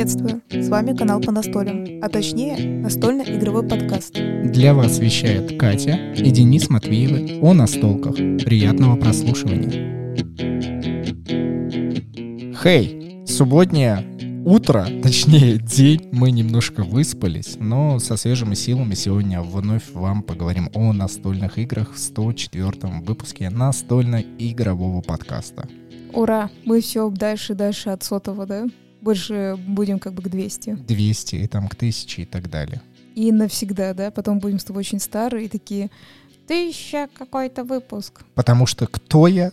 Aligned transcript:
Приветствую! 0.00 0.40
С 0.48 0.70
вами 0.70 0.96
канал 0.96 1.20
по 1.20 1.30
настолям, 1.30 1.84
а 2.00 2.08
точнее 2.08 2.80
настольно-игровой 2.80 3.68
подкаст. 3.68 4.14
Для 4.14 4.72
вас 4.72 4.98
вещает 4.98 5.58
Катя 5.60 6.14
и 6.16 6.30
Денис 6.30 6.70
Матвеевы 6.70 7.38
о 7.42 7.52
настолках. 7.52 8.14
Приятного 8.14 8.96
прослушивания. 8.96 10.24
Хей, 12.62 13.26
субботнее 13.26 14.42
утро, 14.46 14.86
точнее 15.02 15.58
день, 15.58 16.08
мы 16.12 16.30
немножко 16.30 16.82
выспались, 16.82 17.56
но 17.58 17.98
со 17.98 18.16
свежими 18.16 18.54
силами 18.54 18.94
сегодня 18.94 19.42
вновь 19.42 19.92
вам 19.92 20.22
поговорим 20.22 20.70
о 20.72 20.94
настольных 20.94 21.58
играх 21.58 21.92
в 21.92 21.98
104 21.98 23.02
выпуске 23.02 23.50
настольно-игрового 23.50 25.02
подкаста. 25.02 25.68
Ура! 26.14 26.48
Мы 26.64 26.80
все 26.80 27.10
дальше 27.10 27.52
и 27.52 27.56
дальше 27.56 27.90
от 27.90 28.02
сотого, 28.02 28.46
да? 28.46 28.64
Больше 29.00 29.56
будем 29.66 29.98
как 29.98 30.14
бы 30.14 30.22
к 30.22 30.28
200. 30.28 30.72
200 30.74 31.36
и 31.36 31.46
там 31.46 31.68
к 31.68 31.74
1000 31.74 32.22
и 32.22 32.24
так 32.24 32.50
далее. 32.50 32.82
И 33.14 33.32
навсегда, 33.32 33.94
да? 33.94 34.10
Потом 34.10 34.38
будем 34.38 34.58
с 34.58 34.64
тобой 34.64 34.80
очень 34.80 35.00
старые 35.00 35.46
и 35.46 35.48
такие, 35.48 35.90
тысяча 36.46 37.08
какой-то 37.12 37.64
выпуск. 37.64 38.22
Потому 38.34 38.66
что 38.66 38.86
кто 38.86 39.26
я? 39.26 39.52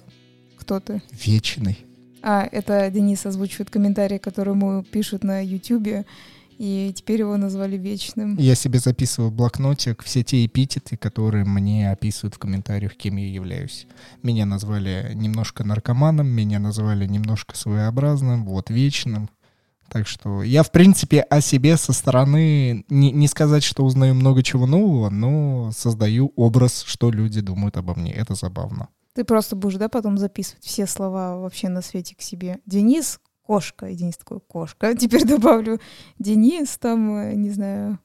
Кто 0.57 0.79
ты? 0.79 1.01
Вечный. 1.11 1.77
А, 2.21 2.47
это 2.51 2.89
Денис 2.89 3.25
озвучивает 3.25 3.69
комментарии, 3.69 4.17
которые 4.17 4.55
ему 4.55 4.83
пишут 4.83 5.23
на 5.23 5.43
Ютубе, 5.45 6.05
и 6.57 6.91
теперь 6.95 7.19
его 7.19 7.37
назвали 7.37 7.77
Вечным. 7.77 8.35
Я 8.37 8.55
себе 8.55 8.79
записываю 8.79 9.29
в 9.29 9.35
блокнотик 9.35 10.03
все 10.03 10.23
те 10.23 10.45
эпитеты, 10.45 10.97
которые 10.97 11.45
мне 11.45 11.91
описывают 11.91 12.33
в 12.33 12.39
комментариях, 12.39 12.95
кем 12.95 13.17
я 13.17 13.27
являюсь. 13.27 13.85
Меня 14.23 14.45
назвали 14.45 15.11
немножко 15.13 15.63
наркоманом, 15.63 16.27
меня 16.27 16.59
назвали 16.59 17.05
немножко 17.05 17.55
своеобразным, 17.55 18.43
вот, 18.45 18.71
вечным. 18.71 19.29
Так 19.89 20.07
что 20.07 20.43
я, 20.43 20.63
в 20.63 20.71
принципе, 20.71 21.21
о 21.21 21.41
себе 21.41 21.77
со 21.77 21.93
стороны 21.93 22.85
не, 22.89 23.11
не 23.11 23.27
сказать, 23.27 23.63
что 23.63 23.83
узнаю 23.83 24.15
много 24.15 24.43
чего 24.43 24.67
нового, 24.67 25.09
но 25.09 25.71
создаю 25.71 26.33
образ, 26.35 26.83
что 26.85 27.09
люди 27.11 27.41
думают 27.41 27.77
обо 27.77 27.95
мне. 27.95 28.11
Это 28.13 28.35
забавно. 28.35 28.89
Ты 29.13 29.23
просто 29.23 29.55
будешь, 29.55 29.77
да, 29.77 29.89
потом 29.89 30.17
записывать 30.17 30.63
все 30.63 30.85
слова 30.85 31.37
вообще 31.37 31.69
на 31.69 31.81
свете 31.81 32.15
к 32.15 32.21
себе. 32.21 32.59
Денис— 32.65 33.19
кошка. 33.47 33.87
И 33.87 33.95
Денис 33.95 34.17
такой, 34.17 34.39
кошка. 34.41 34.93
Теперь 34.99 35.25
добавлю 35.25 35.79
Денис, 36.19 36.77
там, 36.77 37.17
э, 37.17 37.33
не 37.33 37.49
знаю, 37.49 37.99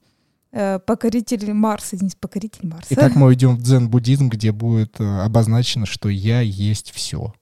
э, 0.53 0.79
покоритель 0.79 1.53
Марса. 1.53 1.97
Денис, 1.97 2.14
покоритель 2.14 2.69
Марса. 2.69 2.87
Итак, 2.91 3.17
мы 3.17 3.27
уйдем 3.27 3.57
в 3.57 3.62
дзен-буддизм, 3.62 4.29
где 4.29 4.53
будет 4.53 5.01
э, 5.01 5.05
обозначено, 5.23 5.85
что 5.85 6.09
я 6.09 6.41
есть 6.41 6.92
все. 6.92 7.35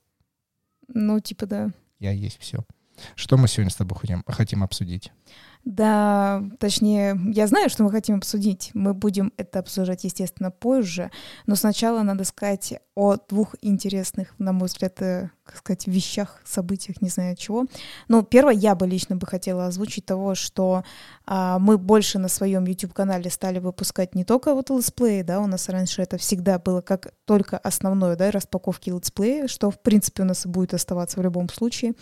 Ну, 0.88 1.20
типа, 1.20 1.46
да. 1.46 1.70
Я 1.98 2.12
есть 2.12 2.38
все. 2.40 2.64
Что 3.14 3.36
мы 3.36 3.48
сегодня 3.48 3.70
с 3.70 3.76
тобой 3.76 3.98
хотим, 3.98 4.24
хотим 4.26 4.62
обсудить? 4.62 5.12
Да, 5.64 6.42
точнее, 6.58 7.20
я 7.32 7.46
знаю, 7.46 7.68
что 7.68 7.84
мы 7.84 7.90
хотим 7.90 8.16
обсудить. 8.16 8.70
Мы 8.72 8.94
будем 8.94 9.32
это 9.36 9.58
обсуждать, 9.58 10.04
естественно, 10.04 10.50
позже. 10.50 11.10
Но 11.46 11.54
сначала 11.54 12.02
надо 12.02 12.24
сказать 12.24 12.74
о 12.94 13.16
двух 13.28 13.54
интересных, 13.60 14.34
на 14.38 14.52
мой 14.52 14.68
взгляд, 14.68 15.00
э, 15.02 15.30
как 15.50 15.58
сказать, 15.58 15.86
вещах, 15.88 16.40
событиях, 16.44 17.02
не 17.02 17.08
знаю 17.08 17.34
чего. 17.36 17.66
Но 18.08 18.22
первое, 18.22 18.54
я 18.54 18.74
бы 18.76 18.86
лично 18.86 19.16
бы 19.16 19.26
хотела 19.26 19.66
озвучить 19.66 20.06
того, 20.06 20.36
что 20.36 20.84
а, 21.26 21.58
мы 21.58 21.76
больше 21.76 22.18
на 22.18 22.28
своем 22.28 22.64
YouTube-канале 22.64 23.30
стали 23.30 23.58
выпускать 23.58 24.14
не 24.14 24.24
только 24.24 24.54
вот 24.54 24.70
летсплеи, 24.70 25.22
да, 25.22 25.40
у 25.40 25.46
нас 25.46 25.68
раньше 25.68 26.02
это 26.02 26.18
всегда 26.18 26.58
было 26.58 26.80
как 26.80 27.12
только 27.24 27.58
основное, 27.58 28.14
да, 28.14 28.30
распаковки 28.30 28.90
летсплея, 28.90 29.48
что, 29.48 29.70
в 29.70 29.80
принципе, 29.80 30.22
у 30.22 30.26
нас 30.26 30.46
и 30.46 30.48
будет 30.48 30.72
оставаться 30.74 31.18
в 31.18 31.22
любом 31.22 31.48
случае. 31.48 31.94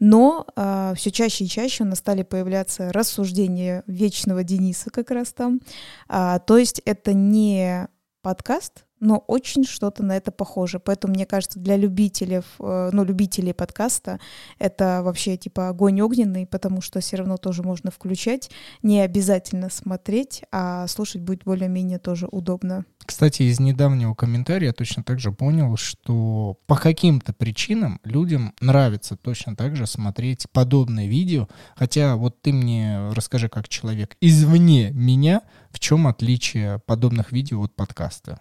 Но 0.00 0.46
а, 0.56 0.94
все 0.94 1.10
чаще 1.10 1.44
и 1.44 1.48
чаще 1.48 1.84
у 1.84 1.86
нас 1.86 1.98
стали 1.98 2.22
появляться 2.22 2.92
рассуждения 2.92 3.82
вечного 3.86 4.44
Дениса 4.44 4.90
как 4.90 5.10
раз 5.10 5.32
там. 5.32 5.60
А, 6.08 6.38
то 6.38 6.56
есть 6.56 6.80
это 6.86 7.12
не 7.12 7.88
подкаст, 8.22 8.86
но 9.04 9.18
очень 9.18 9.64
что-то 9.64 10.02
на 10.02 10.16
это 10.16 10.32
похоже. 10.32 10.80
Поэтому, 10.80 11.14
мне 11.14 11.26
кажется, 11.26 11.60
для 11.60 11.76
любителей, 11.76 12.40
э, 12.58 12.90
ну, 12.92 13.04
любителей 13.04 13.52
подкаста 13.52 14.18
это 14.58 15.02
вообще 15.02 15.36
типа 15.36 15.68
огонь 15.68 16.00
огненный, 16.00 16.46
потому 16.46 16.80
что 16.80 17.00
все 17.00 17.16
равно 17.16 17.36
тоже 17.36 17.62
можно 17.62 17.90
включать, 17.90 18.50
не 18.82 19.00
обязательно 19.00 19.68
смотреть, 19.68 20.42
а 20.50 20.86
слушать 20.88 21.20
будет 21.20 21.44
более-менее 21.44 21.98
тоже 21.98 22.26
удобно. 22.30 22.86
Кстати, 23.04 23.42
из 23.42 23.60
недавнего 23.60 24.14
комментария 24.14 24.68
я 24.68 24.72
точно 24.72 25.04
так 25.04 25.20
же 25.20 25.30
понял, 25.30 25.76
что 25.76 26.58
по 26.66 26.76
каким-то 26.76 27.34
причинам 27.34 28.00
людям 28.04 28.54
нравится 28.62 29.16
точно 29.16 29.54
так 29.54 29.76
же 29.76 29.86
смотреть 29.86 30.46
подобные 30.50 31.06
видео. 31.06 31.48
Хотя 31.76 32.16
вот 32.16 32.40
ты 32.40 32.54
мне 32.54 33.10
расскажи, 33.10 33.50
как 33.50 33.68
человек 33.68 34.16
извне 34.22 34.90
меня, 34.92 35.42
в 35.70 35.78
чем 35.78 36.06
отличие 36.06 36.78
подобных 36.86 37.32
видео 37.32 37.62
от 37.62 37.76
подкаста? 37.76 38.40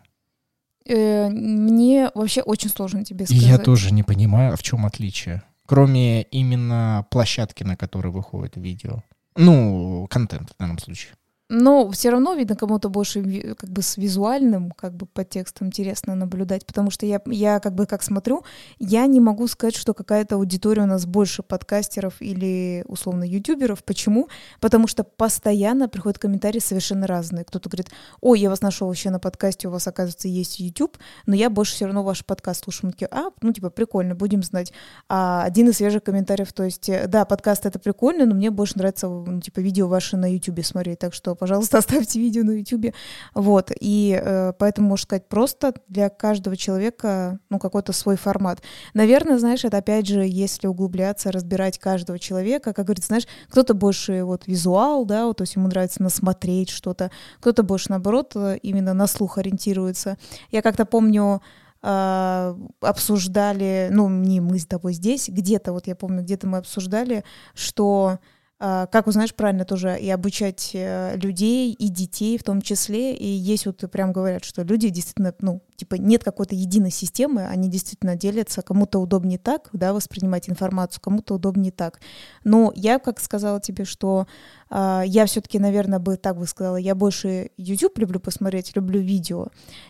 Э, 0.85 1.29
мне 1.29 2.11
вообще 2.13 2.41
очень 2.41 2.69
сложно 2.69 3.05
тебе 3.05 3.25
сказать. 3.25 3.43
Я 3.43 3.57
тоже 3.57 3.91
не 3.91 4.03
понимаю, 4.03 4.53
а 4.53 4.57
в 4.57 4.63
чем 4.63 4.85
отличие. 4.85 5.43
Кроме 5.65 6.23
именно 6.23 7.05
площадки, 7.09 7.63
на 7.63 7.77
которой 7.77 8.11
выходит 8.11 8.57
видео. 8.57 9.03
Ну, 9.35 10.07
контент 10.09 10.51
в 10.51 10.57
данном 10.59 10.77
случае. 10.77 11.13
Но 11.55 11.91
все 11.91 12.09
равно, 12.09 12.33
видно, 12.33 12.55
кому-то 12.55 12.89
больше 12.89 13.53
как 13.53 13.69
бы 13.69 13.83
с 13.83 13.97
визуальным 13.97 14.71
как 14.71 14.95
бы 14.95 15.05
подтекстом 15.05 15.67
интересно 15.67 16.15
наблюдать, 16.15 16.65
потому 16.65 16.89
что 16.89 17.05
я, 17.05 17.21
я 17.27 17.59
как 17.59 17.75
бы 17.75 17.85
как 17.85 18.01
смотрю, 18.01 18.43
я 18.79 19.05
не 19.05 19.19
могу 19.19 19.45
сказать, 19.45 19.75
что 19.75 19.93
какая-то 19.93 20.33
аудитория 20.33 20.81
у 20.81 20.87
нас 20.87 21.05
больше 21.05 21.43
подкастеров 21.43 22.15
или 22.21 22.83
условно 22.87 23.23
ютуберов. 23.23 23.83
Почему? 23.83 24.29
Потому 24.61 24.87
что 24.87 25.03
постоянно 25.03 25.87
приходят 25.87 26.17
комментарии 26.17 26.57
совершенно 26.57 27.05
разные. 27.05 27.45
Кто-то 27.45 27.69
говорит, 27.69 27.91
ой, 28.19 28.39
я 28.39 28.49
вас 28.49 28.61
нашел 28.61 28.87
вообще 28.87 29.11
на 29.11 29.19
подкасте, 29.19 29.67
у 29.67 29.71
вас, 29.71 29.87
оказывается, 29.87 30.27
есть 30.27 30.59
YouTube, 30.59 30.97
но 31.27 31.35
я 31.35 31.51
больше 31.51 31.75
все 31.75 31.85
равно 31.85 32.01
ваш 32.01 32.25
подкаст 32.25 32.63
слушаю. 32.63 32.93
Такие, 32.93 33.09
а, 33.11 33.29
ну 33.43 33.53
типа 33.53 33.69
прикольно, 33.69 34.15
будем 34.15 34.41
знать. 34.41 34.73
А 35.07 35.43
один 35.43 35.69
из 35.69 35.77
свежих 35.77 36.01
комментариев, 36.01 36.51
то 36.51 36.63
есть, 36.63 36.89
да, 37.09 37.25
подкаст 37.25 37.67
это 37.67 37.77
прикольно, 37.77 38.25
но 38.25 38.33
мне 38.33 38.49
больше 38.49 38.79
нравится, 38.79 39.07
ну, 39.07 39.39
типа, 39.39 39.59
видео 39.59 39.87
ваши 39.87 40.17
на 40.17 40.33
YouTube 40.33 40.65
смотреть, 40.65 40.97
так 40.97 41.13
что 41.13 41.35
пожалуйста, 41.43 41.77
оставьте 41.79 42.19
видео 42.19 42.43
на 42.43 42.51
YouTube. 42.51 42.93
Вот, 43.33 43.71
и 43.77 44.17
э, 44.17 44.53
поэтому, 44.57 44.87
можно 44.87 45.03
сказать, 45.03 45.27
просто 45.27 45.73
для 45.89 46.07
каждого 46.09 46.55
человека, 46.55 47.39
ну, 47.49 47.59
какой-то 47.59 47.91
свой 47.91 48.15
формат. 48.15 48.61
Наверное, 48.93 49.39
знаешь, 49.39 49.65
это 49.65 49.77
опять 49.77 50.07
же, 50.07 50.23
если 50.25 50.67
углубляться, 50.67 51.33
разбирать 51.33 51.79
каждого 51.79 52.17
человека, 52.17 52.71
как 52.71 52.85
говорится, 52.85 53.07
знаешь, 53.07 53.27
кто-то 53.49 53.73
больше 53.73 54.23
вот 54.23 54.47
визуал, 54.47 55.03
да, 55.05 55.25
вот, 55.25 55.37
то 55.37 55.41
есть 55.41 55.57
ему 55.57 55.67
нравится 55.67 56.01
насмотреть 56.01 56.69
что-то, 56.69 57.11
кто-то 57.39 57.63
больше, 57.63 57.89
наоборот, 57.89 58.37
именно 58.61 58.93
на 58.93 59.07
слух 59.07 59.37
ориентируется. 59.37 60.17
Я 60.49 60.61
как-то 60.61 60.85
помню, 60.85 61.41
Uh, 61.85 62.71
обсуждали, 62.79 63.89
ну, 63.91 64.07
не 64.07 64.39
мы 64.39 64.57
с 64.57 64.65
тобой 64.65 64.93
здесь, 64.93 65.27
где-то, 65.27 65.73
вот 65.73 65.85
я 65.85 65.97
помню, 65.97 66.21
где-то 66.21 66.47
мы 66.47 66.59
обсуждали, 66.59 67.25
что 67.53 68.07
а, 68.11 68.19
как 68.59 69.07
узнаешь 69.07 69.33
правильно 69.35 69.65
тоже 69.65 69.97
и 69.99 70.09
обучать 70.09 70.71
э, 70.73 71.17
людей 71.17 71.73
и 71.73 71.89
детей 71.89 72.37
в 72.37 72.43
том 72.43 72.61
числе. 72.61 73.13
И 73.15 73.25
есть 73.25 73.65
вот 73.65 73.83
прям 73.91 74.13
говорят, 74.13 74.45
что 74.45 74.63
люди 74.63 74.89
действительно, 74.89 75.33
ну, 75.39 75.61
типа 75.75 75.95
нет 75.95 76.23
какой-то 76.23 76.55
единой 76.55 76.91
системы, 76.91 77.45
они 77.45 77.69
действительно 77.69 78.15
делятся, 78.15 78.61
кому-то 78.61 78.99
удобнее 78.99 79.39
так, 79.39 79.69
да, 79.73 79.93
воспринимать 79.93 80.49
информацию, 80.49 81.01
кому-то 81.01 81.35
удобнее 81.35 81.71
так. 81.71 81.99
Но 82.43 82.71
я, 82.75 82.99
как 82.99 83.19
сказала 83.19 83.59
тебе, 83.59 83.85
что 83.85 84.27
э, 84.69 85.03
я 85.05 85.25
все-таки, 85.25 85.59
наверное, 85.59 85.99
бы 85.99 86.17
так 86.17 86.37
бы 86.37 86.47
сказала, 86.47 86.77
я 86.77 86.95
больше 86.95 87.51
YouTube 87.57 87.97
люблю 87.97 88.19
посмотреть, 88.19 88.75
люблю 88.75 88.99
видео. 89.01 89.47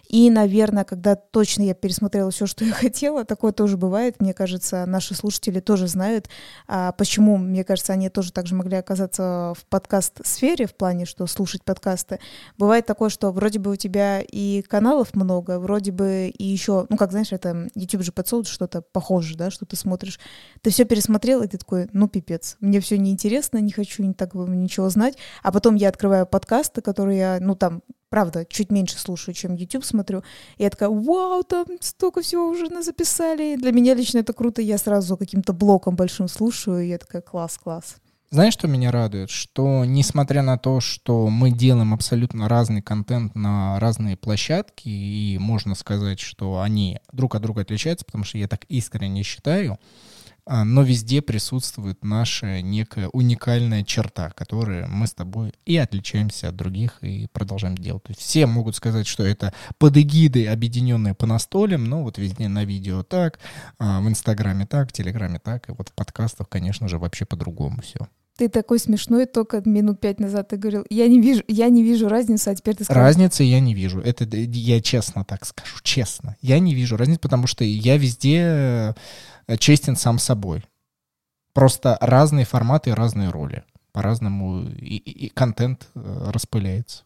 И, 0.07 0.29
наверное, 0.29 0.83
когда 0.83 1.15
точно 1.15 1.63
я 1.63 1.73
пересмотрела 1.73 2.31
все, 2.31 2.45
что 2.45 2.65
я 2.65 2.73
хотела, 2.73 3.25
такое 3.25 3.51
тоже 3.51 3.77
бывает, 3.77 4.21
мне 4.21 4.33
кажется, 4.33 4.85
наши 4.85 5.15
слушатели 5.15 5.59
тоже 5.59 5.87
знают, 5.87 6.29
э, 6.67 6.91
почему, 6.97 7.37
мне 7.37 7.63
кажется, 7.63 7.93
они 7.93 8.09
тоже 8.09 8.31
так 8.31 8.47
же 8.47 8.55
могли 8.55 8.77
оказаться 8.77 9.53
в 9.57 9.65
подкаст-сфере, 9.69 10.67
в 10.67 10.75
плане, 10.75 11.05
что 11.05 11.27
слушать 11.27 11.63
подкасты. 11.63 12.19
Бывает 12.57 12.85
такое, 12.85 13.09
что 13.09 13.31
вроде 13.31 13.59
бы 13.59 13.71
у 13.71 13.75
тебя 13.75 14.21
и 14.21 14.61
каналов 14.61 15.15
много, 15.15 15.59
вроде 15.59 15.72
вроде 15.73 15.91
бы 15.91 16.31
и 16.37 16.43
еще, 16.43 16.85
ну, 16.89 16.97
как 16.97 17.09
знаешь, 17.09 17.31
это 17.31 17.67
YouTube 17.73 18.03
же 18.03 18.11
подсовывает 18.11 18.47
что-то 18.47 18.83
похожее, 18.83 19.35
да, 19.35 19.49
что 19.49 19.65
ты 19.65 19.75
смотришь. 19.75 20.19
Ты 20.61 20.69
все 20.69 20.85
пересмотрел, 20.85 21.41
и 21.41 21.47
ты 21.47 21.57
такой, 21.57 21.89
ну, 21.93 22.07
пипец, 22.07 22.57
мне 22.59 22.79
все 22.79 22.99
неинтересно, 22.99 23.57
не 23.57 23.71
хочу 23.71 24.03
не 24.03 24.13
так 24.13 24.35
ничего 24.35 24.89
знать. 24.89 25.17
А 25.41 25.51
потом 25.51 25.73
я 25.73 25.89
открываю 25.89 26.27
подкасты, 26.27 26.81
которые 26.81 27.17
я, 27.17 27.37
ну, 27.41 27.55
там, 27.55 27.81
правда, 28.09 28.45
чуть 28.45 28.71
меньше 28.71 28.99
слушаю, 28.99 29.33
чем 29.33 29.55
YouTube 29.55 29.83
смотрю. 29.83 30.21
И 30.57 30.63
я 30.63 30.69
такая, 30.69 30.89
вау, 30.89 31.43
там 31.43 31.65
столько 31.79 32.21
всего 32.21 32.47
уже 32.47 32.67
записали. 32.83 33.55
Для 33.55 33.71
меня 33.71 33.95
лично 33.95 34.19
это 34.19 34.33
круто, 34.33 34.61
я 34.61 34.77
сразу 34.77 35.17
каким-то 35.17 35.53
блоком 35.53 35.95
большим 35.95 36.27
слушаю, 36.27 36.81
и 36.83 36.89
я 36.89 36.99
такая, 36.99 37.23
класс, 37.23 37.57
класс. 37.57 37.95
Знаешь, 38.33 38.53
что 38.53 38.67
меня 38.67 38.89
радует? 38.89 39.29
Что 39.29 39.85
несмотря 39.85 40.41
на 40.41 40.57
то, 40.57 40.79
что 40.79 41.29
мы 41.29 41.51
делаем 41.51 41.93
абсолютно 41.93 42.49
разный 42.49 42.81
контент 42.81 43.35
на 43.35 43.79
разные 43.79 44.17
площадки, 44.17 44.89
и 44.89 45.37
можно 45.39 45.75
сказать, 45.75 46.19
что 46.19 46.59
они 46.59 46.97
друг 47.11 47.35
от 47.35 47.43
друга 47.43 47.61
отличаются, 47.61 48.05
потому 48.05 48.23
что 48.23 48.39
я 48.39 48.47
так 48.47 48.63
искренне 48.69 49.21
считаю, 49.21 49.77
а, 50.47 50.63
но 50.63 50.81
везде 50.81 51.21
присутствует 51.21 52.03
наша 52.03 52.63
некая 52.63 53.07
уникальная 53.09 53.83
черта, 53.83 54.31
которой 54.31 54.87
мы 54.87 55.05
с 55.05 55.13
тобой 55.13 55.53
и 55.67 55.77
отличаемся 55.77 56.49
от 56.49 56.55
других 56.55 57.03
и 57.03 57.27
продолжаем 57.33 57.77
делать. 57.77 58.17
Все 58.17 58.47
могут 58.47 58.75
сказать, 58.75 59.05
что 59.05 59.21
это 59.23 59.53
под 59.77 59.95
эгидой, 59.95 60.45
объединенные 60.45 61.13
по 61.13 61.27
настолям, 61.27 61.83
но 61.83 62.01
вот 62.01 62.17
везде 62.17 62.47
на 62.47 62.65
видео 62.65 63.03
так, 63.03 63.37
а, 63.77 64.01
в 64.01 64.07
Инстаграме 64.09 64.65
так, 64.65 64.89
в 64.89 64.91
Телеграме 64.91 65.37
так, 65.37 65.69
и 65.69 65.71
вот 65.71 65.89
в 65.89 65.93
подкастах, 65.93 66.49
конечно 66.49 66.87
же, 66.87 66.97
вообще 66.97 67.27
по-другому 67.27 67.83
все. 67.83 68.07
Ты 68.35 68.49
такой 68.49 68.79
смешной, 68.79 69.27
только 69.27 69.61
минут 69.63 69.99
пять 69.99 70.19
назад 70.19 70.47
ты 70.47 70.57
говорил, 70.57 70.85
я 70.89 71.07
не 71.07 71.21
вижу, 71.21 71.43
я 71.47 71.69
не 71.69 71.83
вижу 71.83 72.09
разницы, 72.09 72.49
а 72.49 72.55
теперь 72.55 72.75
ты 72.75 72.83
сказал... 72.83 73.03
Разницы 73.03 73.43
я 73.43 73.59
не 73.59 73.75
вижу. 73.75 73.99
Это 73.99 74.25
я 74.25 74.81
честно 74.81 75.23
так 75.23 75.45
скажу, 75.45 75.77
честно. 75.83 76.35
Я 76.41 76.57
не 76.59 76.73
вижу 76.73 76.97
разницы, 76.97 77.19
потому 77.19 77.45
что 77.45 77.63
я 77.63 77.97
везде 77.97 78.95
э, 79.47 79.57
честен 79.57 79.95
сам 79.95 80.17
собой. 80.17 80.63
Просто 81.53 81.97
разные 82.01 82.45
форматы, 82.45 82.95
разные 82.95 83.29
роли. 83.29 83.63
По-разному 83.91 84.63
и, 84.63 84.95
и, 84.95 85.27
и 85.27 85.29
контент 85.29 85.87
э, 85.93 86.29
распыляется. 86.31 87.03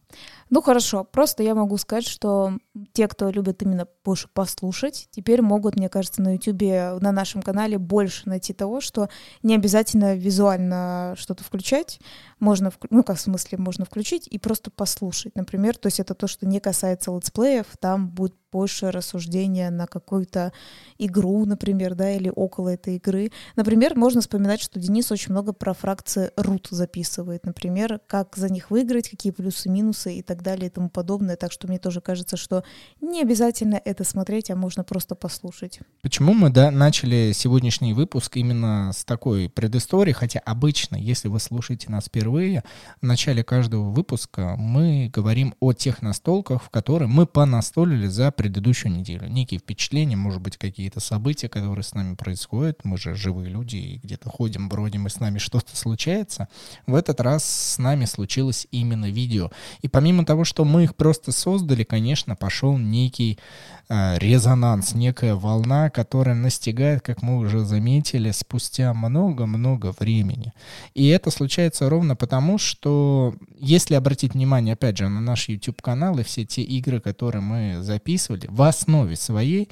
Ну 0.50 0.62
хорошо, 0.62 1.04
просто 1.04 1.42
я 1.42 1.54
могу 1.54 1.76
сказать, 1.76 2.06
что 2.06 2.54
те, 2.92 3.06
кто 3.06 3.30
любит 3.30 3.62
именно 3.62 3.86
больше 4.04 4.28
послушать, 4.32 5.08
теперь 5.10 5.42
могут, 5.42 5.76
мне 5.76 5.88
кажется, 5.88 6.22
на 6.22 6.34
YouTube, 6.34 7.02
на 7.02 7.12
нашем 7.12 7.42
канале 7.42 7.78
больше 7.78 8.28
найти 8.28 8.52
того, 8.52 8.80
что 8.80 9.08
не 9.42 9.54
обязательно 9.54 10.14
визуально 10.14 11.14
что-то 11.18 11.44
включать, 11.44 12.00
можно, 12.40 12.72
ну 12.90 13.02
как 13.02 13.16
в 13.16 13.20
смысле, 13.20 13.58
можно 13.58 13.84
включить 13.84 14.26
и 14.26 14.38
просто 14.38 14.70
послушать, 14.70 15.34
например, 15.34 15.76
то 15.76 15.86
есть 15.86 16.00
это 16.00 16.14
то, 16.14 16.26
что 16.26 16.46
не 16.46 16.60
касается 16.60 17.10
летсплеев, 17.10 17.66
там 17.80 18.08
будет 18.08 18.34
больше 18.50 18.90
рассуждения 18.90 19.70
на 19.70 19.86
какую-то 19.86 20.52
игру, 20.98 21.44
например, 21.44 21.94
да, 21.94 22.10
или 22.10 22.32
около 22.34 22.70
этой 22.70 22.96
игры. 22.96 23.30
Например, 23.56 23.94
можно 23.94 24.20
вспоминать, 24.20 24.60
что 24.60 24.80
Денис 24.80 25.10
очень 25.12 25.32
много 25.32 25.52
про 25.52 25.74
фракции 25.74 26.30
root 26.36 26.68
записывает, 26.70 27.44
например, 27.44 28.00
как 28.06 28.36
за 28.36 28.48
них 28.48 28.70
выиграть, 28.70 29.10
какие 29.10 29.32
плюсы, 29.32 29.68
минусы 29.68 30.14
и 30.14 30.22
так 30.22 30.42
далее 30.42 30.68
и 30.68 30.70
тому 30.70 30.88
подобное. 30.88 31.36
Так 31.36 31.52
что 31.52 31.68
мне 31.68 31.78
тоже 31.78 32.00
кажется, 32.00 32.36
что 32.36 32.64
не 33.00 33.22
обязательно 33.22 33.80
это 33.84 34.04
смотреть, 34.04 34.50
а 34.50 34.56
можно 34.56 34.84
просто 34.84 35.14
послушать. 35.14 35.80
Почему 36.02 36.32
мы 36.32 36.50
да, 36.50 36.70
начали 36.70 37.32
сегодняшний 37.34 37.92
выпуск 37.92 38.36
именно 38.36 38.92
с 38.94 39.04
такой 39.04 39.48
предыстории? 39.48 40.12
Хотя 40.12 40.40
обычно, 40.40 40.96
если 40.96 41.28
вы 41.28 41.40
слушаете 41.40 41.90
нас 41.90 42.08
впервые, 42.28 42.62
в 43.00 43.06
начале 43.06 43.42
каждого 43.42 43.90
выпуска 43.90 44.54
мы 44.58 45.10
говорим 45.10 45.54
о 45.60 45.72
тех 45.72 46.02
настолках, 46.02 46.62
в 46.62 46.68
которые 46.68 47.08
мы 47.08 47.26
понастолили 47.26 48.06
за 48.06 48.30
предыдущую 48.30 48.92
неделю. 48.92 49.28
Некие 49.28 49.58
впечатления, 49.58 50.16
может 50.16 50.42
быть, 50.42 50.58
какие-то 50.58 51.00
события, 51.00 51.48
которые 51.48 51.82
с 51.82 51.94
нами 51.94 52.16
происходят. 52.16 52.80
Мы 52.84 52.98
же 52.98 53.14
живые 53.14 53.48
люди 53.48 53.76
и 53.76 53.98
где-то 54.02 54.28
ходим, 54.28 54.68
бродим, 54.68 55.06
и 55.06 55.10
с 55.10 55.20
нами 55.20 55.38
что-то 55.38 55.74
случается. 55.74 56.48
В 56.86 56.94
этот 56.94 57.20
раз 57.22 57.44
с 57.44 57.78
нами 57.78 58.04
случилось 58.04 58.66
именно 58.72 59.10
видео. 59.10 59.50
И 59.80 59.88
помимо 59.88 60.26
того, 60.26 60.44
что 60.44 60.66
мы 60.66 60.84
их 60.84 60.96
просто 60.96 61.32
создали, 61.32 61.82
конечно, 61.82 62.36
пошел 62.36 62.76
некий 62.76 63.38
резонанс, 63.88 64.94
некая 64.94 65.34
волна, 65.34 65.88
которая 65.88 66.34
настигает, 66.34 67.00
как 67.00 67.22
мы 67.22 67.38
уже 67.38 67.64
заметили, 67.64 68.30
спустя 68.32 68.92
много-много 68.92 69.94
времени. 69.98 70.52
И 70.94 71.08
это 71.08 71.30
случается 71.30 71.88
ровно 71.88 72.14
потому, 72.14 72.58
что 72.58 73.34
если 73.58 73.94
обратить 73.94 74.34
внимание, 74.34 74.74
опять 74.74 74.98
же, 74.98 75.08
на 75.08 75.20
наш 75.20 75.48
YouTube-канал 75.48 76.18
и 76.18 76.22
все 76.22 76.44
те 76.44 76.62
игры, 76.62 77.00
которые 77.00 77.42
мы 77.42 77.82
записывали, 77.82 78.46
в 78.48 78.62
основе 78.62 79.16
своей 79.16 79.70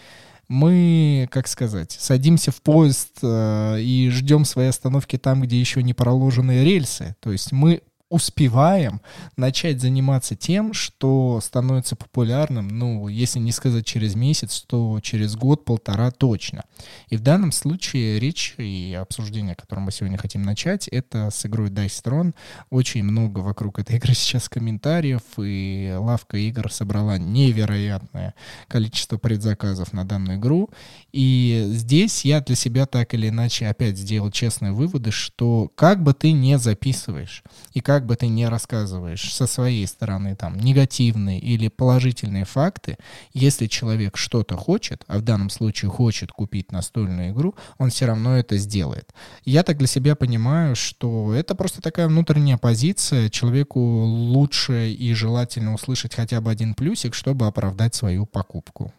мы, 0.48 1.28
как 1.32 1.48
сказать, 1.48 1.92
садимся 1.92 2.52
в 2.52 2.62
поезд 2.62 3.18
э, 3.20 3.80
и 3.80 4.08
ждем 4.10 4.44
своей 4.44 4.68
остановки 4.68 5.18
там, 5.18 5.42
где 5.42 5.58
еще 5.58 5.82
не 5.82 5.92
проложены 5.92 6.64
рельсы. 6.64 7.16
То 7.20 7.32
есть 7.32 7.50
мы 7.50 7.82
успеваем 8.08 9.00
начать 9.36 9.80
заниматься 9.80 10.36
тем, 10.36 10.72
что 10.72 11.40
становится 11.42 11.96
популярным, 11.96 12.68
ну, 12.68 13.08
если 13.08 13.38
не 13.40 13.52
сказать 13.52 13.84
через 13.84 14.14
месяц, 14.14 14.64
то 14.66 15.00
через 15.02 15.34
год-полтора 15.34 16.10
точно. 16.12 16.64
И 17.08 17.16
в 17.16 17.20
данном 17.20 17.50
случае 17.50 18.20
речь 18.20 18.54
и 18.58 18.96
обсуждение, 18.98 19.54
которое 19.56 19.82
мы 19.82 19.92
сегодня 19.92 20.18
хотим 20.18 20.42
начать, 20.42 20.86
это 20.88 21.30
с 21.30 21.44
игрой 21.46 21.70
Dice 21.70 22.02
Throne. 22.04 22.34
Очень 22.70 23.02
много 23.02 23.40
вокруг 23.40 23.78
этой 23.80 23.96
игры 23.96 24.14
сейчас 24.14 24.48
комментариев, 24.48 25.22
и 25.38 25.94
лавка 25.98 26.36
игр 26.36 26.70
собрала 26.70 27.18
невероятное 27.18 28.34
количество 28.68 29.18
предзаказов 29.18 29.92
на 29.92 30.04
данную 30.04 30.38
игру. 30.38 30.70
И 31.12 31.64
здесь 31.70 32.24
я 32.24 32.40
для 32.40 32.54
себя 32.54 32.86
так 32.86 33.14
или 33.14 33.28
иначе 33.28 33.66
опять 33.66 33.98
сделал 33.98 34.30
честные 34.30 34.72
выводы, 34.72 35.10
что 35.10 35.70
как 35.74 36.02
бы 36.02 36.14
ты 36.14 36.32
не 36.32 36.58
записываешь, 36.58 37.42
и 37.72 37.80
как 37.80 37.95
как 37.96 38.04
бы 38.04 38.14
ты 38.14 38.26
ни 38.26 38.44
рассказываешь 38.44 39.32
со 39.32 39.46
своей 39.46 39.86
стороны 39.86 40.36
там 40.36 40.58
негативные 40.58 41.38
или 41.38 41.68
положительные 41.68 42.44
факты, 42.44 42.98
если 43.32 43.68
человек 43.68 44.18
что-то 44.18 44.54
хочет, 44.54 45.02
а 45.06 45.16
в 45.16 45.22
данном 45.22 45.48
случае 45.48 45.90
хочет 45.90 46.30
купить 46.30 46.72
настольную 46.72 47.30
игру, 47.30 47.54
он 47.78 47.88
все 47.88 48.04
равно 48.04 48.36
это 48.36 48.58
сделает. 48.58 49.14
Я 49.46 49.62
так 49.62 49.78
для 49.78 49.86
себя 49.86 50.14
понимаю, 50.14 50.76
что 50.76 51.32
это 51.32 51.54
просто 51.54 51.80
такая 51.80 52.08
внутренняя 52.08 52.58
позиция. 52.58 53.30
Человеку 53.30 53.80
лучше 53.80 54.90
и 54.92 55.14
желательно 55.14 55.72
услышать 55.72 56.14
хотя 56.14 56.42
бы 56.42 56.50
один 56.50 56.74
плюсик, 56.74 57.14
чтобы 57.14 57.46
оправдать 57.46 57.94
свою 57.94 58.26
покупку. 58.26 58.92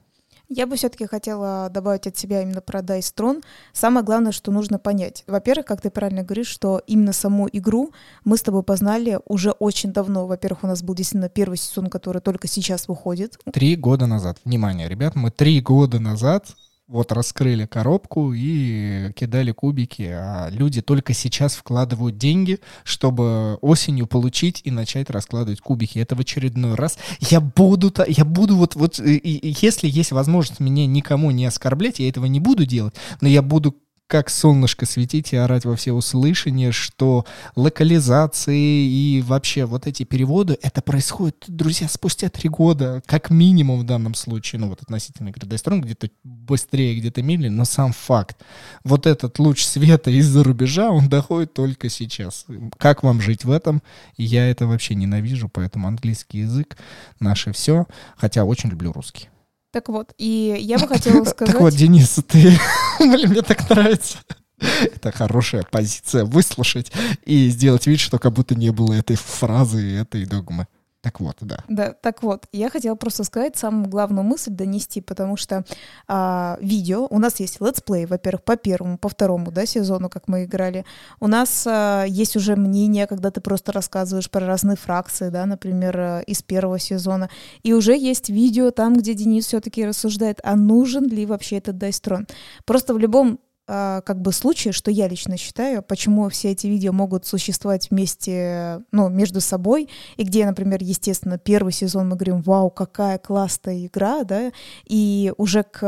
Я 0.50 0.66
бы 0.66 0.78
все-таки 0.78 1.06
хотела 1.06 1.70
добавить 1.70 2.08
от 2.08 2.18
себя 2.18 2.42
именно 2.42 2.62
про 2.62 2.80
Dice 2.80 3.14
Throne. 3.14 3.44
Самое 3.74 4.06
главное, 4.06 4.32
что 4.32 4.52
нужно 4.52 4.80
понять. 4.80 5.24
Во-первых, 5.28 5.66
как 5.66 5.82
ты 5.82 5.90
правильно 5.90 6.24
говоришь, 6.24 6.48
что 6.48 6.82
именно 6.88 7.12
саму 7.12 7.50
игру 7.52 7.92
мы 8.24 8.38
с 8.38 8.42
тобой 8.42 8.64
познали 8.64 9.20
уже 9.26 9.52
очень 9.52 9.92
давно. 9.92 10.26
Во-первых, 10.26 10.64
у 10.64 10.68
нас 10.68 10.84
был 10.84 10.96
действительно 10.96 11.28
первый 11.28 11.58
сезон, 11.58 11.88
который 11.90 12.22
только 12.22 12.48
сейчас 12.48 12.88
выходит. 12.88 13.38
Три 13.52 13.76
года 13.76 14.08
назад. 14.08 14.38
Внимание, 14.46 14.88
ребят, 14.88 15.16
мы 15.16 15.32
три 15.32 15.60
года 15.60 16.00
назад 16.00 16.56
вот 16.88 17.12
раскрыли 17.12 17.66
коробку 17.66 18.34
и 18.34 19.12
кидали 19.14 19.52
кубики, 19.52 20.04
а 20.04 20.50
люди 20.50 20.82
только 20.82 21.14
сейчас 21.14 21.56
вкладывают 21.56 22.18
деньги, 22.18 22.60
чтобы 22.84 23.56
осенью 23.56 24.08
получить 24.08 24.62
и 24.64 24.72
начать 24.72 25.10
раскладывать 25.10 25.60
кубики. 25.60 26.00
Это 26.00 26.16
в 26.16 26.20
очередной 26.20 26.76
раз. 26.76 26.98
Я 27.20 27.42
буду, 27.42 27.94
я 28.08 28.24
буду 28.24 28.56
вот, 28.56 28.76
вот, 28.76 29.00
и, 29.00 29.18
и, 29.18 29.56
если 29.62 29.90
есть 29.90 30.12
возможность 30.12 30.62
меня 30.62 30.86
никому 30.88 31.32
не 31.32 31.46
оскорблять, 31.46 32.00
я 32.00 32.08
этого 32.08 32.26
не 32.26 32.40
буду 32.40 32.66
делать, 32.66 32.96
но 33.20 33.28
я 33.28 33.42
буду 33.42 33.76
как 34.08 34.30
солнышко 34.30 34.86
светить 34.86 35.34
и 35.34 35.38
орать 35.38 35.66
во 35.66 35.76
все 35.76 35.92
услышания, 35.92 36.72
что 36.72 37.26
локализации 37.56 38.58
и 38.58 39.22
вообще 39.22 39.66
вот 39.66 39.86
эти 39.86 40.04
переводы, 40.04 40.58
это 40.62 40.82
происходит, 40.82 41.46
друзья, 41.48 41.88
спустя 41.90 42.30
три 42.30 42.50
года, 42.50 43.04
как 43.06 43.30
минимум 43.30 43.80
в 43.80 43.84
данном 43.84 44.14
случае, 44.14 44.62
ну 44.62 44.70
вот 44.70 44.82
относительно 44.82 45.34
сторон, 45.58 45.82
где-то 45.82 46.10
быстрее, 46.24 46.98
где-то 46.98 47.22
медленнее, 47.22 47.58
но 47.58 47.66
сам 47.66 47.92
факт, 47.92 48.44
вот 48.84 49.06
этот 49.06 49.40
луч 49.40 49.64
света 49.64 50.10
из-за 50.10 50.44
рубежа, 50.44 50.90
он 50.90 51.10
доходит 51.10 51.54
только 51.54 51.90
сейчас. 51.90 52.46
Как 52.78 53.04
вам 53.04 53.22
жить 53.22 53.44
в 53.44 53.52
этом? 53.52 53.84
Я 54.16 54.50
это 54.50 54.68
вообще 54.68 54.96
ненавижу, 54.96 55.50
поэтому 55.50 55.88
английский 55.88 56.40
язык 56.40 56.78
наше 57.20 57.52
все, 57.52 57.86
хотя 58.16 58.46
очень 58.46 58.70
люблю 58.70 58.94
русский. 58.94 59.30
Так 59.78 59.90
вот, 59.90 60.12
и 60.18 60.58
я 60.60 60.80
бы 60.80 60.88
хотела 60.88 61.24
сказать... 61.26 61.54
Так 61.54 61.62
вот, 61.62 61.72
Денис, 61.72 62.20
ты... 62.28 62.58
Блин, 63.00 63.30
мне 63.30 63.44
так 63.44 63.70
нравится. 63.70 64.18
Это 64.60 65.12
хорошая 65.12 65.68
позиция 65.70 66.26
выслушать 66.26 66.92
и 67.26 67.48
сделать 67.50 67.86
вид, 67.86 68.00
что 68.00 68.18
как 68.18 68.34
будто 68.34 68.56
не 68.56 68.72
было 68.72 68.94
этой 68.94 69.18
фразы, 69.18 69.98
этой 69.98 70.26
догмы. 70.26 70.66
Так 71.08 71.22
вот, 71.22 71.38
да. 71.40 71.64
Да, 71.70 71.94
так 71.94 72.22
вот, 72.22 72.48
я 72.52 72.70
хотела 72.70 72.96
просто 72.96 73.24
сказать 73.24 73.56
самую 73.56 73.88
главную 73.88 74.26
мысль 74.26 74.52
донести, 74.52 75.00
потому 75.00 75.38
что 75.38 75.64
а, 76.06 76.58
видео, 76.60 77.08
у 77.10 77.18
нас 77.18 77.40
есть 77.40 77.62
летсплей, 77.62 78.06
во-первых, 78.06 78.44
по 78.44 78.58
первому, 78.58 78.98
по 78.98 79.08
второму, 79.08 79.50
да, 79.52 79.66
сезону, 79.66 80.10
как 80.10 80.28
мы 80.28 80.44
играли. 80.44 80.84
У 81.22 81.28
нас 81.28 81.66
а, 81.66 82.04
есть 82.04 82.36
уже 82.36 82.58
мнение, 82.58 83.08
когда 83.08 83.32
ты 83.32 83.40
просто 83.40 83.72
рассказываешь 83.72 84.30
про 84.30 84.46
разные 84.46 84.76
фракции, 84.76 85.30
да, 85.30 85.46
например, 85.46 85.98
а, 85.98 86.20
из 86.20 86.44
первого 86.44 86.78
сезона. 86.78 87.30
И 87.64 87.72
уже 87.72 87.96
есть 87.96 88.28
видео 88.28 88.72
там, 88.72 88.98
где 88.98 89.14
Денис 89.14 89.46
все-таки 89.46 89.86
рассуждает, 89.86 90.42
а 90.44 90.58
нужен 90.58 91.08
ли 91.08 91.26
вообще 91.26 91.58
этот 91.60 91.78
Дайстрон. 91.78 92.28
Просто 92.66 92.94
в 92.94 92.98
любом 92.98 93.40
как 93.68 94.22
бы 94.22 94.32
случае, 94.32 94.72
что 94.72 94.90
я 94.90 95.10
лично 95.10 95.36
считаю, 95.36 95.84
почему 95.84 96.30
все 96.30 96.52
эти 96.52 96.68
видео 96.68 96.94
могут 96.94 97.26
существовать 97.26 97.92
вместе, 97.92 98.82
ну, 98.94 99.10
между 99.10 99.42
собой, 99.42 99.90
и 100.16 100.24
где, 100.24 100.46
например, 100.46 100.80
естественно, 100.82 101.38
первый 101.38 101.74
сезон 101.74 102.08
мы 102.08 102.16
говорим, 102.16 102.42
вау, 102.42 102.70
какая 102.70 103.18
классная 103.18 103.86
игра, 103.86 104.24
да, 104.24 104.52
и 104.86 105.34
уже 105.36 105.64
к, 105.64 105.80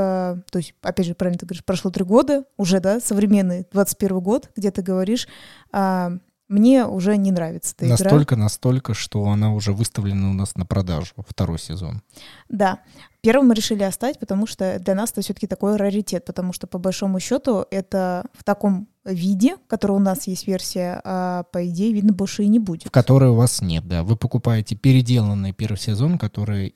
то 0.51 0.57
есть, 0.57 0.73
опять 0.81 1.05
же, 1.05 1.15
правильно 1.15 1.39
ты 1.39 1.45
говоришь, 1.45 1.63
прошло 1.63 1.89
три 1.89 2.03
года, 2.03 2.43
уже, 2.57 2.81
да, 2.81 2.99
современный 2.99 3.65
21 3.71 4.19
год, 4.19 4.49
где 4.57 4.71
ты 4.71 4.81
говоришь, 4.81 5.29
а, 5.71 6.17
мне 6.49 6.85
уже 6.85 7.15
не 7.15 7.31
нравится 7.31 7.75
эта 7.77 7.85
игра. 7.85 7.91
Настолько, 7.91 8.35
настолько, 8.35 8.93
что 8.93 9.25
она 9.25 9.53
уже 9.53 9.71
выставлена 9.71 10.31
у 10.31 10.33
нас 10.33 10.55
на 10.55 10.65
продажу, 10.65 11.13
второй 11.27 11.59
сезон. 11.59 12.01
Да. 12.49 12.79
Первым 13.21 13.49
мы 13.49 13.55
решили 13.55 13.83
оставить, 13.83 14.17
потому 14.17 14.47
что 14.47 14.79
для 14.79 14.95
нас 14.95 15.11
это 15.11 15.21
все-таки 15.21 15.45
такой 15.45 15.75
раритет, 15.75 16.25
потому 16.25 16.51
что 16.51 16.67
по 16.67 16.79
большому 16.79 17.19
счету 17.19 17.65
это 17.69 18.25
в 18.33 18.43
таком 18.43 18.87
виде, 19.05 19.57
который 19.67 19.91
у 19.91 19.99
нас 19.99 20.27
есть 20.27 20.47
версия, 20.47 21.01
а 21.03 21.43
по 21.51 21.67
идее, 21.67 21.93
видно, 21.93 22.13
больше 22.13 22.43
и 22.43 22.47
не 22.47 22.59
будет. 22.59 22.87
В 22.87 22.91
которой 22.91 23.29
у 23.29 23.35
вас 23.35 23.61
нет, 23.61 23.87
да. 23.87 24.03
Вы 24.03 24.15
покупаете 24.15 24.75
переделанный 24.75 25.53
первый 25.53 25.77
сезон, 25.77 26.17
который 26.17 26.75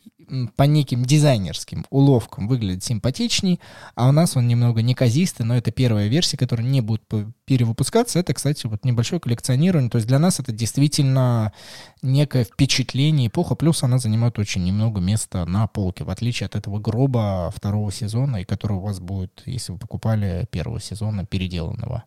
по 0.56 0.64
неким 0.64 1.06
дизайнерским 1.06 1.86
уловкам 1.90 2.48
выглядит 2.48 2.84
симпатичней, 2.84 3.60
а 3.96 4.10
у 4.10 4.12
нас 4.12 4.36
он 4.36 4.48
немного 4.48 4.82
неказистый, 4.82 5.46
но 5.46 5.56
это 5.56 5.72
первая 5.72 6.08
версия, 6.08 6.38
которая 6.38 6.68
не 6.68 6.82
будет 6.82 7.04
перевыпускаться. 7.46 8.20
Это, 8.20 8.34
кстати, 8.34 8.66
вот 8.68 8.86
небольшое 8.86 9.20
коллекционирование. 9.20 9.90
То 9.90 9.98
есть 9.98 10.08
для 10.08 10.20
нас 10.20 10.40
это 10.40 10.52
действительно 10.52 11.54
некое 12.02 12.44
впечатление 12.44 13.28
эпоха, 13.28 13.56
плюс 13.56 13.84
она 13.84 13.98
занимает 13.98 14.40
очень 14.40 14.64
немного 14.64 15.00
места 15.00 15.46
на 15.46 15.68
полке, 15.68 16.04
в 16.04 16.10
отличие 16.10 16.46
от 16.46 16.56
этого 16.56 16.80
гроба 16.80 17.52
второго 17.56 17.92
сезона, 17.92 18.38
и 18.38 18.46
который 18.46 18.78
у 18.78 18.82
вас 18.82 19.00
будет, 19.00 19.42
если 19.46 19.74
вы 19.74 19.78
покупали 19.78 20.48
первого 20.52 20.80
сезона 20.80 21.26
переделанного. 21.26 22.04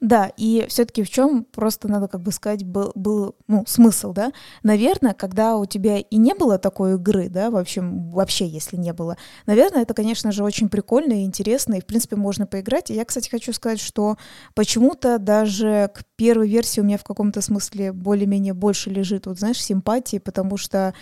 Да, 0.00 0.30
и 0.36 0.66
все-таки 0.68 1.02
в 1.02 1.10
чем 1.10 1.44
просто 1.44 1.88
надо 1.88 2.06
как 2.06 2.22
бы 2.22 2.30
сказать 2.30 2.64
был, 2.64 2.92
был 2.94 3.34
ну, 3.48 3.64
смысл, 3.66 4.12
да? 4.12 4.32
Наверное, 4.62 5.12
когда 5.12 5.56
у 5.56 5.66
тебя 5.66 5.98
и 5.98 6.16
не 6.16 6.34
было 6.34 6.58
такой 6.58 6.94
игры, 6.94 7.28
да, 7.28 7.50
в 7.50 7.56
общем, 7.56 8.10
вообще, 8.10 8.46
если 8.46 8.76
не 8.76 8.92
было, 8.92 9.16
наверное, 9.46 9.82
это, 9.82 9.94
конечно 9.94 10.30
же, 10.30 10.44
очень 10.44 10.68
прикольно 10.68 11.14
и 11.14 11.24
интересно, 11.24 11.74
и, 11.74 11.80
в 11.80 11.86
принципе, 11.86 12.16
можно 12.16 12.46
поиграть. 12.46 12.90
И 12.90 12.94
я, 12.94 13.04
кстати, 13.04 13.28
хочу 13.28 13.52
сказать, 13.52 13.80
что 13.80 14.16
почему-то 14.54 15.18
даже 15.18 15.90
к 15.92 16.04
первой 16.16 16.48
версии 16.48 16.80
у 16.80 16.84
меня 16.84 16.98
в 16.98 17.04
каком-то 17.04 17.40
смысле 17.40 17.92
более-менее 17.92 18.54
больше 18.54 18.90
лежит, 18.90 19.26
вот, 19.26 19.38
знаешь, 19.38 19.62
симпатии, 19.62 20.18
потому 20.18 20.56
что 20.56 20.94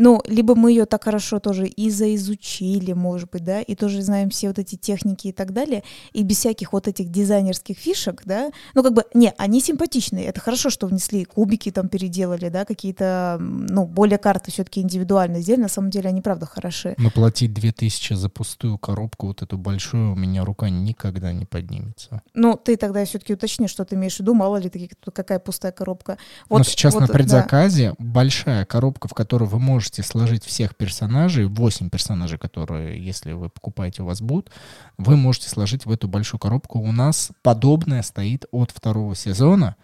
ну, 0.00 0.22
либо 0.26 0.54
мы 0.54 0.70
ее 0.70 0.86
так 0.86 1.04
хорошо 1.04 1.40
тоже 1.40 1.66
и 1.66 1.90
заизучили, 1.90 2.94
может 2.94 3.30
быть, 3.30 3.44
да, 3.44 3.60
и 3.60 3.74
тоже 3.74 4.00
знаем 4.00 4.30
все 4.30 4.48
вот 4.48 4.58
эти 4.58 4.76
техники 4.76 5.28
и 5.28 5.32
так 5.32 5.52
далее, 5.52 5.82
и 6.14 6.22
без 6.22 6.38
всяких 6.38 6.72
вот 6.72 6.88
этих 6.88 7.10
дизайнерских 7.10 7.76
фишек, 7.76 8.22
да, 8.24 8.50
ну, 8.74 8.82
как 8.82 8.94
бы, 8.94 9.04
не, 9.12 9.34
они 9.36 9.60
симпатичные, 9.60 10.24
это 10.24 10.40
хорошо, 10.40 10.70
что 10.70 10.86
внесли 10.86 11.26
кубики 11.26 11.70
там 11.70 11.88
переделали, 11.88 12.48
да, 12.48 12.64
какие-то, 12.64 13.36
ну, 13.40 13.84
более 13.84 14.16
карты 14.16 14.50
все-таки 14.50 14.80
индивидуально 14.80 15.42
сделали, 15.42 15.62
на 15.62 15.68
самом 15.68 15.90
деле 15.90 16.08
они 16.08 16.22
правда 16.22 16.46
хороши. 16.46 16.94
Но 16.96 17.10
платить 17.10 17.52
2000 17.52 18.14
за 18.14 18.30
пустую 18.30 18.78
коробку, 18.78 19.26
вот 19.26 19.42
эту 19.42 19.58
большую, 19.58 20.12
у 20.12 20.16
меня 20.16 20.46
рука 20.46 20.70
никогда 20.70 21.34
не 21.34 21.44
поднимется. 21.44 22.22
Ну, 22.32 22.56
ты 22.56 22.78
тогда 22.78 23.04
все-таки 23.04 23.34
уточни, 23.34 23.68
что 23.68 23.84
ты 23.84 23.96
имеешь 23.96 24.16
в 24.16 24.20
виду, 24.20 24.32
мало 24.32 24.56
ли, 24.56 24.70
какая 25.12 25.38
пустая 25.38 25.72
коробка. 25.72 26.16
Вот, 26.48 26.58
Но 26.58 26.64
сейчас 26.64 26.94
вот, 26.94 27.00
на 27.00 27.08
предзаказе 27.08 27.90
да. 27.90 27.94
большая 27.98 28.64
коробка, 28.64 29.06
в 29.06 29.12
которой 29.12 29.44
вы 29.44 29.58
можете 29.58 29.89
можете 29.90 30.02
сложить 30.04 30.44
всех 30.44 30.76
персонажей, 30.76 31.46
8 31.46 31.90
персонажей, 31.90 32.38
которые, 32.38 33.04
если 33.04 33.32
вы 33.32 33.48
покупаете, 33.48 34.02
у 34.02 34.06
вас 34.06 34.20
будут, 34.20 34.50
вы 34.98 35.16
можете 35.16 35.48
сложить 35.48 35.84
в 35.84 35.90
эту 35.90 36.06
большую 36.06 36.38
коробку. 36.38 36.78
У 36.78 36.92
нас 36.92 37.32
подобное 37.42 38.02
стоит 38.02 38.44
от 38.52 38.70
второго 38.70 39.16
сезона, 39.16 39.74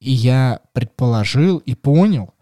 и 0.00 0.10
я 0.10 0.60
предположил 0.72 1.58
и 1.58 1.74
понял, 1.74 2.32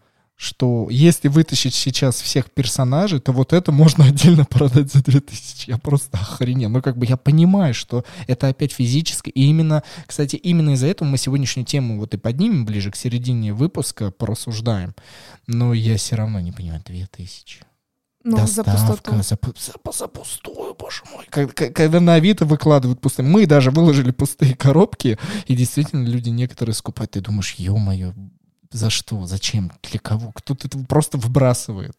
что 0.41 0.87
если 0.89 1.27
вытащить 1.27 1.75
сейчас 1.75 2.19
всех 2.19 2.49
персонажей, 2.49 3.19
то 3.19 3.31
вот 3.31 3.53
это 3.53 3.71
можно 3.71 4.05
отдельно 4.07 4.43
продать 4.43 4.91
за 4.91 5.03
2000. 5.03 5.69
Я 5.69 5.77
просто 5.77 6.17
охренел. 6.17 6.69
Ну, 6.69 6.81
как 6.81 6.97
бы 6.97 7.05
я 7.05 7.15
понимаю, 7.15 7.75
что 7.75 8.03
это 8.25 8.47
опять 8.47 8.71
физически. 8.71 9.29
И 9.29 9.43
именно, 9.43 9.83
кстати, 10.07 10.37
именно 10.37 10.71
из-за 10.71 10.87
этого 10.87 11.07
мы 11.07 11.19
сегодняшнюю 11.19 11.67
тему 11.67 11.99
вот 11.99 12.15
и 12.15 12.17
поднимем 12.17 12.65
ближе 12.65 12.89
к 12.89 12.95
середине 12.95 13.53
выпуска, 13.53 14.09
порассуждаем. 14.09 14.95
Но 15.45 15.75
я 15.75 15.95
все 15.97 16.15
равно 16.15 16.39
не 16.39 16.51
понимаю, 16.51 16.81
2000. 16.83 17.59
Ну, 18.23 18.37
Доставка, 18.37 18.71
за 19.21 19.37
пустоту. 19.37 19.59
За, 19.59 19.91
за, 19.91 19.97
за 19.99 20.07
пустую, 20.07 20.73
боже 20.73 21.03
мой. 21.13 21.27
Когда, 21.29 21.69
когда 21.69 21.99
на 21.99 22.15
Авито 22.15 22.45
выкладывают 22.45 22.99
пустые. 22.99 23.27
Мы 23.27 23.45
даже 23.45 23.69
выложили 23.69 24.09
пустые 24.09 24.55
коробки, 24.55 25.19
и 25.45 25.55
действительно 25.55 26.07
люди 26.07 26.29
некоторые 26.29 26.73
скупают. 26.73 27.11
Ты 27.11 27.21
думаешь, 27.21 27.53
ё-моё, 27.59 28.13
за 28.71 28.89
что? 28.89 29.25
Зачем? 29.25 29.71
Для 29.83 29.99
кого? 29.99 30.31
Кто-то 30.31 30.67
это 30.67 30.77
просто 30.79 31.17
выбрасывает. 31.17 31.97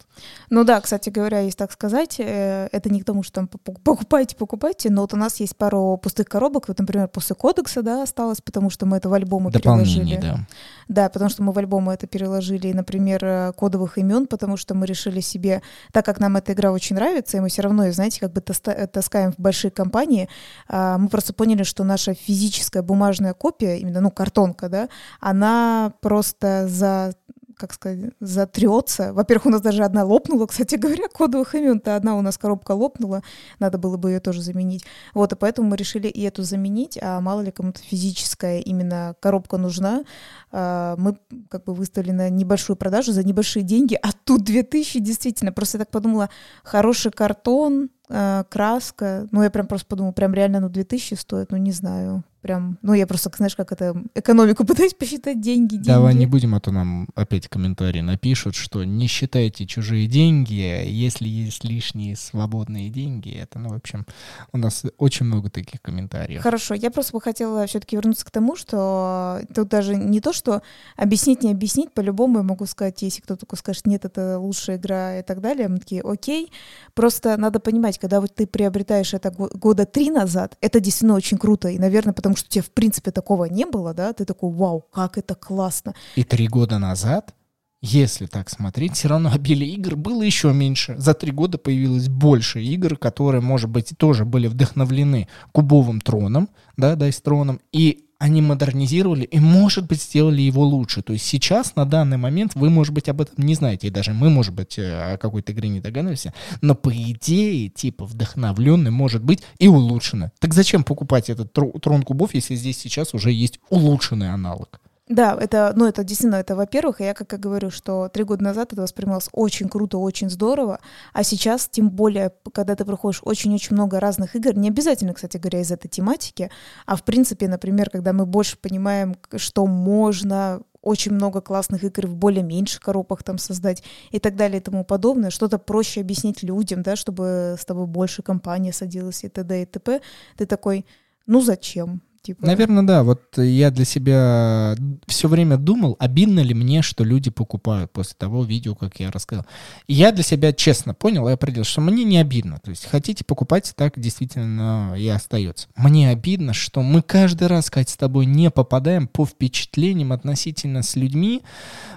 Ну 0.49 0.63
да, 0.63 0.81
кстати 0.81 1.09
говоря, 1.09 1.39
если 1.41 1.57
так 1.57 1.71
сказать, 1.71 2.19
э, 2.19 2.67
это 2.71 2.89
не 2.91 3.01
к 3.01 3.05
тому, 3.05 3.23
что 3.23 3.33
там 3.33 3.47
покупайте, 3.47 4.35
покупайте, 4.35 4.89
но 4.89 5.01
вот 5.01 5.13
у 5.13 5.17
нас 5.17 5.39
есть 5.39 5.55
пару 5.55 5.97
пустых 5.97 6.27
коробок, 6.27 6.67
вот, 6.67 6.79
например, 6.79 7.07
после 7.07 7.35
кодекса, 7.35 7.83
да, 7.83 8.03
осталось, 8.03 8.41
потому 8.41 8.69
что 8.69 8.85
мы 8.85 8.97
это 8.97 9.09
в 9.09 9.13
альбомы 9.13 9.51
переложили. 9.51 10.17
да. 10.17 10.47
Да, 10.87 11.09
потому 11.09 11.29
что 11.29 11.43
мы 11.43 11.51
в 11.51 11.57
альбомы 11.57 11.93
это 11.93 12.07
переложили, 12.07 12.71
например, 12.71 13.23
э, 13.23 13.51
кодовых 13.55 13.97
имен, 13.97 14.27
потому 14.27 14.57
что 14.57 14.75
мы 14.75 14.85
решили 14.85 15.19
себе, 15.19 15.61
так 15.91 16.05
как 16.05 16.19
нам 16.19 16.37
эта 16.37 16.53
игра 16.53 16.71
очень 16.71 16.95
нравится, 16.95 17.37
и 17.37 17.39
мы 17.39 17.49
все 17.49 17.61
равно, 17.61 17.91
знаете, 17.91 18.19
как 18.19 18.33
бы 18.33 18.41
таскаем 18.41 19.31
в 19.31 19.39
большие 19.39 19.71
компании, 19.71 20.29
а, 20.67 20.97
мы 20.97 21.09
просто 21.09 21.33
поняли, 21.33 21.63
что 21.63 21.83
наша 21.83 22.13
физическая 22.13 22.83
бумажная 22.83 23.33
копия, 23.33 23.77
именно, 23.77 24.01
ну, 24.01 24.11
картонка, 24.11 24.69
да, 24.69 24.89
она 25.19 25.93
просто 26.01 26.67
за 26.67 27.13
как 27.57 27.73
сказать, 27.73 28.11
затрется. 28.19 29.13
Во-первых, 29.13 29.45
у 29.47 29.49
нас 29.49 29.61
даже 29.61 29.83
одна 29.83 30.03
лопнула, 30.03 30.47
кстати 30.47 30.75
говоря, 30.75 31.07
кодовых 31.07 31.55
имен-то 31.55 31.95
одна 31.95 32.17
у 32.17 32.21
нас 32.21 32.37
коробка 32.37 32.71
лопнула, 32.71 33.23
надо 33.59 33.77
было 33.77 33.97
бы 33.97 34.11
ее 34.11 34.19
тоже 34.19 34.41
заменить. 34.41 34.85
Вот, 35.13 35.33
и 35.33 35.35
поэтому 35.35 35.69
мы 35.69 35.77
решили 35.77 36.07
и 36.07 36.21
эту 36.21 36.43
заменить, 36.43 36.97
а 37.01 37.21
мало 37.21 37.41
ли 37.41 37.51
кому-то 37.51 37.81
физическая 37.81 38.59
именно 38.59 39.15
коробка 39.19 39.57
нужна. 39.57 40.03
А, 40.51 40.95
мы 40.97 41.17
как 41.49 41.65
бы 41.65 41.73
выставили 41.73 42.11
на 42.11 42.29
небольшую 42.29 42.77
продажу 42.77 43.11
за 43.11 43.23
небольшие 43.23 43.63
деньги, 43.63 43.97
а 44.01 44.11
тут 44.11 44.43
2000 44.43 44.99
действительно. 44.99 45.51
Просто 45.51 45.77
я 45.77 45.85
так 45.85 45.91
подумала, 45.91 46.29
хороший 46.63 47.11
картон, 47.11 47.89
краска, 48.07 49.27
ну 49.31 49.43
я 49.43 49.49
прям 49.49 49.67
просто 49.67 49.87
подумала, 49.87 50.11
прям 50.11 50.33
реально 50.33 50.59
ну 50.59 50.69
2000 50.69 51.15
стоит, 51.15 51.51
ну 51.51 51.57
не 51.57 51.71
знаю 51.71 52.23
прям, 52.43 52.77
ну 52.81 52.93
я 52.93 53.07
просто, 53.07 53.31
знаешь, 53.35 53.55
как 53.55 53.71
это, 53.71 53.95
экономику 54.13 54.65
пытаюсь 54.67 54.93
посчитать, 54.93 55.41
деньги, 55.41 55.75
деньги. 55.75 55.87
Давай 55.87 56.13
не 56.13 56.25
будем, 56.27 56.53
а 56.53 56.59
то 56.59 56.71
нам 56.71 57.07
опять 57.15 57.47
комментарии 57.47 58.01
напишут, 58.01 58.53
что 58.53 58.83
не 58.83 59.07
считайте 59.07 59.65
чужие 59.65 60.07
деньги, 60.07 60.83
если 60.85 61.27
есть 61.27 61.63
лишние 61.63 62.15
свободные 62.17 62.89
деньги, 62.89 63.33
это, 63.33 63.59
ну, 63.59 63.69
в 63.69 63.73
общем, 63.73 64.05
у 64.51 64.57
нас 64.57 64.83
очень 64.97 65.25
много 65.25 65.49
таких 65.49 65.81
комментариев. 65.81 66.43
Хорошо, 66.43 66.73
я 66.73 66.91
просто 66.91 67.13
бы 67.13 67.21
хотела 67.21 67.65
все-таки 67.65 67.95
вернуться 67.95 68.25
к 68.25 68.31
тому, 68.31 68.57
что 68.57 69.39
тут 69.55 69.69
даже 69.69 69.95
не 69.95 70.19
то, 70.19 70.33
что 70.33 70.61
объяснить, 70.97 71.43
не 71.43 71.51
объяснить, 71.51 71.93
по-любому 71.93 72.39
я 72.39 72.43
могу 72.43 72.65
сказать, 72.65 73.01
если 73.01 73.21
кто-то 73.21 73.47
скажет, 73.55 73.87
нет, 73.87 74.03
это 74.03 74.37
лучшая 74.37 74.75
игра 74.75 75.19
и 75.19 75.23
так 75.23 75.39
далее, 75.39 75.69
мы 75.69 75.77
такие, 75.77 76.01
окей, 76.01 76.51
просто 76.93 77.37
надо 77.37 77.61
понимать, 77.61 77.92
когда 77.97 78.21
вот 78.21 78.35
ты 78.35 78.47
приобретаешь 78.47 79.13
это 79.13 79.31
года 79.31 79.85
три 79.85 80.09
назад, 80.11 80.57
это 80.61 80.79
действительно 80.79 81.15
очень 81.15 81.37
круто, 81.37 81.69
и, 81.69 81.77
наверное, 81.77 82.13
потому 82.13 82.35
что 82.35 82.47
у 82.47 82.49
тебя, 82.49 82.63
в 82.63 82.71
принципе, 82.71 83.11
такого 83.11 83.45
не 83.45 83.65
было, 83.65 83.93
да, 83.93 84.13
ты 84.13 84.25
такой, 84.25 84.51
вау, 84.51 84.81
как 84.91 85.17
это 85.17 85.35
классно. 85.35 85.93
И 86.15 86.23
три 86.23 86.47
года 86.47 86.79
назад, 86.79 87.33
если 87.81 88.27
так 88.27 88.49
смотреть, 88.49 88.95
все 88.95 89.09
равно 89.09 89.29
обилие 89.33 89.69
игр 89.73 89.97
было 89.97 90.23
еще 90.23 90.53
меньше. 90.53 90.95
За 90.97 91.13
три 91.13 91.31
года 91.31 91.57
появилось 91.57 92.07
больше 92.07 92.61
игр, 92.61 92.97
которые, 92.97 93.41
может 93.41 93.69
быть, 93.69 93.93
тоже 93.97 94.23
были 94.23 94.47
вдохновлены 94.47 95.27
кубовым 95.51 95.99
троном, 95.99 96.49
да, 96.77 96.95
дайстроном, 96.95 97.59
и 97.73 98.05
они 98.23 98.41
модернизировали 98.41 99.25
и, 99.25 99.37
может 99.41 99.85
быть, 99.85 100.01
сделали 100.01 100.41
его 100.41 100.63
лучше. 100.63 101.01
То 101.01 101.11
есть 101.11 101.25
сейчас, 101.25 101.75
на 101.75 101.85
данный 101.85 102.15
момент, 102.15 102.53
вы, 102.55 102.69
может 102.69 102.93
быть, 102.93 103.09
об 103.09 103.19
этом 103.19 103.35
не 103.43 103.53
знаете, 103.53 103.87
и 103.87 103.89
даже 103.89 104.13
мы, 104.13 104.29
может 104.29 104.53
быть, 104.53 104.79
э, 104.79 105.15
о 105.15 105.17
какой-то 105.17 105.51
игре 105.51 105.67
не 105.67 105.81
догадываемся, 105.81 106.33
но 106.61 106.73
по 106.73 106.89
идее, 106.89 107.67
типа, 107.67 108.05
вдохновленный 108.05 108.91
может 108.91 109.25
быть 109.25 109.43
и 109.59 109.67
улучшенный. 109.67 110.29
Так 110.39 110.53
зачем 110.53 110.85
покупать 110.85 111.29
этот 111.29 111.51
трон 111.51 112.03
кубов, 112.03 112.33
если 112.33 112.55
здесь 112.55 112.77
сейчас 112.77 113.13
уже 113.13 113.29
есть 113.29 113.59
улучшенный 113.69 114.29
аналог? 114.29 114.79
Да, 115.09 115.37
это, 115.39 115.73
ну, 115.75 115.85
это 115.85 116.03
действительно, 116.05 116.37
это, 116.37 116.55
во-первых, 116.55 117.01
я 117.01 117.13
как 117.13 117.33
и 117.33 117.37
говорю, 117.37 117.69
что 117.69 118.07
три 118.07 118.23
года 118.23 118.41
назад 118.41 118.71
это 118.71 118.83
воспринималось 118.83 119.27
очень 119.33 119.67
круто, 119.67 119.97
очень 119.97 120.29
здорово, 120.29 120.79
а 121.11 121.23
сейчас, 121.23 121.67
тем 121.67 121.89
более, 121.89 122.31
когда 122.53 122.75
ты 122.75 122.85
проходишь 122.85 123.19
очень-очень 123.21 123.75
много 123.75 123.99
разных 123.99 124.35
игр, 124.37 124.55
не 124.55 124.69
обязательно, 124.69 125.13
кстати 125.13 125.35
говоря, 125.35 125.59
из 125.59 125.71
этой 125.73 125.89
тематики, 125.89 126.49
а 126.85 126.95
в 126.95 127.03
принципе, 127.03 127.49
например, 127.49 127.89
когда 127.89 128.13
мы 128.13 128.25
больше 128.25 128.57
понимаем, 128.57 129.17
что 129.35 129.67
можно 129.67 130.61
очень 130.81 131.11
много 131.13 131.41
классных 131.41 131.83
игр 131.83 132.07
в 132.07 132.15
более 132.15 132.43
меньших 132.43 132.79
коробках 132.81 133.23
там 133.23 133.37
создать 133.37 133.83
и 134.11 134.19
так 134.19 134.37
далее 134.37 134.59
и 134.59 134.63
тому 134.63 134.85
подобное, 134.85 135.31
что-то 135.31 135.57
проще 135.57 135.99
объяснить 135.99 136.43
людям, 136.43 136.81
да, 136.81 136.95
чтобы 136.95 137.55
с 137.59 137.65
тобой 137.65 137.87
больше 137.87 138.21
компания 138.21 138.71
садилась 138.71 139.23
и 139.25 139.29
т.д. 139.29 139.63
и 139.63 139.65
т.п. 139.65 140.01
Ты 140.37 140.45
такой, 140.45 140.85
ну 141.25 141.41
зачем? 141.41 142.01
Типа. 142.23 142.45
Наверное, 142.45 142.83
да. 142.83 143.03
Вот 143.03 143.37
я 143.37 143.69
для 143.69 143.83
себя 143.83 144.77
все 145.07 145.27
время 145.27 145.57
думал, 145.57 145.97
обидно 145.99 146.39
ли 146.39 146.53
мне, 146.53 146.81
что 146.81 147.03
люди 147.03 147.29
покупают 147.29 147.91
после 147.91 148.15
того 148.17 148.45
видео, 148.45 148.75
как 148.75 149.01
я 149.01 149.11
рассказал. 149.11 149.45
И 149.87 149.93
я 149.93 150.13
для 150.13 150.23
себя 150.23 150.53
честно 150.53 150.93
понял 150.93 151.27
и 151.27 151.33
определил, 151.33 151.65
что 151.65 151.81
мне 151.81 152.05
не 152.05 152.17
обидно. 152.17 152.59
То 152.63 152.69
есть 152.69 152.85
хотите 152.85 153.25
покупать, 153.25 153.73
так 153.75 153.99
действительно 153.99 154.95
и 154.97 155.05
остается. 155.09 155.67
Мне 155.75 156.11
обидно, 156.11 156.53
что 156.53 156.81
мы 156.81 157.01
каждый 157.01 157.47
раз, 157.49 157.69
Катя, 157.69 157.91
с 157.91 157.97
тобой 157.97 158.25
не 158.25 158.49
попадаем 158.49 159.09
по 159.09 159.25
впечатлениям 159.25 160.13
относительно 160.13 160.81
с 160.81 160.95
людьми, 160.95 161.41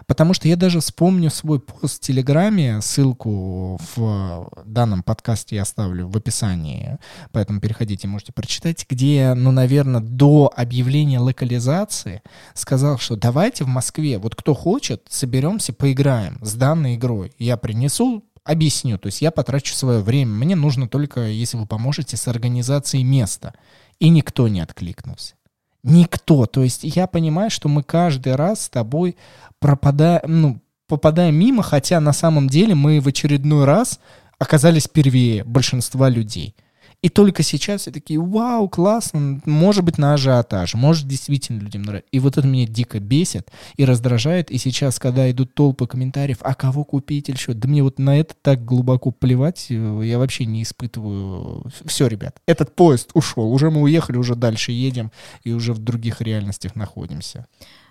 потому 0.09 0.35
что 0.35 0.49
я 0.49 0.57
даже 0.57 0.81
вспомню 0.81 1.31
свой 1.31 1.61
пост 1.61 1.99
в 1.99 2.01
Телеграме, 2.01 2.81
ссылку 2.81 3.79
в 3.95 4.51
данном 4.65 5.05
подкасте 5.05 5.55
я 5.55 5.63
оставлю 5.63 6.09
в 6.09 6.17
описании, 6.17 6.99
поэтому 7.31 7.61
переходите, 7.61 8.09
можете 8.09 8.33
прочитать, 8.33 8.85
где, 8.91 9.35
ну, 9.35 9.53
наверное, 9.53 10.01
до 10.17 10.53
объявления 10.55 11.19
локализации 11.19 12.23
сказал, 12.55 12.99
что 12.99 13.17
давайте 13.17 13.65
в 13.65 13.69
Москве, 13.69 14.19
вот 14.19 14.35
кто 14.35 14.55
хочет, 14.55 15.03
соберемся, 15.09 15.73
поиграем 15.73 16.39
с 16.43 16.55
данной 16.55 16.97
игрой. 16.97 17.33
Я 17.39 17.57
принесу 17.57 18.25
объясню. 18.47 18.99
То 18.99 19.07
есть 19.07 19.21
я 19.21 19.31
потрачу 19.31 19.75
свое 19.75 20.01
время. 20.01 20.33
Мне 20.33 20.57
нужно 20.57 20.89
только, 20.89 21.27
если 21.27 21.57
вы 21.57 21.67
поможете, 21.67 22.17
с 22.17 22.29
организацией 22.29 23.05
места. 23.05 23.55
И 23.99 24.09
никто 24.09 24.49
не 24.49 24.61
откликнулся. 24.61 25.35
Никто. 25.83 26.47
То 26.47 26.63
есть 26.63 26.83
я 26.85 27.07
понимаю, 27.07 27.51
что 27.51 27.69
мы 27.69 27.83
каждый 27.83 28.35
раз 28.35 28.63
с 28.63 28.69
тобой 28.69 29.17
пропадаем, 29.59 30.23
ну, 30.27 30.61
попадаем 30.87 31.35
мимо, 31.35 31.63
хотя 31.63 32.01
на 32.01 32.13
самом 32.13 32.49
деле 32.49 32.75
мы 32.75 33.01
в 33.01 33.09
очередной 33.09 33.65
раз 33.65 34.01
оказались 34.39 34.89
первее 34.89 35.45
большинства 35.45 36.09
людей. 36.09 36.55
И 37.03 37.09
только 37.09 37.43
сейчас 37.43 37.83
все 37.83 37.91
такие, 37.91 38.21
вау, 38.21 38.69
классно, 38.69 39.41
может 39.45 39.85
быть, 39.85 39.99
на 39.99 40.15
ажиотаж, 40.15 40.75
может, 40.75 41.07
действительно 41.07 41.61
людям 41.61 41.83
нравится. 41.83 42.09
И 42.11 42.19
вот 42.19 42.37
это 42.37 42.47
меня 42.47 42.67
дико 42.67 42.99
бесит 43.01 43.51
и 43.77 43.85
раздражает. 43.85 44.51
И 44.51 44.59
сейчас, 44.59 44.99
когда 44.99 45.31
идут 45.31 45.55
толпы 45.55 45.87
комментариев, 45.87 46.39
а 46.41 46.55
кого 46.55 46.85
купить 46.85 47.29
или 47.29 47.37
что, 47.37 47.55
да 47.55 47.69
мне 47.69 47.83
вот 47.83 47.99
на 47.99 48.19
это 48.19 48.35
так 48.41 48.65
глубоко 48.65 49.11
плевать, 49.11 49.67
э, 49.71 50.01
я 50.05 50.19
вообще 50.19 50.47
не 50.47 50.63
испытываю. 50.63 51.71
Все, 51.85 52.07
ребят, 52.07 52.41
этот 52.47 52.75
поезд 52.75 53.11
ушел, 53.15 53.53
уже 53.53 53.71
мы 53.71 53.83
уехали, 53.83 54.17
уже 54.17 54.35
дальше 54.35 54.73
едем 54.73 55.13
и 55.45 55.53
уже 55.53 55.73
в 55.73 55.79
других 55.79 56.21
реальностях 56.21 56.75
находимся. 56.75 57.47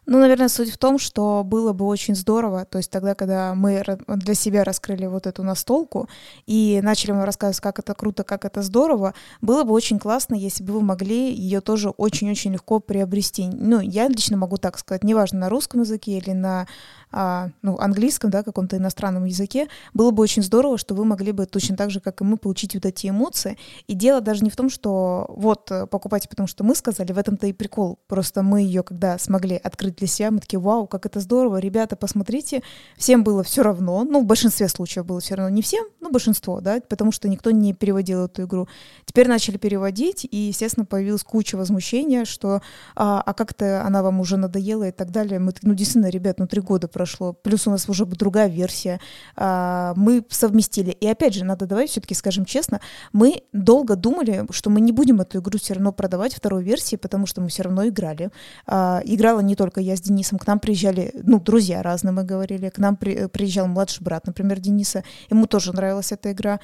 Ну, 0.05 0.19
наверное, 0.19 0.49
суть 0.49 0.71
в 0.71 0.77
том, 0.77 0.99
что 0.99 1.43
было 1.43 1.73
бы 1.73 1.85
очень 1.85 2.15
здорово, 2.15 2.65
то 2.65 2.77
есть 2.77 2.91
тогда, 2.91 3.15
когда 3.15 3.55
мы 3.55 3.83
для 4.07 4.35
себя 4.35 4.63
раскрыли 4.63 5.07
вот 5.07 5.25
эту 5.25 5.43
настолку 5.43 6.07
и 6.45 6.79
начали 6.83 7.11
вам 7.11 7.23
рассказывать, 7.23 7.59
как 7.59 7.79
это 7.79 7.93
круто, 7.95 8.23
как 8.23 8.45
это 8.45 8.61
здорово, 8.61 9.15
было 9.41 9.63
бы 9.63 9.73
очень 9.73 9.97
классно, 9.97 10.35
если 10.35 10.63
бы 10.63 10.73
вы 10.73 10.81
могли 10.81 11.33
ее 11.33 11.61
тоже 11.61 11.89
очень-очень 11.89 12.53
легко 12.53 12.79
приобрести. 12.79 13.47
Ну, 13.47 13.79
я 13.79 14.07
лично 14.07 14.37
могу 14.37 14.57
так 14.57 14.77
сказать, 14.77 15.03
неважно, 15.03 15.39
на 15.39 15.49
русском 15.49 15.81
языке 15.81 16.17
или 16.17 16.31
на 16.31 16.67
а, 17.11 17.49
ну, 17.61 17.77
английском, 17.77 18.29
да, 18.29 18.43
каком-то 18.43 18.75
иностранном 18.77 19.23
языке, 19.23 19.69
было 19.93 20.11
бы 20.11 20.21
очень 20.21 20.43
здорово, 20.43 20.77
что 20.77 20.95
вы 20.95 21.05
могли 21.05 21.31
бы 21.31 21.45
точно 21.45 21.77
так 21.77 21.89
же, 21.89 22.01
как 22.01 22.19
и 22.19 22.23
мы, 22.25 22.35
получить 22.35 22.75
вот 22.75 22.85
эти 22.85 23.07
эмоции. 23.07 23.57
И 23.87 23.93
дело 23.93 24.19
даже 24.19 24.43
не 24.43 24.49
в 24.49 24.55
том, 24.57 24.69
что 24.69 25.25
вот 25.29 25.71
э, 25.71 25.87
покупайте, 25.87 26.27
потому 26.27 26.47
что 26.47 26.65
мы 26.65 26.75
сказали, 26.75 27.13
в 27.13 27.17
этом-то 27.17 27.47
и 27.47 27.53
прикол. 27.53 27.99
Просто 28.07 28.43
мы 28.43 28.61
ее, 28.61 28.83
когда 28.83 29.17
смогли 29.17 29.55
открыть 29.55 29.94
для 29.97 30.07
себя, 30.07 30.31
мы 30.31 30.39
такие, 30.39 30.59
вау, 30.59 30.87
как 30.87 31.05
это 31.05 31.19
здорово, 31.19 31.57
ребята, 31.57 31.95
посмотрите, 31.95 32.61
всем 32.97 33.23
было 33.23 33.43
все 33.43 33.63
равно, 33.63 34.03
ну, 34.03 34.21
в 34.21 34.25
большинстве 34.25 34.67
случаев 34.67 35.05
было 35.05 35.19
все 35.19 35.35
равно, 35.35 35.49
не 35.53 35.61
всем, 35.61 35.85
но 36.01 36.09
большинство, 36.09 36.61
да, 36.61 36.79
потому 36.87 37.11
что 37.11 37.27
никто 37.27 37.51
не 37.51 37.73
переводил 37.73 38.25
эту 38.25 38.43
игру. 38.43 38.67
Теперь 39.05 39.27
начали 39.27 39.57
переводить, 39.57 40.27
и, 40.29 40.37
естественно, 40.37 40.85
появилась 40.85 41.23
куча 41.23 41.55
возмущения, 41.55 42.25
что 42.25 42.61
а, 42.95 43.21
а 43.25 43.33
как-то 43.33 43.83
она 43.83 44.03
вам 44.03 44.19
уже 44.19 44.37
надоела 44.37 44.87
и 44.87 44.91
так 44.91 45.11
далее. 45.11 45.39
Мы, 45.39 45.53
ну, 45.61 45.73
действительно, 45.73 46.09
ребят, 46.09 46.39
ну, 46.39 46.47
три 46.47 46.61
года 46.61 46.87
прошло, 46.87 47.33
плюс 47.33 47.67
у 47.67 47.71
нас 47.71 47.87
уже 47.89 48.05
другая 48.05 48.47
версия, 48.47 48.99
а, 49.35 49.93
мы 49.95 50.25
совместили. 50.29 50.91
И 50.91 51.07
опять 51.07 51.33
же, 51.33 51.45
надо 51.45 51.65
давай 51.65 51.87
все-таки 51.87 52.13
скажем 52.13 52.45
честно, 52.45 52.81
мы 53.13 53.43
долго 53.53 53.95
думали, 53.95 54.45
что 54.49 54.69
мы 54.69 54.81
не 54.81 54.91
будем 54.91 55.21
эту 55.21 55.39
игру 55.39 55.59
все 55.59 55.73
равно 55.73 55.91
продавать 55.91 56.33
второй 56.33 56.63
версии, 56.63 56.95
потому 56.95 57.25
что 57.25 57.41
мы 57.41 57.49
все 57.49 57.63
равно 57.63 57.87
играли. 57.87 58.31
А, 58.65 59.01
играла 59.05 59.41
не 59.41 59.55
только 59.55 59.81
я 59.85 59.95
с 59.95 60.01
Денисом, 60.01 60.39
к 60.39 60.47
нам 60.47 60.59
приезжали, 60.59 61.11
ну, 61.23 61.39
друзья 61.39 61.81
разные, 61.81 62.11
мы 62.11 62.23
говорили, 62.23 62.69
к 62.69 62.77
нам 62.77 62.95
при, 62.95 63.27
приезжал 63.27 63.67
младший 63.67 64.03
брат, 64.03 64.27
например, 64.27 64.59
Дениса, 64.59 65.03
ему 65.29 65.47
тоже 65.47 65.73
нравилась 65.73 66.11
эта 66.11 66.31
игра 66.31 66.59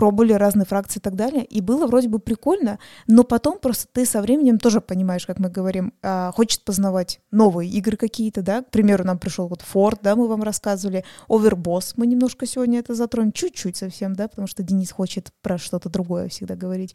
пробовали 0.00 0.32
разные 0.32 0.64
фракции 0.64 0.98
и 0.98 1.02
так 1.02 1.14
далее, 1.14 1.44
и 1.44 1.60
было 1.60 1.86
вроде 1.86 2.08
бы 2.08 2.20
прикольно, 2.20 2.78
но 3.06 3.22
потом 3.22 3.58
просто 3.58 3.86
ты 3.92 4.06
со 4.06 4.22
временем 4.22 4.58
тоже 4.58 4.80
понимаешь, 4.80 5.26
как 5.26 5.38
мы 5.38 5.50
говорим, 5.50 5.92
а, 6.02 6.32
хочет 6.32 6.62
познавать 6.62 7.20
новые 7.30 7.68
игры 7.68 7.98
какие-то, 7.98 8.40
да, 8.40 8.62
к 8.62 8.70
примеру, 8.70 9.04
нам 9.04 9.18
пришел 9.18 9.46
вот 9.46 9.62
Ford, 9.62 9.98
да, 10.02 10.16
мы 10.16 10.26
вам 10.26 10.42
рассказывали, 10.42 11.04
Overboss, 11.28 11.92
мы 11.96 12.06
немножко 12.06 12.46
сегодня 12.46 12.78
это 12.78 12.94
затронем, 12.94 13.30
чуть-чуть 13.32 13.76
совсем, 13.76 14.14
да, 14.14 14.28
потому 14.28 14.48
что 14.48 14.62
Денис 14.62 14.90
хочет 14.90 15.34
про 15.42 15.58
что-то 15.58 15.90
другое 15.90 16.30
всегда 16.30 16.56
говорить, 16.56 16.94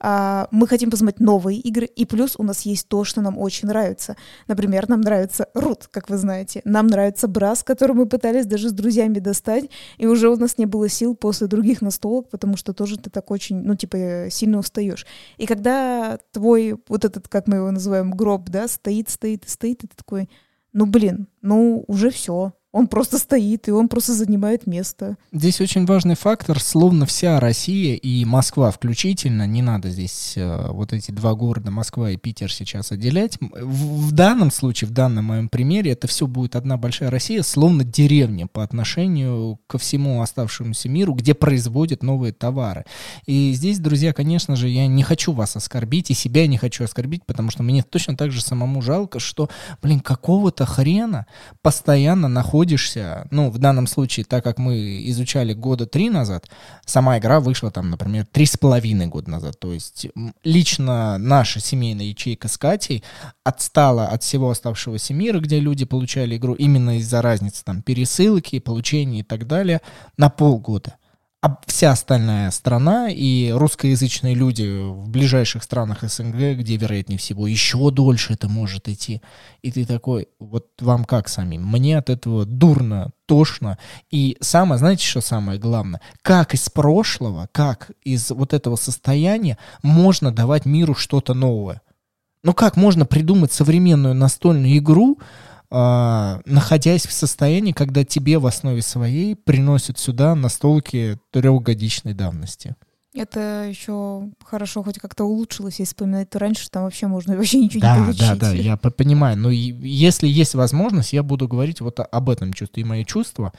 а, 0.00 0.48
мы 0.50 0.66
хотим 0.66 0.90
посмотреть 0.90 1.20
новые 1.20 1.58
игры, 1.58 1.86
и 1.86 2.06
плюс 2.06 2.34
у 2.38 2.42
нас 2.42 2.62
есть 2.62 2.88
то, 2.88 3.04
что 3.04 3.20
нам 3.20 3.38
очень 3.38 3.68
нравится. 3.68 4.16
Например, 4.48 4.88
нам 4.88 5.02
нравится 5.02 5.48
Рут, 5.54 5.88
как 5.90 6.08
вы 6.08 6.16
знаете. 6.16 6.62
Нам 6.64 6.86
нравится 6.86 7.28
Брас, 7.28 7.62
который 7.62 7.94
мы 7.94 8.06
пытались 8.06 8.46
даже 8.46 8.70
с 8.70 8.72
друзьями 8.72 9.18
достать, 9.18 9.70
и 9.98 10.06
уже 10.06 10.30
у 10.30 10.36
нас 10.36 10.56
не 10.56 10.66
было 10.66 10.88
сил 10.88 11.14
после 11.14 11.46
других 11.46 11.82
настолок, 11.82 12.30
потому 12.30 12.56
что 12.56 12.72
тоже 12.72 12.98
ты 12.98 13.10
так 13.10 13.30
очень, 13.30 13.62
ну, 13.62 13.74
типа, 13.74 14.28
сильно 14.30 14.58
устаешь. 14.58 15.06
И 15.36 15.46
когда 15.46 16.18
твой, 16.32 16.76
вот 16.88 17.04
этот, 17.04 17.28
как 17.28 17.46
мы 17.46 17.56
его 17.56 17.70
называем, 17.70 18.10
гроб, 18.10 18.48
да, 18.48 18.68
стоит, 18.68 19.10
стоит, 19.10 19.44
стоит, 19.46 19.84
и 19.84 19.86
ты 19.86 19.94
такой, 19.94 20.30
ну, 20.72 20.86
блин, 20.86 21.28
ну, 21.42 21.84
уже 21.88 22.10
все, 22.10 22.54
он 22.72 22.86
просто 22.86 23.18
стоит, 23.18 23.66
и 23.66 23.72
он 23.72 23.88
просто 23.88 24.12
занимает 24.12 24.66
место. 24.66 25.16
Здесь 25.32 25.60
очень 25.60 25.86
важный 25.86 26.14
фактор, 26.14 26.60
словно 26.60 27.04
вся 27.04 27.40
Россия 27.40 27.96
и 27.96 28.24
Москва 28.24 28.70
включительно, 28.70 29.44
не 29.46 29.60
надо 29.60 29.90
здесь 29.90 30.34
э, 30.36 30.68
вот 30.70 30.92
эти 30.92 31.10
два 31.10 31.34
города, 31.34 31.72
Москва 31.72 32.10
и 32.10 32.16
Питер 32.16 32.52
сейчас 32.52 32.92
отделять. 32.92 33.38
В, 33.40 34.08
в 34.08 34.12
данном 34.12 34.52
случае, 34.52 34.88
в 34.88 34.92
данном 34.92 35.26
моем 35.26 35.48
примере, 35.48 35.90
это 35.90 36.06
все 36.06 36.28
будет 36.28 36.54
одна 36.54 36.76
большая 36.76 37.10
Россия, 37.10 37.42
словно 37.42 37.82
деревня 37.82 38.46
по 38.46 38.62
отношению 38.62 39.58
ко 39.66 39.78
всему 39.78 40.22
оставшемуся 40.22 40.88
миру, 40.88 41.14
где 41.14 41.34
производят 41.34 42.04
новые 42.04 42.32
товары. 42.32 42.84
И 43.26 43.52
здесь, 43.52 43.80
друзья, 43.80 44.12
конечно 44.12 44.54
же, 44.54 44.68
я 44.68 44.86
не 44.86 45.02
хочу 45.02 45.32
вас 45.32 45.56
оскорбить, 45.56 46.10
и 46.12 46.14
себя 46.14 46.46
не 46.46 46.56
хочу 46.56 46.84
оскорбить, 46.84 47.26
потому 47.26 47.50
что 47.50 47.64
мне 47.64 47.82
точно 47.82 48.16
так 48.16 48.30
же 48.30 48.40
самому 48.42 48.80
жалко, 48.80 49.18
что, 49.18 49.48
блин, 49.82 49.98
какого-то 49.98 50.66
хрена 50.66 51.26
постоянно 51.62 52.28
находится 52.28 52.59
находишься, 52.60 53.26
ну, 53.30 53.50
в 53.50 53.56
данном 53.58 53.86
случае, 53.86 54.26
так 54.26 54.44
как 54.44 54.58
мы 54.58 55.02
изучали 55.08 55.54
года 55.54 55.86
три 55.86 56.10
назад, 56.10 56.46
сама 56.84 57.18
игра 57.18 57.40
вышла 57.40 57.70
там, 57.70 57.88
например, 57.88 58.26
три 58.30 58.44
с 58.44 58.58
половиной 58.58 59.06
года 59.06 59.30
назад. 59.30 59.58
То 59.58 59.72
есть 59.72 60.08
лично 60.44 61.16
наша 61.16 61.58
семейная 61.60 62.06
ячейка 62.06 62.48
с 62.48 62.58
Катей 62.58 63.02
отстала 63.44 64.08
от 64.08 64.22
всего 64.22 64.50
оставшегося 64.50 65.14
мира, 65.14 65.40
где 65.40 65.58
люди 65.58 65.86
получали 65.86 66.36
игру 66.36 66.52
именно 66.52 66.98
из-за 66.98 67.22
разницы 67.22 67.64
там 67.64 67.80
пересылки, 67.80 68.58
получения 68.58 69.20
и 69.20 69.22
так 69.22 69.46
далее, 69.46 69.80
на 70.18 70.28
полгода 70.28 70.96
а 71.42 71.58
вся 71.66 71.92
остальная 71.92 72.50
страна 72.50 73.08
и 73.08 73.50
русскоязычные 73.50 74.34
люди 74.34 74.90
в 74.90 75.08
ближайших 75.08 75.62
странах 75.62 76.02
СНГ, 76.02 76.58
где, 76.58 76.76
вероятнее 76.76 77.18
всего, 77.18 77.46
еще 77.46 77.90
дольше 77.90 78.34
это 78.34 78.46
может 78.46 78.88
идти. 78.88 79.22
И 79.62 79.72
ты 79.72 79.86
такой, 79.86 80.28
вот 80.38 80.68
вам 80.80 81.06
как 81.06 81.28
сами? 81.28 81.56
Мне 81.56 81.96
от 81.96 82.10
этого 82.10 82.44
дурно, 82.44 83.12
тошно. 83.24 83.78
И 84.10 84.36
самое, 84.40 84.78
знаете, 84.78 85.06
что 85.06 85.22
самое 85.22 85.58
главное? 85.58 86.02
Как 86.20 86.52
из 86.52 86.68
прошлого, 86.68 87.48
как 87.52 87.90
из 88.02 88.30
вот 88.30 88.52
этого 88.52 88.76
состояния 88.76 89.56
можно 89.82 90.30
давать 90.32 90.66
миру 90.66 90.94
что-то 90.94 91.32
новое? 91.32 91.80
Ну 92.42 92.52
как 92.52 92.76
можно 92.76 93.06
придумать 93.06 93.52
современную 93.52 94.14
настольную 94.14 94.76
игру, 94.76 95.18
находясь 95.70 97.06
в 97.06 97.12
состоянии, 97.12 97.72
когда 97.72 98.04
тебе 98.04 98.38
в 98.38 98.46
основе 98.46 98.82
своей 98.82 99.36
приносят 99.36 99.98
сюда 99.98 100.34
настолки 100.34 101.18
трехгодичной 101.30 102.14
давности. 102.14 102.74
Это 103.12 103.66
еще 103.68 104.30
хорошо 104.44 104.84
хоть 104.84 105.00
как-то 105.00 105.24
улучшилось, 105.24 105.80
если 105.80 105.94
вспоминать, 105.94 106.30
то 106.30 106.38
раньше 106.38 106.70
там 106.70 106.84
вообще 106.84 107.08
можно 107.08 107.36
вообще 107.36 107.58
ничего 107.58 107.80
да, 107.80 107.98
не 107.98 108.04
получить. 108.04 108.20
Да, 108.20 108.34
да, 108.36 108.52
я 108.52 108.76
понимаю. 108.76 109.36
Но 109.36 109.50
если 109.50 110.28
есть 110.28 110.54
возможность, 110.54 111.12
я 111.12 111.22
буду 111.22 111.48
говорить 111.48 111.80
вот 111.80 111.98
об 111.98 112.30
этом 112.30 112.52
чувстве. 112.52 112.82
И 112.82 112.86
мои 112.86 113.04
чувства 113.04 113.52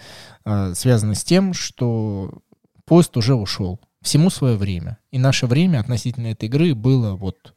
э, 0.45 0.74
связаны 0.74 1.15
с 1.15 1.24
тем, 1.24 1.54
что 1.54 2.41
поезд 2.86 3.15
уже 3.17 3.36
ушел. 3.36 3.82
Всему 4.02 4.30
свое 4.30 4.56
время. 4.56 4.97
И 5.12 5.19
наше 5.19 5.47
время 5.47 5.80
относительно 5.80 6.28
этой 6.28 6.45
игры 6.45 6.74
было 6.74 7.15
вот 7.15 7.54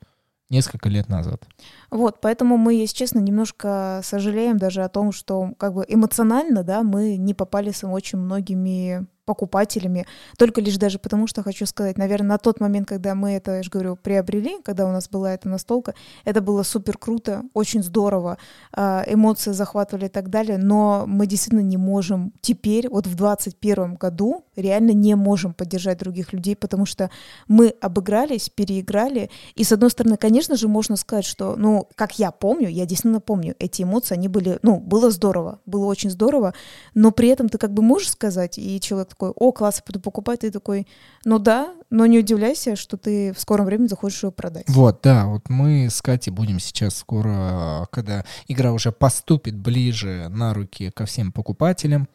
несколько 0.51 0.89
лет 0.89 1.09
назад. 1.09 1.45
Вот, 1.91 2.21
поэтому 2.21 2.57
мы, 2.57 2.75
если 2.75 2.97
честно, 2.97 3.19
немножко 3.19 4.01
сожалеем 4.05 4.59
даже 4.59 4.83
о 4.83 4.89
том, 4.89 5.13
что 5.13 5.53
как 5.59 5.75
бы 5.75 5.85
эмоционально, 5.89 6.63
да, 6.63 6.83
мы 6.83 7.17
не 7.17 7.35
попали 7.35 7.71
с 7.71 7.87
очень 7.87 8.19
многими 8.19 9.07
покупателями, 9.25 10.07
только 10.39 10.61
лишь 10.61 10.77
даже 10.77 10.99
потому, 10.99 11.27
что 11.27 11.43
хочу 11.43 11.67
сказать, 11.67 11.99
наверное, 11.99 12.31
на 12.31 12.39
тот 12.39 12.61
момент, 12.61 12.89
когда 12.89 13.15
мы 13.15 13.33
это, 13.33 13.57
я 13.57 13.63
же 13.63 13.71
говорю, 13.71 13.97
приобрели, 13.97 14.61
когда 14.63 14.87
у 14.87 14.91
нас 14.91 15.09
была 15.09 15.33
эта 15.33 15.49
настолка, 15.49 15.95
это 16.25 16.41
было 16.41 16.63
супер 16.63 16.99
круто, 16.99 17.43
очень 17.55 17.83
здорово, 17.83 18.39
а, 18.73 19.05
эмоции 19.07 19.53
захватывали 19.53 20.07
и 20.07 20.11
так 20.11 20.29
далее, 20.29 20.59
но 20.59 21.05
мы 21.07 21.27
действительно 21.27 21.63
не 21.63 21.77
можем 21.77 22.33
теперь, 22.41 22.89
вот 22.89 23.07
в 23.07 23.15
2021 23.15 23.95
году, 23.95 24.45
реально 24.57 24.91
не 24.91 25.15
можем 25.15 25.55
поддержать 25.55 25.99
других 25.99 26.33
людей, 26.33 26.57
потому 26.57 26.87
что 26.87 27.11
мы 27.49 27.69
обыгрались, 27.81 28.51
переиграли, 28.51 29.31
и 29.55 29.65
с 29.65 29.73
одной 29.73 29.91
стороны, 29.91 30.17
конечно 30.17 30.57
же, 30.57 30.69
можно 30.69 30.97
сказать, 30.97 31.25
что, 31.25 31.57
ну, 31.57 31.84
как 31.95 32.19
я 32.19 32.31
помню, 32.31 32.69
я 32.69 32.87
действительно 32.87 33.21
помню, 33.21 33.55
эти 33.59 33.83
эмоции, 33.83 34.15
они 34.15 34.29
были, 34.29 34.59
ну, 34.63 34.79
было 34.79 35.11
здорово, 35.11 35.61
было 35.67 35.87
очень 35.87 36.11
здорово, 36.11 36.55
но 36.95 37.11
при 37.11 37.29
этом 37.29 37.49
ты 37.49 37.59
как 37.59 37.73
бы 37.73 37.83
можешь 37.83 38.11
сказать, 38.11 38.59
и 38.59 38.81
человек 38.81 39.11
такой, 39.11 39.31
о, 39.31 39.53
класс, 39.53 39.83
буду 39.87 40.01
покупать, 40.01 40.41
ты 40.41 40.51
такой, 40.51 40.87
ну 41.25 41.39
да, 41.39 41.75
но 41.91 42.07
не 42.07 42.19
удивляйся, 42.19 42.77
что 42.77 42.97
ты 42.97 43.33
в 43.33 43.41
скором 43.41 43.67
времени 43.67 43.87
захочешь 43.87 44.23
его 44.23 44.33
продать. 44.33 44.65
Вот, 44.69 45.01
да, 45.03 45.27
вот 45.27 45.49
мы 45.49 45.89
с 45.91 46.03
Катей 46.03 46.33
будем 46.33 46.59
сейчас 46.61 46.97
скоро, 46.97 47.89
когда 47.91 48.25
игра 48.49 48.73
уже 48.73 48.93
поступит 48.93 49.57
ближе 49.57 50.29
на 50.29 50.55
руки 50.55 50.91
ко 50.91 51.07
всем 51.07 51.33
покупателям, 51.33 52.09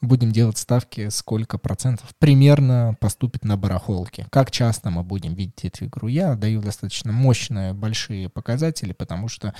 будем 0.00 0.32
делать 0.32 0.58
ставки, 0.58 1.08
сколько 1.08 1.58
процентов 1.58 2.14
примерно 2.18 2.96
поступит 3.00 3.44
на 3.44 3.56
барахолке. 3.56 4.26
Как 4.30 4.50
часто 4.50 4.90
мы 4.90 5.02
будем 5.02 5.34
видеть 5.34 5.64
эту 5.64 5.86
игру? 5.86 6.08
Я 6.08 6.34
даю 6.34 6.60
достаточно 6.60 7.12
мощные, 7.12 7.72
большие 7.72 8.28
показатели, 8.28 8.92
потому 8.92 9.28
что, 9.28 9.54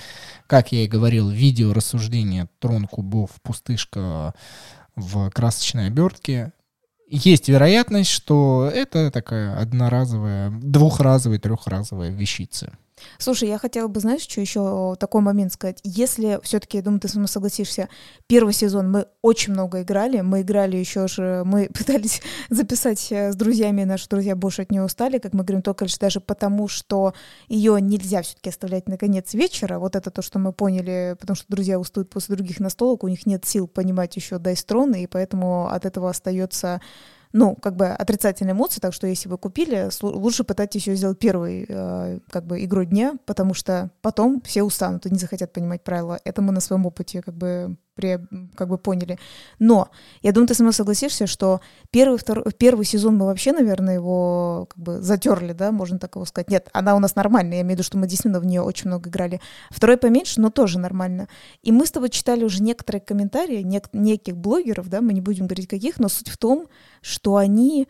как 0.47 0.71
я 0.71 0.83
и 0.83 0.87
говорил, 0.87 1.29
видео 1.29 1.73
рассуждение 1.73 2.47
«Трон 2.59 2.85
кубов. 2.85 3.31
Пустышка» 3.41 4.33
в 4.95 5.29
красочной 5.29 5.87
обертке 5.87 6.51
есть 7.09 7.49
вероятность, 7.49 8.11
что 8.11 8.69
это 8.71 9.09
такая 9.11 9.59
одноразовая, 9.59 10.51
двухразовая, 10.51 11.39
трехразовая 11.39 12.11
вещица. 12.11 12.77
Слушай, 13.17 13.49
я 13.49 13.57
хотела 13.57 13.87
бы, 13.87 13.99
знаешь, 13.99 14.21
что 14.21 14.41
еще 14.41 14.95
такой 14.99 15.21
момент 15.21 15.53
сказать. 15.53 15.79
Если 15.83 16.39
все-таки, 16.43 16.77
я 16.77 16.83
думаю, 16.83 16.99
ты 16.99 17.07
со 17.07 17.17
мной 17.17 17.27
согласишься, 17.27 17.89
первый 18.27 18.53
сезон 18.53 18.91
мы 18.91 19.07
очень 19.21 19.53
много 19.53 19.81
играли. 19.81 20.21
Мы 20.21 20.41
играли 20.41 20.77
еще 20.77 21.07
же, 21.07 21.43
мы 21.45 21.69
пытались 21.73 22.21
записать 22.49 23.11
э, 23.11 23.31
с 23.31 23.35
друзьями, 23.35 23.83
наши 23.83 24.07
друзья 24.07 24.35
больше 24.35 24.63
от 24.63 24.71
нее 24.71 24.83
устали, 24.83 25.19
как 25.19 25.33
мы 25.33 25.43
говорим, 25.43 25.61
только 25.61 25.85
лишь 25.85 25.97
даже 25.97 26.19
потому, 26.19 26.67
что 26.67 27.13
ее 27.47 27.79
нельзя 27.81 28.21
все-таки 28.21 28.49
оставлять 28.49 28.87
на 28.87 28.97
конец 28.97 29.33
вечера. 29.33 29.79
Вот 29.79 29.95
это 29.95 30.11
то, 30.11 30.21
что 30.21 30.39
мы 30.39 30.53
поняли, 30.53 31.15
потому 31.19 31.35
что 31.35 31.45
друзья 31.49 31.79
устают 31.79 32.09
после 32.09 32.35
других 32.35 32.59
настолок, 32.59 33.03
у 33.03 33.07
них 33.07 33.25
нет 33.25 33.45
сил 33.45 33.67
понимать 33.67 34.15
еще 34.15 34.39
Дайстрон, 34.39 34.93
и 34.95 35.07
поэтому 35.07 35.67
от 35.67 35.85
этого 35.85 36.09
остается 36.09 36.81
ну, 37.31 37.55
как 37.55 37.75
бы 37.75 37.87
отрицательные 37.87 38.53
эмоции, 38.53 38.79
так 38.79 38.93
что 38.93 39.05
если 39.07 39.29
вы 39.29 39.37
купили, 39.37 39.89
лучше 40.01 40.43
пытайтесь 40.43 40.81
еще 40.81 40.95
сделать 40.95 41.19
первой, 41.19 41.65
э, 41.67 42.19
как 42.29 42.45
бы, 42.45 42.63
игрой 42.63 42.87
дня, 42.87 43.15
потому 43.25 43.53
что 43.53 43.91
потом 44.01 44.41
все 44.41 44.63
устанут 44.63 45.05
и 45.05 45.11
не 45.11 45.19
захотят 45.19 45.53
понимать 45.53 45.83
правила. 45.83 46.19
Это 46.23 46.41
мы 46.41 46.51
на 46.51 46.59
своем 46.59 46.85
опыте, 46.85 47.21
как 47.21 47.35
бы, 47.35 47.75
как 48.55 48.69
бы 48.69 48.77
поняли. 48.77 49.19
Но 49.59 49.89
я 50.21 50.31
думаю, 50.31 50.47
ты 50.47 50.53
со 50.53 50.63
мной 50.63 50.73
согласишься, 50.73 51.27
что 51.27 51.61
первый, 51.91 52.17
второй, 52.17 52.45
первый 52.57 52.85
сезон 52.85 53.17
мы 53.17 53.25
вообще, 53.25 53.51
наверное, 53.51 53.95
его 53.95 54.67
как 54.69 54.81
бы 54.81 55.01
затерли, 55.01 55.53
да, 55.53 55.71
можно 55.71 55.99
так 55.99 56.15
его 56.15 56.25
сказать. 56.25 56.49
Нет, 56.49 56.69
она 56.73 56.95
у 56.95 56.99
нас 56.99 57.15
нормальная, 57.15 57.57
я 57.57 57.61
имею 57.61 57.75
в 57.75 57.79
виду, 57.79 57.83
что 57.83 57.97
мы 57.97 58.07
действительно 58.07 58.39
в 58.39 58.45
нее 58.45 58.61
очень 58.61 58.87
много 58.87 59.09
играли. 59.09 59.41
Второй 59.69 59.97
поменьше, 59.97 60.41
но 60.41 60.49
тоже 60.49 60.79
нормально. 60.79 61.27
И 61.63 61.71
мы 61.71 61.85
с 61.85 61.91
тобой 61.91 62.09
читали 62.09 62.43
уже 62.43 62.63
некоторые 62.63 63.01
комментарии 63.01 63.61
нек- 63.63 63.89
неких 63.93 64.37
блогеров, 64.37 64.89
да, 64.89 65.01
мы 65.01 65.13
не 65.13 65.21
будем 65.21 65.47
говорить 65.47 65.67
каких, 65.67 65.99
но 65.99 66.09
суть 66.09 66.29
в 66.29 66.37
том, 66.37 66.67
что 67.01 67.35
они 67.35 67.87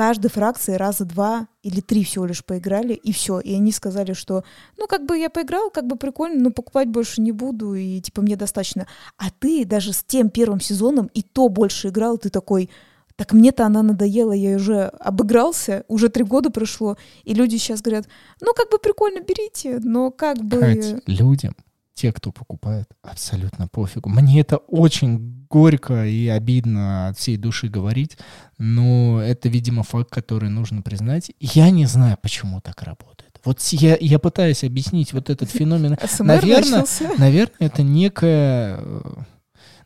каждой 0.00 0.30
фракции 0.30 0.76
раза 0.76 1.04
два 1.04 1.46
или 1.62 1.82
три 1.82 2.04
всего 2.04 2.24
лишь 2.24 2.42
поиграли, 2.42 2.94
и 2.94 3.12
все. 3.12 3.38
И 3.38 3.54
они 3.54 3.70
сказали, 3.70 4.14
что, 4.14 4.44
ну, 4.78 4.86
как 4.86 5.04
бы 5.04 5.18
я 5.18 5.28
поиграл, 5.28 5.68
как 5.68 5.86
бы 5.86 5.96
прикольно, 5.96 6.44
но 6.44 6.50
покупать 6.50 6.88
больше 6.88 7.20
не 7.20 7.32
буду, 7.32 7.74
и, 7.74 8.00
типа, 8.00 8.22
мне 8.22 8.34
достаточно. 8.36 8.86
А 9.18 9.24
ты 9.38 9.66
даже 9.66 9.92
с 9.92 10.02
тем 10.02 10.30
первым 10.30 10.58
сезоном 10.58 11.10
и 11.12 11.20
то 11.20 11.50
больше 11.50 11.88
играл, 11.88 12.16
ты 12.16 12.30
такой, 12.30 12.70
так 13.16 13.34
мне-то 13.34 13.66
она 13.66 13.82
надоела, 13.82 14.32
я 14.32 14.56
уже 14.56 14.84
обыгрался, 14.84 15.84
уже 15.86 16.08
три 16.08 16.24
года 16.24 16.48
прошло, 16.48 16.96
и 17.24 17.34
люди 17.34 17.56
сейчас 17.56 17.82
говорят, 17.82 18.06
ну, 18.40 18.54
как 18.54 18.70
бы 18.70 18.78
прикольно, 18.78 19.20
берите, 19.20 19.80
но 19.82 20.10
как 20.10 20.38
бы... 20.38 20.60
Кать, 20.60 21.08
людям 21.08 21.54
те, 22.00 22.12
кто 22.12 22.32
покупает, 22.32 22.88
абсолютно 23.02 23.68
пофигу. 23.68 24.08
Мне 24.08 24.40
это 24.40 24.56
очень 24.56 25.46
горько 25.50 26.06
и 26.06 26.28
обидно 26.28 27.08
от 27.08 27.18
всей 27.18 27.36
души 27.36 27.68
говорить, 27.68 28.16
но 28.56 29.20
это, 29.20 29.50
видимо, 29.50 29.82
факт, 29.82 30.08
который 30.08 30.48
нужно 30.48 30.80
признать. 30.80 31.30
Я 31.40 31.68
не 31.70 31.84
знаю, 31.84 32.16
почему 32.22 32.62
так 32.62 32.82
работает. 32.82 33.38
Вот 33.44 33.60
я, 33.72 33.98
я 34.00 34.18
пытаюсь 34.18 34.64
объяснить 34.64 35.12
вот 35.12 35.28
этот 35.28 35.50
феномен. 35.50 35.98
Наверное, 36.20 36.86
наверное, 37.18 37.56
это 37.58 37.82
некая 37.82 38.78
э, 38.80 39.02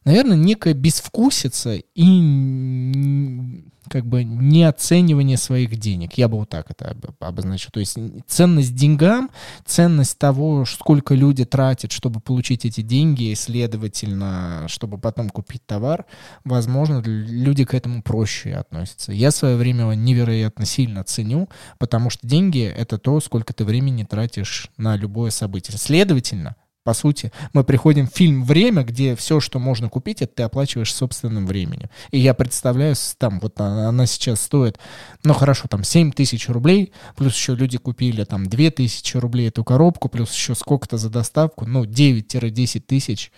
наверное, 0.04 0.36
некая 0.36 0.74
безвкусица 0.74 1.74
и 1.94 3.64
как 3.88 4.06
бы 4.06 4.24
неоценивание 4.24 5.36
своих 5.36 5.76
денег. 5.76 6.14
Я 6.14 6.28
бы 6.28 6.38
вот 6.38 6.48
так 6.48 6.70
это 6.70 6.96
обозначил. 7.20 7.70
То 7.72 7.80
есть 7.80 7.98
ценность 8.26 8.74
деньгам, 8.74 9.30
ценность 9.64 10.18
того, 10.18 10.64
сколько 10.64 11.14
люди 11.14 11.44
тратят, 11.44 11.92
чтобы 11.92 12.20
получить 12.20 12.64
эти 12.64 12.80
деньги, 12.80 13.30
и, 13.30 13.34
следовательно, 13.34 14.66
чтобы 14.68 14.98
потом 14.98 15.30
купить 15.30 15.66
товар, 15.66 16.04
возможно, 16.44 17.02
люди 17.04 17.64
к 17.64 17.74
этому 17.74 18.02
проще 18.02 18.54
относятся. 18.54 19.12
Я 19.12 19.30
свое 19.30 19.56
время 19.56 19.84
невероятно 19.94 20.66
сильно 20.66 21.04
ценю, 21.04 21.48
потому 21.78 22.10
что 22.10 22.26
деньги— 22.26 22.62
это 22.76 22.98
то, 22.98 23.20
сколько 23.20 23.52
ты 23.52 23.64
времени 23.64 24.04
тратишь 24.04 24.70
на 24.76 24.96
любое 24.96 25.30
событие. 25.30 25.76
Следовательно, 25.78 26.56
по 26.84 26.92
сути, 26.92 27.32
мы 27.54 27.64
приходим 27.64 28.06
в 28.06 28.14
фильм 28.14 28.44
«Время», 28.44 28.84
где 28.84 29.16
все, 29.16 29.40
что 29.40 29.58
можно 29.58 29.88
купить, 29.88 30.20
это 30.20 30.34
ты 30.34 30.42
оплачиваешь 30.42 30.94
собственным 30.94 31.46
временем. 31.46 31.88
И 32.10 32.18
я 32.18 32.34
представляю, 32.34 32.94
там, 33.16 33.40
вот 33.40 33.58
она 33.58 34.04
сейчас 34.04 34.42
стоит, 34.42 34.78
ну 35.24 35.32
хорошо, 35.32 35.66
там 35.66 35.82
7 35.82 36.12
тысяч 36.12 36.48
рублей, 36.48 36.92
плюс 37.16 37.34
еще 37.34 37.54
люди 37.54 37.78
купили 37.78 38.24
там 38.24 38.46
2 38.46 38.70
тысячи 38.70 39.16
рублей 39.16 39.48
эту 39.48 39.64
коробку, 39.64 40.10
плюс 40.10 40.32
еще 40.34 40.54
сколько-то 40.54 40.98
за 40.98 41.08
доставку, 41.08 41.64
ну 41.64 41.84
9-10 41.84 42.80
тысяч 42.80 43.32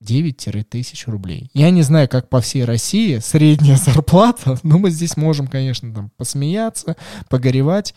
9 0.00 0.68
тысяч 0.68 1.06
рублей. 1.06 1.48
Я 1.54 1.70
не 1.70 1.82
знаю, 1.82 2.08
как 2.08 2.28
по 2.28 2.42
всей 2.42 2.64
России 2.64 3.18
средняя 3.18 3.76
зарплата, 3.82 4.58
но 4.62 4.78
мы 4.78 4.90
здесь 4.90 5.16
можем, 5.16 5.46
конечно, 5.46 5.94
там 5.94 6.10
посмеяться, 6.18 6.96
погоревать 7.30 7.94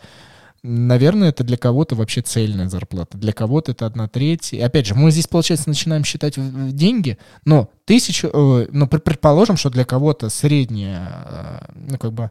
наверное, 0.66 1.28
это 1.28 1.44
для 1.44 1.56
кого-то 1.56 1.94
вообще 1.94 2.22
цельная 2.22 2.68
зарплата, 2.68 3.16
для 3.16 3.32
кого-то 3.32 3.72
это 3.72 3.86
одна 3.86 4.08
треть. 4.08 4.52
И 4.52 4.60
опять 4.60 4.86
же, 4.86 4.94
мы 4.94 5.10
здесь, 5.10 5.26
получается, 5.26 5.68
начинаем 5.68 6.04
считать 6.04 6.34
деньги, 6.74 7.18
но 7.44 7.70
тысячу, 7.84 8.28
э, 8.32 8.68
ну, 8.70 8.86
предположим, 8.86 9.56
что 9.56 9.70
для 9.70 9.84
кого-то 9.84 10.28
средняя, 10.28 11.24
э, 11.24 11.72
ну, 11.74 11.98
как 11.98 12.12
бы, 12.12 12.30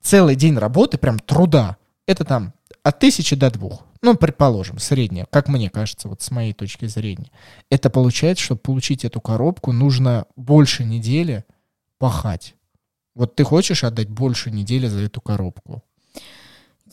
целый 0.00 0.36
день 0.36 0.56
работы, 0.56 0.98
прям 0.98 1.18
труда, 1.18 1.76
это 2.06 2.24
там 2.24 2.52
от 2.82 2.98
тысячи 2.98 3.34
до 3.34 3.50
двух. 3.50 3.84
Ну, 4.02 4.14
предположим, 4.14 4.78
средняя, 4.78 5.26
как 5.30 5.48
мне 5.48 5.70
кажется, 5.70 6.08
вот 6.08 6.20
с 6.20 6.30
моей 6.30 6.52
точки 6.52 6.84
зрения. 6.86 7.30
Это 7.70 7.88
получается, 7.88 8.44
чтобы 8.44 8.60
получить 8.60 9.04
эту 9.04 9.20
коробку, 9.20 9.72
нужно 9.72 10.26
больше 10.36 10.84
недели 10.84 11.44
пахать. 11.98 12.54
Вот 13.14 13.34
ты 13.34 13.44
хочешь 13.44 13.82
отдать 13.82 14.10
больше 14.10 14.50
недели 14.50 14.88
за 14.88 15.00
эту 15.00 15.20
коробку? 15.20 15.82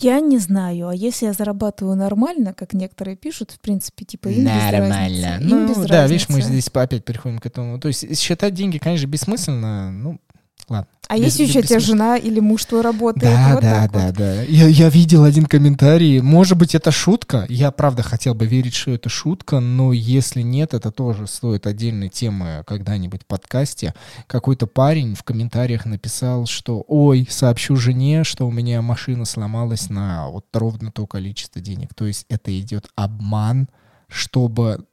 Я 0.01 0.19
не 0.19 0.37
знаю, 0.39 0.89
а 0.89 0.95
если 0.95 1.27
я 1.27 1.33
зарабатываю 1.33 1.95
нормально, 1.95 2.53
как 2.53 2.73
некоторые 2.73 3.15
пишут, 3.15 3.51
в 3.51 3.59
принципе, 3.59 4.03
типа 4.03 4.29
им 4.29 4.43
Нормально. 4.43 5.07
без 5.09 5.23
разницы. 5.23 5.37
Ну, 5.41 5.61
им 5.61 5.67
без 5.67 5.75
да, 5.77 5.81
разницы. 5.81 6.11
видишь, 6.11 6.29
мы 6.29 6.41
здесь 6.41 6.67
опять 6.73 7.05
переходим 7.05 7.39
к 7.39 7.45
этому. 7.45 7.79
То 7.79 7.87
есть 7.87 8.19
считать 8.19 8.53
деньги, 8.53 8.77
конечно, 8.77 9.07
бессмысленно, 9.07 9.91
ну, 9.91 10.19
ладно. 10.69 10.87
А 11.11 11.17
без, 11.17 11.25
если 11.25 11.43
еще 11.43 11.59
у 11.59 11.61
тебя 11.63 11.79
жена 11.81 12.15
или 12.15 12.39
муж 12.39 12.63
твой 12.63 12.81
работает? 12.81 13.33
Да, 13.33 13.53
вот 13.53 13.61
да, 13.61 13.89
да, 13.89 14.05
вот. 14.07 14.15
да. 14.15 14.41
Я, 14.43 14.67
я 14.67 14.87
видел 14.87 15.25
один 15.25 15.45
комментарий. 15.45 16.21
Может 16.21 16.57
быть, 16.57 16.73
это 16.73 16.89
шутка. 16.91 17.45
Я, 17.49 17.71
правда, 17.71 18.01
хотел 18.01 18.33
бы 18.33 18.45
верить, 18.45 18.73
что 18.73 18.91
это 18.91 19.09
шутка, 19.09 19.59
но 19.59 19.91
если 19.91 20.41
нет, 20.41 20.73
это 20.73 20.89
тоже 20.89 21.27
стоит 21.27 21.67
отдельной 21.67 22.07
темы 22.07 22.63
когда-нибудь 22.65 23.23
в 23.23 23.25
подкасте. 23.25 23.93
Какой-то 24.27 24.67
парень 24.67 25.15
в 25.15 25.23
комментариях 25.23 25.85
написал, 25.85 26.45
что 26.45 26.85
«Ой, 26.87 27.27
сообщу 27.29 27.75
жене, 27.75 28.23
что 28.23 28.47
у 28.47 28.51
меня 28.51 28.81
машина 28.81 29.25
сломалась 29.25 29.89
на 29.89 30.29
вот 30.29 30.45
ровно 30.53 30.93
то 30.93 31.05
количество 31.07 31.59
денег». 31.59 31.93
То 31.93 32.05
есть 32.05 32.25
это 32.29 32.57
идет 32.57 32.87
обман, 32.95 33.67
чтобы 34.07 34.85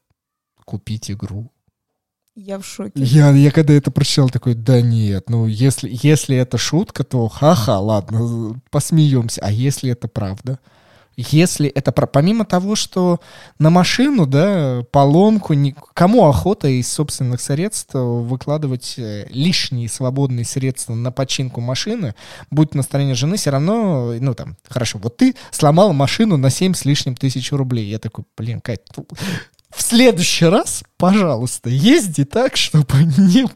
купить 0.64 1.12
игру. 1.12 1.52
Я 2.40 2.61
в 2.61 2.64
шоке. 2.64 2.92
Я, 2.94 3.33
я 3.33 3.51
когда 3.51 3.74
это 3.74 3.90
прочитал, 3.90 4.31
такой, 4.31 4.55
да 4.55 4.81
нет, 4.81 5.29
ну 5.29 5.46
если, 5.46 5.90
если 5.90 6.37
это 6.37 6.57
шутка, 6.57 7.03
то 7.03 7.27
ха-ха, 7.27 7.81
ладно, 7.81 8.61
посмеемся. 8.70 9.40
А 9.42 9.51
если 9.51 9.90
это 9.90 10.07
правда? 10.07 10.61
Если 11.16 11.68
это 11.68 11.90
про... 11.90 12.07
помимо 12.07 12.44
того, 12.44 12.77
что 12.77 13.18
на 13.59 13.70
машину, 13.70 14.24
да, 14.24 14.85
поломку, 14.92 15.53
ни... 15.55 15.74
кому 15.92 16.29
охота 16.29 16.68
из 16.68 16.87
собственных 16.92 17.40
средств 17.40 17.94
выкладывать 17.94 18.94
э, 18.98 19.27
лишние 19.31 19.88
свободные 19.88 20.44
средства 20.44 20.94
на 20.94 21.11
починку 21.11 21.61
машины, 21.61 22.14
будь 22.53 22.72
настроение 22.72 23.16
жены, 23.16 23.37
все 23.37 23.51
равно, 23.51 24.14
ну 24.20 24.33
там, 24.35 24.57
хорошо, 24.68 25.01
вот 25.03 25.16
ты 25.16 25.35
сломал 25.51 25.92
машину 25.92 26.37
на 26.37 26.51
7 26.51 26.74
с 26.74 26.85
лишним 26.85 27.16
тысяч 27.16 27.51
рублей. 27.51 27.90
Я 27.90 27.98
такой, 27.98 28.24
блин, 28.37 28.61
Кать, 28.61 28.83
в 29.70 29.83
следующий 29.83 30.46
раз, 30.46 30.83
пожалуйста, 30.96 31.68
езди 31.70 32.24
так, 32.24 32.57
чтобы 32.57 33.04
не 33.18 33.46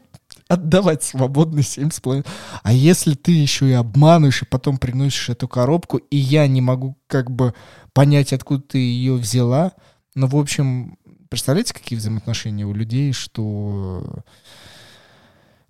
отдавать 0.47 1.03
свободно 1.03 1.59
7,5. 1.59 2.25
А 2.61 2.73
если 2.73 3.15
ты 3.15 3.31
еще 3.31 3.69
и 3.69 3.73
обманываешь, 3.73 4.43
и 4.43 4.45
потом 4.45 4.77
приносишь 4.77 5.29
эту 5.29 5.47
коробку, 5.47 5.97
и 5.97 6.17
я 6.17 6.47
не 6.47 6.61
могу 6.61 6.97
как 7.07 7.31
бы 7.31 7.53
понять, 7.93 8.33
откуда 8.33 8.61
ты 8.61 8.77
ее 8.77 9.13
взяла, 9.13 9.73
ну, 10.15 10.27
в 10.27 10.35
общем, 10.35 10.97
представляете, 11.29 11.73
какие 11.73 11.97
взаимоотношения 11.97 12.65
у 12.65 12.73
людей, 12.73 13.13
что 13.13 14.23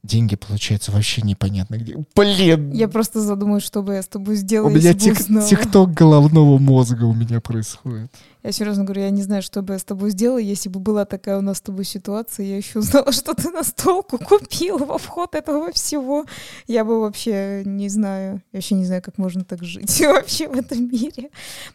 деньги, 0.04 0.36
получается, 0.36 0.92
вообще 0.92 1.22
непонятно 1.22 1.76
где. 1.78 1.96
Блин! 2.16 2.72
Я 2.72 2.88
просто 2.90 3.22
задумаюсь, 3.22 3.64
что 3.64 3.82
бы 3.82 3.94
я 3.94 4.02
с 4.02 4.08
тобой 4.08 4.36
сделала, 4.36 4.70
У 4.70 4.72
меня 4.72 4.94
тик- 4.94 5.48
тикток 5.48 5.94
головного 5.94 6.58
мозга 6.58 7.06
у 7.06 7.14
меня 7.14 7.40
происходит. 7.40 8.12
Я 8.44 8.52
серьезно 8.52 8.84
говорю, 8.84 9.04
я 9.04 9.10
не 9.10 9.24
знаю, 9.24 9.42
что 9.42 9.62
бы 9.62 9.74
я 9.74 9.80
с 9.80 9.86
тобой 9.86 10.12
сделала, 10.12 10.38
если 10.38 10.68
бы 10.68 10.82
была 10.82 11.06
такая 11.06 11.38
у 11.38 11.42
нас 11.42 11.60
с 11.60 11.62
тобой 11.62 11.86
ситуация, 11.86 12.46
я 12.46 12.58
еще 12.58 12.80
узнала, 12.80 13.14
что 13.14 13.34
ты 13.34 13.50
настолку 13.50 14.18
купила 14.18 14.80
во 14.80 14.98
вход 14.98 15.34
этого 15.36 15.72
всего. 15.72 16.26
Я 16.68 16.84
бы 16.84 17.00
вообще 17.00 17.64
не 17.66 17.88
знаю, 17.88 18.42
я 18.52 18.58
вообще 18.58 18.76
не 18.76 18.86
знаю, 18.86 19.02
как 19.02 19.18
можно 19.18 19.46
так 19.46 19.64
жить 19.64 20.02
вообще 20.06 20.50
в 20.50 20.58
этом 20.58 20.90
мире. 20.90 21.30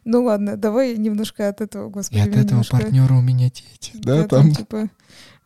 Ну 0.04 0.24
ладно, 0.24 0.58
давай 0.58 0.98
немножко 0.98 1.48
от 1.48 1.62
этого, 1.62 1.88
господи. 1.88 2.18
И 2.18 2.22
от 2.22 2.28
этого 2.28 2.44
немножко... 2.44 2.76
партнера 2.76 3.14
у 3.14 3.22
меня 3.22 3.46
дети, 3.46 3.92
да, 3.94 4.18
Я 4.18 4.28
там? 4.28 4.52
типа, 4.52 4.90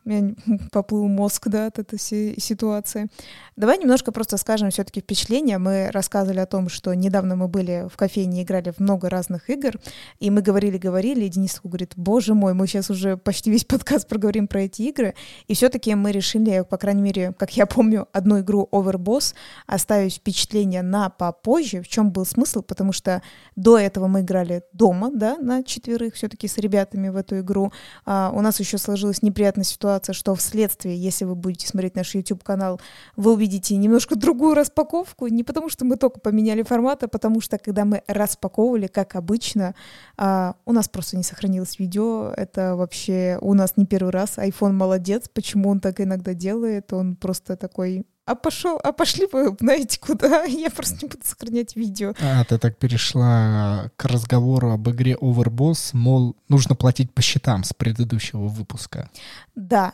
у 0.05 0.09
меня 0.09 0.35
поплыл 0.71 1.07
мозг, 1.07 1.47
да, 1.47 1.67
от 1.67 1.79
этой 1.79 1.99
ситуации. 1.99 3.07
Давай 3.55 3.77
немножко 3.77 4.11
просто 4.11 4.37
скажем 4.37 4.69
все-таки 4.71 5.01
впечатления. 5.01 5.57
Мы 5.57 5.89
рассказывали 5.91 6.39
о 6.39 6.45
том, 6.45 6.69
что 6.69 6.93
недавно 6.93 7.35
мы 7.35 7.47
были 7.47 7.87
в 7.91 7.97
кофейне, 7.97 8.43
играли 8.43 8.71
в 8.71 8.79
много 8.79 9.09
разных 9.09 9.49
игр, 9.49 9.79
и 10.19 10.29
мы 10.29 10.41
говорили-говорили, 10.41 11.25
и 11.25 11.29
Денис 11.29 11.59
говорит, 11.63 11.93
боже 11.95 12.33
мой, 12.33 12.53
мы 12.53 12.67
сейчас 12.67 12.89
уже 12.89 13.17
почти 13.17 13.51
весь 13.51 13.65
подкаст 13.65 14.07
проговорим 14.07 14.47
про 14.47 14.61
эти 14.63 14.83
игры, 14.83 15.13
и 15.47 15.53
все-таки 15.53 15.93
мы 15.95 16.11
решили, 16.11 16.65
по 16.69 16.77
крайней 16.77 17.01
мере, 17.01 17.33
как 17.37 17.55
я 17.55 17.65
помню, 17.65 18.07
одну 18.11 18.39
игру 18.39 18.67
Overboss 18.71 19.33
оставить 19.67 20.15
впечатление 20.15 20.81
на 20.81 21.09
попозже. 21.09 21.81
В 21.81 21.87
чем 21.87 22.11
был 22.11 22.25
смысл? 22.25 22.61
Потому 22.61 22.91
что 22.91 23.21
до 23.55 23.77
этого 23.77 24.07
мы 24.07 24.21
играли 24.21 24.63
дома, 24.73 25.11
да, 25.13 25.37
на 25.37 25.63
четверых 25.63 26.15
все-таки 26.15 26.47
с 26.47 26.57
ребятами 26.57 27.09
в 27.09 27.15
эту 27.15 27.39
игру. 27.39 27.71
А, 28.05 28.31
у 28.33 28.41
нас 28.41 28.59
еще 28.59 28.77
сложилась 28.77 29.21
неприятная 29.21 29.63
ситуация, 29.63 29.92
что 30.13 30.35
вследствие, 30.35 30.97
если 30.97 31.25
вы 31.25 31.35
будете 31.35 31.67
смотреть 31.67 31.95
наш 31.95 32.15
YouTube-канал, 32.15 32.79
вы 33.15 33.33
увидите 33.33 33.75
немножко 33.75 34.15
другую 34.15 34.55
распаковку, 34.55 35.27
не 35.27 35.43
потому 35.43 35.69
что 35.69 35.85
мы 35.85 35.97
только 35.97 36.19
поменяли 36.19 36.63
формат, 36.63 37.03
а 37.03 37.07
потому 37.07 37.41
что 37.41 37.57
когда 37.57 37.85
мы 37.85 38.01
распаковывали, 38.07 38.87
как 38.87 39.15
обычно, 39.15 39.75
а, 40.17 40.55
у 40.65 40.71
нас 40.71 40.89
просто 40.89 41.17
не 41.17 41.23
сохранилось 41.23 41.79
видео, 41.79 42.33
это 42.35 42.75
вообще 42.75 43.37
у 43.41 43.53
нас 43.53 43.73
не 43.75 43.85
первый 43.85 44.11
раз, 44.11 44.37
iPhone 44.37 44.71
молодец, 44.71 45.29
почему 45.31 45.69
он 45.69 45.79
так 45.79 46.01
иногда 46.01 46.33
делает, 46.33 46.93
он 46.93 47.15
просто 47.15 47.55
такой 47.55 48.05
а 48.25 48.35
пошел, 48.35 48.79
а 48.81 48.93
пошли 48.93 49.27
вы, 49.33 49.53
знаете, 49.59 49.99
куда? 49.99 50.43
Я 50.45 50.69
просто 50.69 50.95
не 51.01 51.09
буду 51.09 51.25
сохранять 51.25 51.75
видео. 51.75 52.13
А, 52.21 52.45
ты 52.45 52.57
так 52.57 52.77
перешла 52.77 53.91
к 53.97 54.05
разговору 54.05 54.71
об 54.71 54.89
игре 54.89 55.17
Overboss, 55.19 55.89
мол, 55.91 56.37
нужно 56.47 56.75
платить 56.75 57.13
по 57.13 57.21
счетам 57.21 57.65
с 57.65 57.73
предыдущего 57.73 58.47
выпуска. 58.47 59.09
Да, 59.55 59.93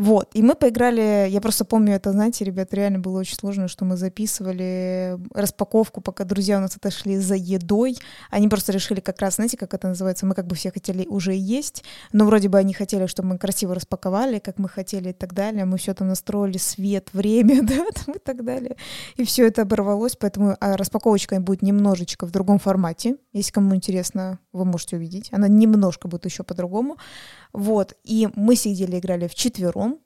вот. 0.00 0.30
И 0.32 0.42
мы 0.42 0.54
поиграли, 0.54 1.28
я 1.28 1.42
просто 1.42 1.66
помню 1.66 1.94
это, 1.94 2.12
знаете, 2.12 2.42
ребят, 2.42 2.72
реально 2.72 3.00
было 3.00 3.18
очень 3.18 3.36
сложно, 3.36 3.68
что 3.68 3.84
мы 3.84 3.98
записывали 3.98 5.18
распаковку, 5.34 6.00
пока 6.00 6.24
друзья 6.24 6.56
у 6.56 6.60
нас 6.60 6.74
отошли 6.74 7.18
за 7.18 7.34
едой. 7.34 7.98
Они 8.30 8.48
просто 8.48 8.72
решили 8.72 9.00
как 9.00 9.20
раз, 9.20 9.34
знаете, 9.34 9.58
как 9.58 9.74
это 9.74 9.88
называется, 9.88 10.24
мы 10.24 10.34
как 10.34 10.46
бы 10.46 10.54
все 10.54 10.72
хотели 10.72 11.06
уже 11.06 11.34
есть, 11.34 11.84
но 12.12 12.24
вроде 12.24 12.48
бы 12.48 12.56
они 12.56 12.72
хотели, 12.72 13.04
чтобы 13.04 13.30
мы 13.30 13.38
красиво 13.38 13.74
распаковали, 13.74 14.38
как 14.38 14.58
мы 14.58 14.70
хотели 14.70 15.10
и 15.10 15.12
так 15.12 15.34
далее. 15.34 15.66
Мы 15.66 15.76
все 15.76 15.92
там 15.92 16.08
настроили, 16.08 16.56
свет, 16.56 17.08
время, 17.12 17.62
да, 17.66 17.84
там 17.92 18.14
и 18.14 18.18
так 18.18 18.42
далее. 18.42 18.76
И 19.16 19.24
все 19.24 19.46
это 19.46 19.62
оборвалось, 19.62 20.16
поэтому 20.16 20.56
а, 20.60 20.78
распаковочка 20.78 21.38
будет 21.40 21.60
немножечко 21.60 22.24
в 22.24 22.30
другом 22.30 22.58
формате. 22.58 23.16
Если 23.34 23.52
кому 23.52 23.74
интересно, 23.74 24.38
вы 24.52 24.64
можете 24.64 24.96
увидеть. 24.96 25.28
Она 25.32 25.48
немножко 25.48 26.08
будет 26.08 26.24
еще 26.24 26.42
по-другому. 26.42 26.96
Вот. 27.52 27.96
И 28.04 28.28
мы 28.34 28.56
сидели, 28.56 28.98
играли 28.98 29.28
в 29.28 29.34
четвером, 29.34 29.98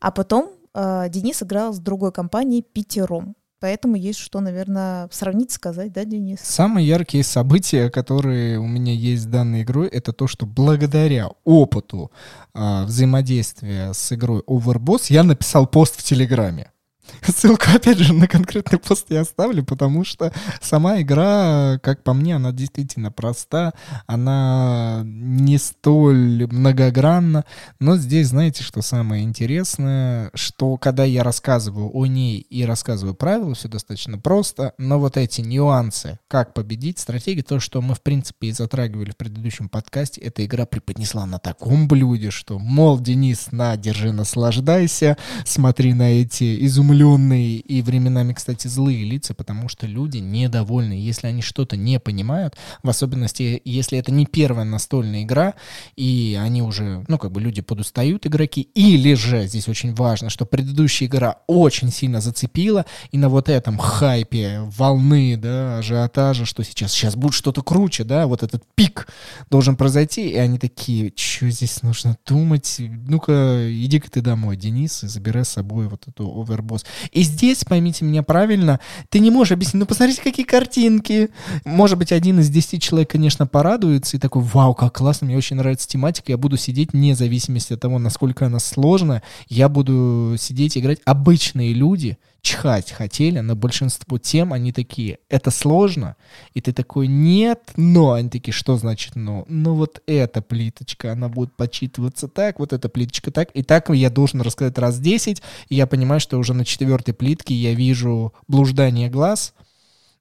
а 0.00 0.10
потом 0.10 0.50
э, 0.74 1.08
Денис 1.08 1.42
играл 1.42 1.72
с 1.72 1.78
другой 1.78 2.12
компанией 2.12 2.62
пятером. 2.62 3.36
Поэтому 3.60 3.96
есть 3.96 4.18
что, 4.18 4.40
наверное, 4.40 5.08
сравнить, 5.10 5.50
сказать, 5.50 5.90
да, 5.90 6.04
Денис? 6.04 6.38
Самые 6.42 6.86
яркие 6.86 7.24
события, 7.24 7.88
которые 7.88 8.58
у 8.58 8.66
меня 8.66 8.92
есть 8.92 9.22
с 9.22 9.26
данной 9.26 9.62
игрой, 9.62 9.88
это 9.88 10.12
то, 10.12 10.26
что 10.26 10.44
благодаря 10.44 11.30
опыту 11.44 12.10
э, 12.52 12.84
взаимодействия 12.84 13.94
с 13.94 14.12
игрой 14.12 14.42
Overboss 14.46 15.06
я 15.08 15.22
написал 15.22 15.66
пост 15.66 15.96
в 15.96 16.02
Телеграме. 16.02 16.72
Ссылку, 17.26 17.66
опять 17.74 17.98
же, 17.98 18.12
на 18.12 18.26
конкретный 18.26 18.78
пост 18.78 19.06
я 19.10 19.20
оставлю, 19.20 19.64
потому 19.64 20.04
что 20.04 20.32
сама 20.60 21.00
игра, 21.00 21.78
как 21.82 22.02
по 22.02 22.14
мне, 22.14 22.36
она 22.36 22.52
действительно 22.52 23.10
проста, 23.10 23.72
она 24.06 25.02
не 25.04 25.58
столь 25.58 26.46
многогранна, 26.50 27.44
но 27.80 27.96
здесь, 27.96 28.28
знаете, 28.28 28.62
что 28.62 28.82
самое 28.82 29.22
интересное, 29.24 30.30
что 30.34 30.76
когда 30.76 31.04
я 31.04 31.22
рассказываю 31.22 31.90
о 31.94 32.06
ней 32.06 32.38
и 32.38 32.64
рассказываю 32.64 33.14
правила, 33.14 33.54
все 33.54 33.68
достаточно 33.68 34.18
просто, 34.18 34.72
но 34.78 34.98
вот 34.98 35.16
эти 35.16 35.40
нюансы, 35.40 36.18
как 36.28 36.54
победить, 36.54 36.98
стратегии, 36.98 37.42
то, 37.42 37.60
что 37.60 37.80
мы, 37.82 37.94
в 37.94 38.02
принципе, 38.02 38.48
и 38.48 38.52
затрагивали 38.52 39.10
в 39.10 39.16
предыдущем 39.16 39.68
подкасте, 39.68 40.20
эта 40.20 40.44
игра 40.44 40.66
преподнесла 40.66 41.26
на 41.26 41.38
таком 41.38 41.88
блюде, 41.88 42.30
что, 42.30 42.58
мол, 42.58 42.98
Денис, 43.00 43.48
на, 43.50 43.76
держи, 43.76 44.12
наслаждайся, 44.12 45.16
смотри 45.44 45.94
на 45.94 46.20
эти 46.20 46.64
изумленные 46.66 46.93
изумленные 46.94 47.56
и 47.56 47.82
временами, 47.82 48.32
кстати, 48.32 48.68
злые 48.68 49.04
лица, 49.04 49.34
потому 49.34 49.68
что 49.68 49.86
люди 49.86 50.18
недовольны. 50.18 50.92
Если 50.92 51.26
они 51.26 51.42
что-то 51.42 51.76
не 51.76 51.98
понимают, 51.98 52.54
в 52.82 52.88
особенности, 52.88 53.60
если 53.64 53.98
это 53.98 54.12
не 54.12 54.26
первая 54.26 54.64
настольная 54.64 55.22
игра, 55.22 55.54
и 55.96 56.38
они 56.40 56.62
уже, 56.62 57.04
ну, 57.08 57.18
как 57.18 57.32
бы 57.32 57.40
люди 57.40 57.62
подустают, 57.62 58.26
игроки, 58.26 58.62
или 58.74 59.14
же, 59.14 59.46
здесь 59.46 59.68
очень 59.68 59.94
важно, 59.94 60.30
что 60.30 60.46
предыдущая 60.46 61.08
игра 61.08 61.38
очень 61.46 61.90
сильно 61.90 62.20
зацепила, 62.20 62.86
и 63.10 63.18
на 63.18 63.28
вот 63.28 63.48
этом 63.48 63.78
хайпе 63.78 64.60
волны, 64.60 65.36
да, 65.36 65.78
ажиотажа, 65.78 66.44
что 66.44 66.62
сейчас, 66.62 66.92
сейчас 66.92 67.16
будет 67.16 67.34
что-то 67.34 67.62
круче, 67.62 68.04
да, 68.04 68.26
вот 68.26 68.42
этот 68.42 68.62
пик 68.74 69.08
должен 69.50 69.76
произойти, 69.76 70.28
и 70.30 70.36
они 70.36 70.58
такие, 70.58 71.12
что 71.16 71.50
здесь 71.50 71.82
нужно 71.82 72.16
думать, 72.26 72.76
ну-ка, 72.78 73.66
иди-ка 73.68 74.10
ты 74.10 74.20
домой, 74.20 74.56
Денис, 74.56 75.02
и 75.04 75.08
забирай 75.08 75.44
с 75.44 75.48
собой 75.48 75.88
вот 75.88 76.06
эту 76.06 76.30
овербосс. 76.40 76.83
И 77.12 77.22
здесь, 77.22 77.64
поймите 77.64 78.04
меня 78.04 78.22
правильно, 78.22 78.80
ты 79.08 79.18
не 79.18 79.30
можешь 79.30 79.52
объяснить, 79.52 79.80
ну 79.80 79.86
посмотрите, 79.86 80.22
какие 80.22 80.46
картинки. 80.46 81.30
Может 81.64 81.98
быть, 81.98 82.12
один 82.12 82.40
из 82.40 82.48
десяти 82.50 82.80
человек, 82.80 83.10
конечно, 83.10 83.46
порадуется 83.46 84.16
и 84.16 84.20
такой, 84.20 84.42
вау, 84.42 84.74
как 84.74 84.94
классно, 84.94 85.26
мне 85.26 85.36
очень 85.36 85.56
нравится 85.56 85.88
тематика, 85.88 86.32
я 86.32 86.38
буду 86.38 86.56
сидеть 86.56 86.92
вне 86.92 87.14
зависимости 87.14 87.72
от 87.72 87.80
того, 87.80 87.98
насколько 87.98 88.46
она 88.46 88.58
сложная, 88.58 89.22
я 89.48 89.68
буду 89.68 90.36
сидеть 90.38 90.76
и 90.76 90.80
играть. 90.80 91.00
Обычные 91.04 91.72
люди, 91.72 92.18
чихать 92.44 92.92
хотели 92.92 93.40
на 93.40 93.56
большинство 93.56 94.18
тем, 94.18 94.52
они 94.52 94.70
такие, 94.70 95.18
это 95.30 95.50
сложно, 95.50 96.14
и 96.52 96.60
ты 96.60 96.72
такой, 96.72 97.08
нет, 97.08 97.72
но, 97.76 98.12
они 98.12 98.28
такие, 98.28 98.52
что 98.52 98.76
значит 98.76 99.16
но? 99.16 99.46
Ну 99.48 99.74
вот 99.74 100.02
эта 100.06 100.42
плиточка, 100.42 101.12
она 101.12 101.28
будет 101.28 101.56
подсчитываться 101.56 102.28
так, 102.28 102.58
вот 102.58 102.74
эта 102.74 102.88
плиточка 102.90 103.30
так, 103.30 103.48
и 103.54 103.62
так 103.62 103.88
я 103.88 104.10
должен 104.10 104.42
рассказать 104.42 104.76
раз 104.78 104.98
10, 105.00 105.42
и 105.70 105.74
я 105.74 105.86
понимаю, 105.86 106.20
что 106.20 106.38
уже 106.38 106.52
на 106.52 106.66
четвертой 106.66 107.14
плитке 107.14 107.54
я 107.54 107.72
вижу 107.72 108.34
блуждание 108.46 109.08
глаз, 109.08 109.54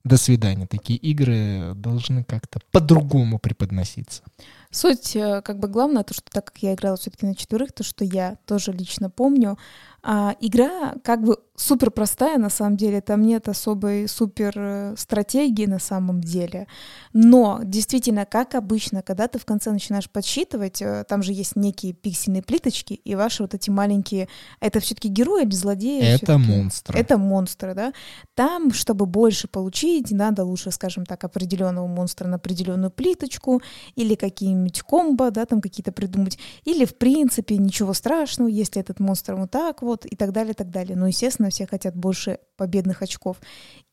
до 0.04 0.18
свидания. 0.18 0.68
Такие 0.68 1.00
игры 1.00 1.74
должны 1.76 2.24
как-то 2.26 2.60
по-другому 2.72 3.40
преподноситься. 3.40 4.22
Суть, 4.70 5.16
э, 5.16 5.42
как 5.42 5.60
бы 5.60 5.68
главное, 5.68 6.04
то, 6.04 6.14
что 6.14 6.24
так 6.30 6.46
как 6.46 6.58
я 6.58 6.74
играла 6.74 6.98
все-таки 6.98 7.26
на 7.26 7.36
четверых, 7.36 7.72
то, 7.72 7.84
что 7.84 8.04
я 8.04 8.38
тоже 8.46 8.74
лично 8.74 9.10
помню, 9.10 9.58
а, 10.04 10.36
игра 10.42 10.96
как 11.04 11.24
бы 11.24 11.38
супер 11.56 11.92
простая 11.92 12.38
на 12.38 12.50
самом 12.50 12.78
деле, 12.78 13.00
там 13.00 13.22
нет 13.22 13.48
особой 13.48 14.08
супер 14.08 14.54
э, 14.56 14.96
стратегии 14.98 15.66
на 15.66 15.80
самом 15.80 16.20
деле, 16.20 16.68
но 17.14 17.62
действительно, 17.64 18.26
как 18.26 18.56
обычно, 18.56 19.02
когда 19.04 19.28
ты 19.28 19.38
в 19.40 19.46
конце 19.46 19.72
начинаешь 19.72 20.10
подсчитывать, 20.10 20.82
э, 20.82 21.06
там 21.08 21.22
же 21.22 21.32
есть 21.32 21.56
некие 21.56 21.94
пиксельные 21.94 22.42
плиточки, 22.42 22.94
и 22.94 23.16
ваши 23.16 23.44
вот 23.44 23.54
эти 23.54 23.70
маленькие, 23.70 24.28
это 24.60 24.80
все-таки 24.80 25.10
герои 25.10 25.44
или 25.44 25.52
злодеи? 25.52 26.02
Это 26.02 26.38
монстры. 26.38 27.00
Это 27.00 27.18
монстры, 27.18 27.76
да. 27.76 27.94
Там, 28.34 28.74
чтобы 28.74 29.06
больше 29.06 29.48
получить, 29.48 30.12
надо 30.12 30.44
лучше, 30.44 30.72
скажем 30.72 31.06
так, 31.06 31.24
определенного 31.24 31.88
монстра 31.88 32.28
на 32.28 32.38
определенную 32.38 32.90
плиточку, 32.92 33.62
или 33.96 34.16
какие-нибудь 34.16 34.82
комбо, 34.82 35.30
да, 35.30 35.46
там 35.46 35.62
какие-то 35.62 35.92
придумать, 35.92 36.40
или 36.66 36.86
в 36.86 36.98
принципе 36.98 37.58
ничего 37.58 37.94
страшного, 37.94 38.48
если 38.48 38.82
этот 38.82 39.00
монстр 39.00 39.36
вот 39.36 39.52
так 39.52 39.84
вот, 39.84 39.93
вот, 39.94 40.06
и 40.06 40.16
так 40.16 40.32
далее, 40.32 40.52
и 40.52 40.56
так 40.56 40.70
далее. 40.70 40.96
Но, 40.96 41.08
естественно, 41.08 41.50
все 41.50 41.68
хотят 41.68 41.96
больше 41.96 42.40
победных 42.58 43.02
очков. 43.02 43.38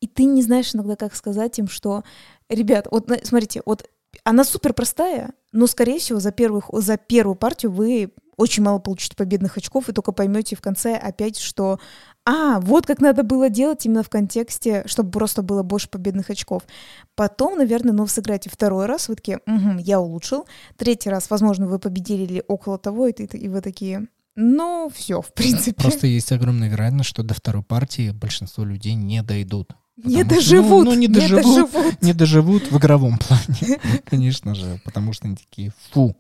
И 0.01 0.07
ты 0.07 0.25
не 0.25 0.43
знаешь 0.43 0.75
иногда, 0.75 0.97
как 0.97 1.15
сказать 1.15 1.59
им, 1.59 1.69
что, 1.69 2.05
ребят, 2.49 2.89
вот 2.91 3.11
смотрите, 3.25 3.63
вот 3.67 3.89
она 4.25 4.45
супер 4.45 4.73
простая, 4.73 5.33
но, 5.53 5.67
скорее 5.67 5.99
всего, 5.99 6.19
за, 6.21 6.33
первых, 6.33 6.65
за 6.73 6.97
первую 6.97 7.37
партию 7.37 7.73
вы 7.73 8.13
очень 8.37 8.63
мало 8.63 8.79
получите 8.79 9.15
победных 9.15 9.59
очков, 9.59 9.89
и 9.89 9.93
только 9.93 10.13
поймете 10.13 10.57
в 10.57 10.63
конце 10.63 10.97
опять, 10.97 11.37
что 11.39 11.79
а, 12.25 12.59
вот 12.61 12.87
как 12.87 13.01
надо 13.01 13.23
было 13.23 13.51
делать 13.51 13.85
именно 13.85 14.03
в 14.03 14.09
контексте, 14.09 14.83
чтобы 14.87 15.11
просто 15.11 15.43
было 15.43 15.63
больше 15.63 15.91
победных 15.91 16.31
очков. 16.31 16.63
Потом, 17.15 17.59
наверное, 17.59 17.93
ну, 17.93 18.07
сыграете 18.07 18.49
второй 18.49 18.87
раз, 18.87 19.09
вы 19.09 19.17
такие, 19.17 19.41
угу, 19.47 19.79
я 19.79 20.01
улучшил. 20.01 20.47
Третий 20.79 21.11
раз, 21.11 21.29
возможно, 21.29 21.67
вы 21.67 21.79
победили 21.79 22.23
или 22.23 22.45
около 22.49 22.79
того, 22.79 23.09
и, 23.09 23.13
и, 23.13 23.25
и 23.25 23.49
вы 23.49 23.61
такие, 23.61 24.09
ну, 24.37 24.91
все, 24.95 25.21
в 25.21 25.33
принципе. 25.35 25.83
Просто 25.83 26.07
есть 26.07 26.33
огромная 26.33 26.69
вероятность, 26.69 27.11
что 27.11 27.23
до 27.23 27.35
второй 27.35 27.63
партии 27.63 28.11
большинство 28.11 28.65
людей 28.65 28.95
не 28.95 29.23
дойдут. 29.23 29.73
Не 29.97 30.25
доживут. 30.25 30.85
ну, 30.87 30.93
ну, 30.93 30.97
не, 30.97 31.09
доживут, 31.09 31.45
не 31.45 31.53
доживут. 31.53 32.03
Не 32.03 32.13
доживут 32.15 32.71
в 32.71 32.79
игровом 32.79 33.19
плане, 33.19 33.79
конечно 34.07 34.55
же, 34.55 34.81
потому 34.85 35.13
что 35.13 35.27
они 35.27 35.37
такие, 35.37 35.73
фу. 35.91 36.17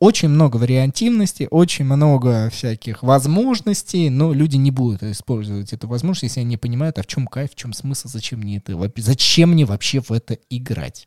Очень 0.00 0.30
много 0.30 0.56
вариантивности, 0.56 1.46
очень 1.50 1.84
много 1.84 2.48
всяких 2.50 3.02
возможностей, 3.02 4.08
но 4.08 4.32
люди 4.32 4.56
не 4.56 4.70
будут 4.70 5.02
использовать 5.02 5.74
эту 5.74 5.86
возможность, 5.88 6.22
если 6.22 6.40
они 6.40 6.50
не 6.50 6.56
понимают, 6.56 6.98
а 6.98 7.02
в 7.02 7.06
чем 7.06 7.26
кайф, 7.26 7.52
в 7.52 7.54
чем 7.54 7.74
смысл, 7.74 8.08
зачем 8.08 8.40
мне 8.40 8.56
это, 8.56 8.92
зачем 8.96 9.50
мне 9.50 9.66
вообще 9.66 10.00
в 10.00 10.10
это 10.10 10.38
играть. 10.48 11.06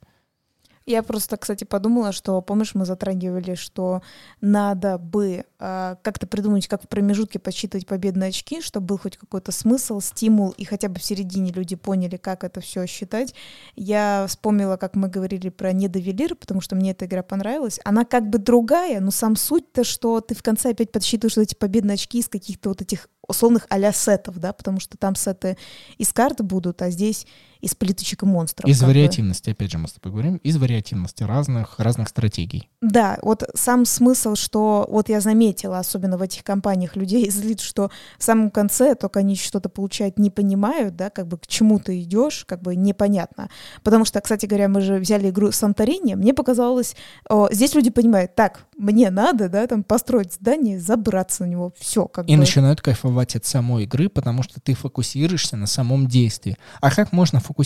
Я 0.87 1.03
просто, 1.03 1.35
кстати, 1.35 1.65
подумала, 1.65 2.13
что, 2.13 2.41
помнишь, 2.41 2.73
мы 2.73 2.85
затрагивали, 2.85 3.55
что 3.55 4.01
надо 4.39 4.97
бы 4.97 5.43
э, 5.59 5.95
как-то 6.01 6.27
придумать, 6.27 6.69
как 6.69 6.81
в 6.81 6.87
промежутке 6.87 7.39
подсчитывать 7.39 7.85
победные 7.85 8.29
очки, 8.29 8.61
чтобы 8.61 8.87
был 8.87 8.97
хоть 8.97 9.17
какой-то 9.17 9.51
смысл, 9.51 9.99
стимул, 9.99 10.51
и 10.51 10.63
хотя 10.63 10.87
бы 10.87 10.97
в 10.97 11.03
середине 11.03 11.51
люди 11.51 11.75
поняли, 11.75 12.15
как 12.15 12.45
это 12.45 12.61
все 12.61 12.85
считать. 12.85 13.35
Я 13.75 14.27
вспомнила, 14.29 14.77
как 14.77 14.95
мы 14.95 15.09
говорили 15.09 15.49
про 15.49 15.73
недовелир, 15.73 16.35
потому 16.35 16.61
что 16.61 16.77
мне 16.77 16.91
эта 16.91 17.03
игра 17.03 17.21
понравилась. 17.21 17.81
Она 17.83 18.05
как 18.05 18.29
бы 18.29 18.37
другая, 18.37 19.01
но 19.01 19.11
сам 19.11 19.35
суть-то, 19.35 19.83
что 19.83 20.21
ты 20.21 20.35
в 20.35 20.41
конце 20.41 20.69
опять 20.69 20.93
подсчитываешь 20.93 21.37
эти 21.37 21.53
победные 21.55 21.95
очки 21.95 22.19
из 22.19 22.29
каких-то 22.29 22.69
вот 22.69 22.81
этих 22.81 23.09
условных 23.27 23.67
а 23.69 23.91
сетов, 23.91 24.39
да, 24.39 24.53
потому 24.53 24.79
что 24.79 24.97
там 24.97 25.15
сеты 25.15 25.57
из 25.97 26.13
карт 26.13 26.41
будут, 26.41 26.81
а 26.81 26.89
здесь 26.89 27.27
из 27.67 27.75
плиточек 27.75 28.23
и 28.23 28.25
монстров. 28.25 28.69
Из 28.69 28.81
вариативности, 28.81 29.49
бы. 29.49 29.51
опять 29.51 29.71
же, 29.71 29.77
мы 29.77 29.89
с 29.89 29.91
тобой 29.91 30.13
говорим, 30.13 30.37
из 30.37 30.55
вариативности 30.55 31.23
разных, 31.23 31.79
разных 31.79 32.07
стратегий. 32.07 32.69
Да, 32.81 33.19
вот 33.21 33.43
сам 33.55 33.85
смысл, 33.85 34.35
что 34.35 34.87
вот 34.89 35.09
я 35.09 35.19
заметила, 35.19 35.79
особенно 35.79 36.17
в 36.17 36.21
этих 36.21 36.45
компаниях 36.45 36.95
людей 36.95 37.29
злит, 37.29 37.59
что 37.59 37.91
в 38.17 38.23
самом 38.23 38.51
конце 38.51 38.95
только 38.95 39.19
они 39.19 39.35
что-то 39.35 39.67
получают, 39.67 40.17
не 40.17 40.29
понимают, 40.29 40.95
да, 40.95 41.09
как 41.09 41.27
бы 41.27 41.37
к 41.37 41.45
чему 41.47 41.79
ты 41.79 42.01
идешь, 42.01 42.45
как 42.45 42.61
бы 42.61 42.75
непонятно. 42.77 43.49
Потому 43.83 44.05
что, 44.05 44.21
кстати 44.21 44.45
говоря, 44.45 44.69
мы 44.69 44.79
же 44.79 44.97
взяли 44.97 45.29
игру 45.29 45.51
Санторини, 45.51 46.15
мне 46.15 46.33
показалось, 46.33 46.95
о, 47.29 47.49
здесь 47.51 47.75
люди 47.75 47.89
понимают, 47.89 48.33
так, 48.35 48.65
мне 48.77 49.09
надо, 49.09 49.49
да, 49.49 49.67
там 49.67 49.83
построить 49.83 50.33
здание, 50.33 50.79
забраться 50.79 51.43
на 51.43 51.49
него, 51.49 51.73
все, 51.77 52.07
как 52.07 52.29
И 52.29 52.33
бы. 52.33 52.39
начинают 52.39 52.79
кайфовать 52.79 53.35
от 53.35 53.45
самой 53.45 53.83
игры, 53.83 54.07
потому 54.07 54.43
что 54.43 54.61
ты 54.61 54.73
фокусируешься 54.73 55.57
на 55.57 55.67
самом 55.67 56.07
действии. 56.07 56.55
А 56.79 56.91
как 56.91 57.11
можно 57.11 57.41
фокусироваться 57.41 57.56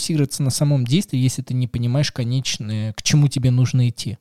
на 0.42 0.50
самом 0.50 0.84
действии, 0.84 1.18
если 1.18 1.42
ты 1.42 1.54
не 1.54 1.68
понимаешь 1.68 2.12
конечное, 2.12 2.92
к 2.94 3.02
чему 3.02 3.28
тебе 3.28 3.50
нужно 3.50 3.88
идти? 3.88 4.18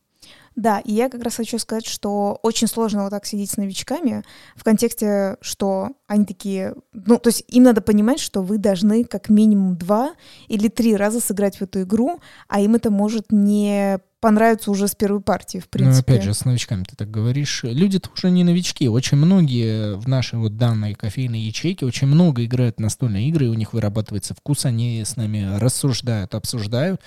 Да, 0.55 0.79
и 0.79 0.91
я 0.93 1.09
как 1.09 1.23
раз 1.23 1.35
хочу 1.35 1.57
сказать, 1.59 1.85
что 1.85 2.37
очень 2.43 2.67
сложно 2.67 3.03
вот 3.03 3.11
так 3.11 3.25
сидеть 3.25 3.51
с 3.51 3.57
новичками 3.57 4.23
в 4.55 4.63
контексте, 4.63 5.37
что 5.39 5.91
они 6.07 6.25
такие, 6.25 6.75
ну, 6.91 7.17
то 7.17 7.29
есть 7.29 7.45
им 7.47 7.63
надо 7.63 7.81
понимать, 7.81 8.19
что 8.19 8.41
вы 8.41 8.57
должны 8.57 9.05
как 9.05 9.29
минимум 9.29 9.77
два 9.77 10.13
или 10.49 10.67
три 10.67 10.95
раза 10.97 11.21
сыграть 11.21 11.57
в 11.57 11.61
эту 11.61 11.83
игру, 11.83 12.19
а 12.49 12.59
им 12.59 12.75
это 12.75 12.91
может 12.91 13.31
не 13.31 13.99
понравится 14.21 14.71
уже 14.71 14.87
с 14.87 14.95
первой 14.95 15.19
партии, 15.19 15.57
в 15.57 15.67
принципе. 15.67 16.11
Ну, 16.11 16.15
опять 16.15 16.23
же, 16.23 16.33
с 16.33 16.45
новичками 16.45 16.83
ты 16.83 16.95
так 16.95 17.11
говоришь. 17.11 17.63
Люди-то 17.63 18.09
уже 18.15 18.31
не 18.31 18.43
новички. 18.43 18.87
Очень 18.87 19.17
многие 19.17 19.95
в 19.97 20.07
нашей 20.07 20.39
вот 20.39 20.55
данной 20.55 20.93
кофейной 20.93 21.39
ячейке 21.39 21.85
очень 21.85 22.07
много 22.07 22.45
играют 22.45 22.79
настольные 22.79 23.27
игры, 23.27 23.47
и 23.47 23.49
у 23.49 23.55
них 23.55 23.73
вырабатывается 23.73 24.33
вкус, 24.33 24.65
они 24.65 25.03
с 25.03 25.17
нами 25.17 25.57
рассуждают, 25.57 26.35
обсуждают. 26.35 27.01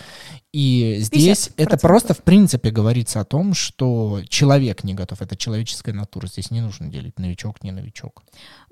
И 0.53 0.98
здесь 1.00 1.48
50%. 1.48 1.53
это 1.57 1.77
просто, 1.79 2.14
в 2.14 2.22
принципе, 2.22 2.70
говорится 2.70 3.20
о 3.20 3.24
том, 3.24 3.55
что 3.55 4.20
человек 4.29 4.85
не 4.85 4.94
готов. 4.94 5.22
Это 5.22 5.37
человеческая 5.37 5.92
натура. 5.92 6.27
Здесь 6.27 6.50
не 6.50 6.61
нужно 6.61 6.88
делить 6.88 7.18
новичок, 7.18 7.62
не 7.62 7.72
новичок. 7.72 8.22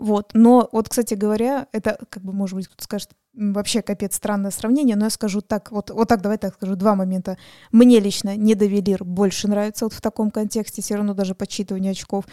Вот. 0.02 0.32
Но 0.34 0.68
вот, 0.72 0.88
кстати 0.88 1.14
говоря, 1.14 1.68
это, 1.70 1.96
как 2.10 2.24
бы, 2.24 2.32
может 2.32 2.56
быть, 2.56 2.66
кто-то 2.66 2.82
скажет, 2.82 3.10
вообще 3.34 3.80
капец 3.80 4.16
странное 4.16 4.50
сравнение, 4.50 4.96
но 4.96 5.04
я 5.04 5.10
скажу 5.10 5.40
так, 5.40 5.72
вот, 5.72 5.90
вот 5.90 6.08
так, 6.08 6.20
давай 6.20 6.38
так 6.38 6.54
скажу, 6.54 6.76
два 6.76 6.94
момента. 6.94 7.38
Мне 7.70 7.98
лично 7.98 8.36
недовелир 8.36 9.04
больше 9.04 9.48
нравится 9.48 9.86
вот 9.86 9.94
в 9.94 10.00
таком 10.00 10.30
контексте, 10.30 10.82
все 10.82 10.96
равно 10.96 11.14
даже 11.14 11.34
подсчитывание 11.34 11.92
очков. 11.92 12.24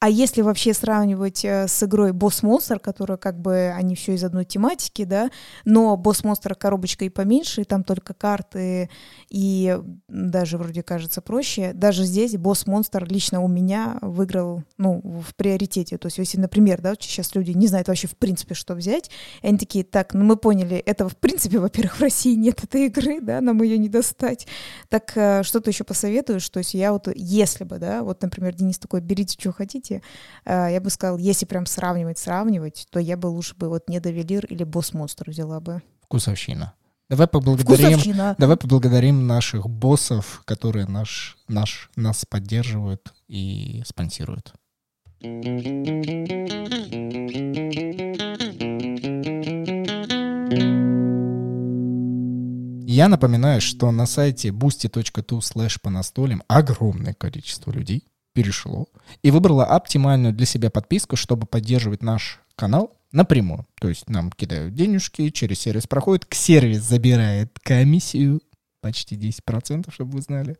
А 0.00 0.08
если 0.08 0.42
вообще 0.42 0.74
сравнивать 0.74 1.44
э, 1.44 1.68
с 1.68 1.82
игрой 1.84 2.12
Босс 2.12 2.42
Монстр, 2.42 2.80
которая 2.80 3.18
как 3.18 3.38
бы 3.38 3.72
они 3.76 3.94
все 3.94 4.14
из 4.14 4.24
одной 4.24 4.44
тематики, 4.44 5.04
да, 5.04 5.30
но 5.64 5.96
Босс 5.96 6.24
Монстр 6.24 6.54
коробочка 6.54 7.04
и 7.04 7.08
поменьше, 7.08 7.60
и 7.60 7.64
там 7.64 7.84
только 7.84 8.14
карты, 8.14 8.90
и 9.28 9.78
даже 10.08 10.58
вроде 10.58 10.82
кажется 10.82 11.20
проще. 11.20 11.72
Даже 11.72 12.04
здесь 12.04 12.36
Босс 12.36 12.66
Монстр 12.66 13.04
лично 13.04 13.42
у 13.42 13.48
меня 13.48 13.98
выиграл, 14.02 14.64
ну, 14.76 15.00
в 15.04 15.34
приоритете. 15.36 15.98
То 15.98 16.06
есть 16.06 16.18
если, 16.18 16.40
например, 16.40 16.80
да, 16.80 16.96
сейчас 17.18 17.34
люди 17.34 17.52
не 17.52 17.66
знают 17.66 17.88
вообще 17.88 18.06
в 18.06 18.16
принципе, 18.16 18.54
что 18.54 18.74
взять, 18.74 19.10
и 19.42 19.48
они 19.48 19.58
такие, 19.58 19.84
так, 19.84 20.14
ну 20.14 20.24
мы 20.24 20.36
поняли, 20.36 20.76
этого 20.76 21.10
в 21.10 21.16
принципе, 21.16 21.58
во-первых, 21.60 21.96
в 21.96 22.00
России 22.00 22.34
нет 22.34 22.62
этой 22.64 22.86
игры, 22.86 23.20
да, 23.20 23.40
нам 23.40 23.62
ее 23.62 23.78
не 23.78 23.88
достать. 23.88 24.46
Так 24.88 25.12
э, 25.16 25.42
что 25.42 25.60
ты 25.60 25.70
еще 25.70 25.84
посоветуешь? 25.84 26.48
То 26.48 26.58
есть 26.58 26.74
я 26.74 26.92
вот, 26.92 27.08
если 27.14 27.64
бы, 27.64 27.78
да, 27.78 28.02
вот, 28.02 28.22
например, 28.22 28.54
Денис 28.54 28.78
такой, 28.78 29.00
берите, 29.00 29.36
что 29.38 29.52
хотите, 29.52 30.02
э, 30.44 30.68
я 30.70 30.80
бы 30.80 30.90
сказал, 30.90 31.18
если 31.18 31.46
прям 31.46 31.66
сравнивать, 31.66 32.18
сравнивать, 32.18 32.86
то 32.90 33.00
я 33.00 33.16
бы 33.16 33.26
лучше 33.26 33.54
бы 33.56 33.68
вот 33.68 33.88
не 33.88 34.00
Довелир 34.00 34.46
или 34.46 34.64
Босс 34.64 34.94
Монстр 34.94 35.30
взяла 35.30 35.60
бы. 35.60 35.82
Вкусовщина. 36.02 36.74
Давай 37.08 37.26
поблагодарим, 37.26 38.34
давай 38.36 38.56
поблагодарим 38.58 39.26
наших 39.26 39.66
боссов, 39.66 40.42
которые 40.44 40.86
наш, 40.86 41.38
наш, 41.48 41.90
нас 41.96 42.26
поддерживают 42.28 43.14
и 43.28 43.82
спонсируют. 43.86 44.52
Я 45.20 45.28
напоминаю, 53.08 53.60
что 53.60 53.90
на 53.90 54.06
сайте 54.06 54.50
boosty.tu 54.50 55.40
slash 55.40 55.80
по 55.82 55.90
настолям 55.90 56.44
огромное 56.46 57.14
количество 57.14 57.72
людей 57.72 58.04
перешло 58.32 58.86
и 59.22 59.32
выбрало 59.32 59.64
оптимальную 59.64 60.32
для 60.32 60.46
себя 60.46 60.70
подписку, 60.70 61.16
чтобы 61.16 61.48
поддерживать 61.48 62.04
наш 62.04 62.40
канал 62.54 62.92
напрямую. 63.10 63.66
То 63.80 63.88
есть 63.88 64.08
нам 64.08 64.30
кидают 64.30 64.74
денежки, 64.74 65.30
через 65.30 65.58
сервис 65.58 65.88
проходит, 65.88 66.26
к 66.26 66.34
сервис 66.34 66.82
забирает 66.82 67.58
комиссию, 67.60 68.40
почти 68.80 69.16
10%, 69.16 69.92
чтобы 69.92 70.12
вы 70.12 70.20
знали. 70.20 70.56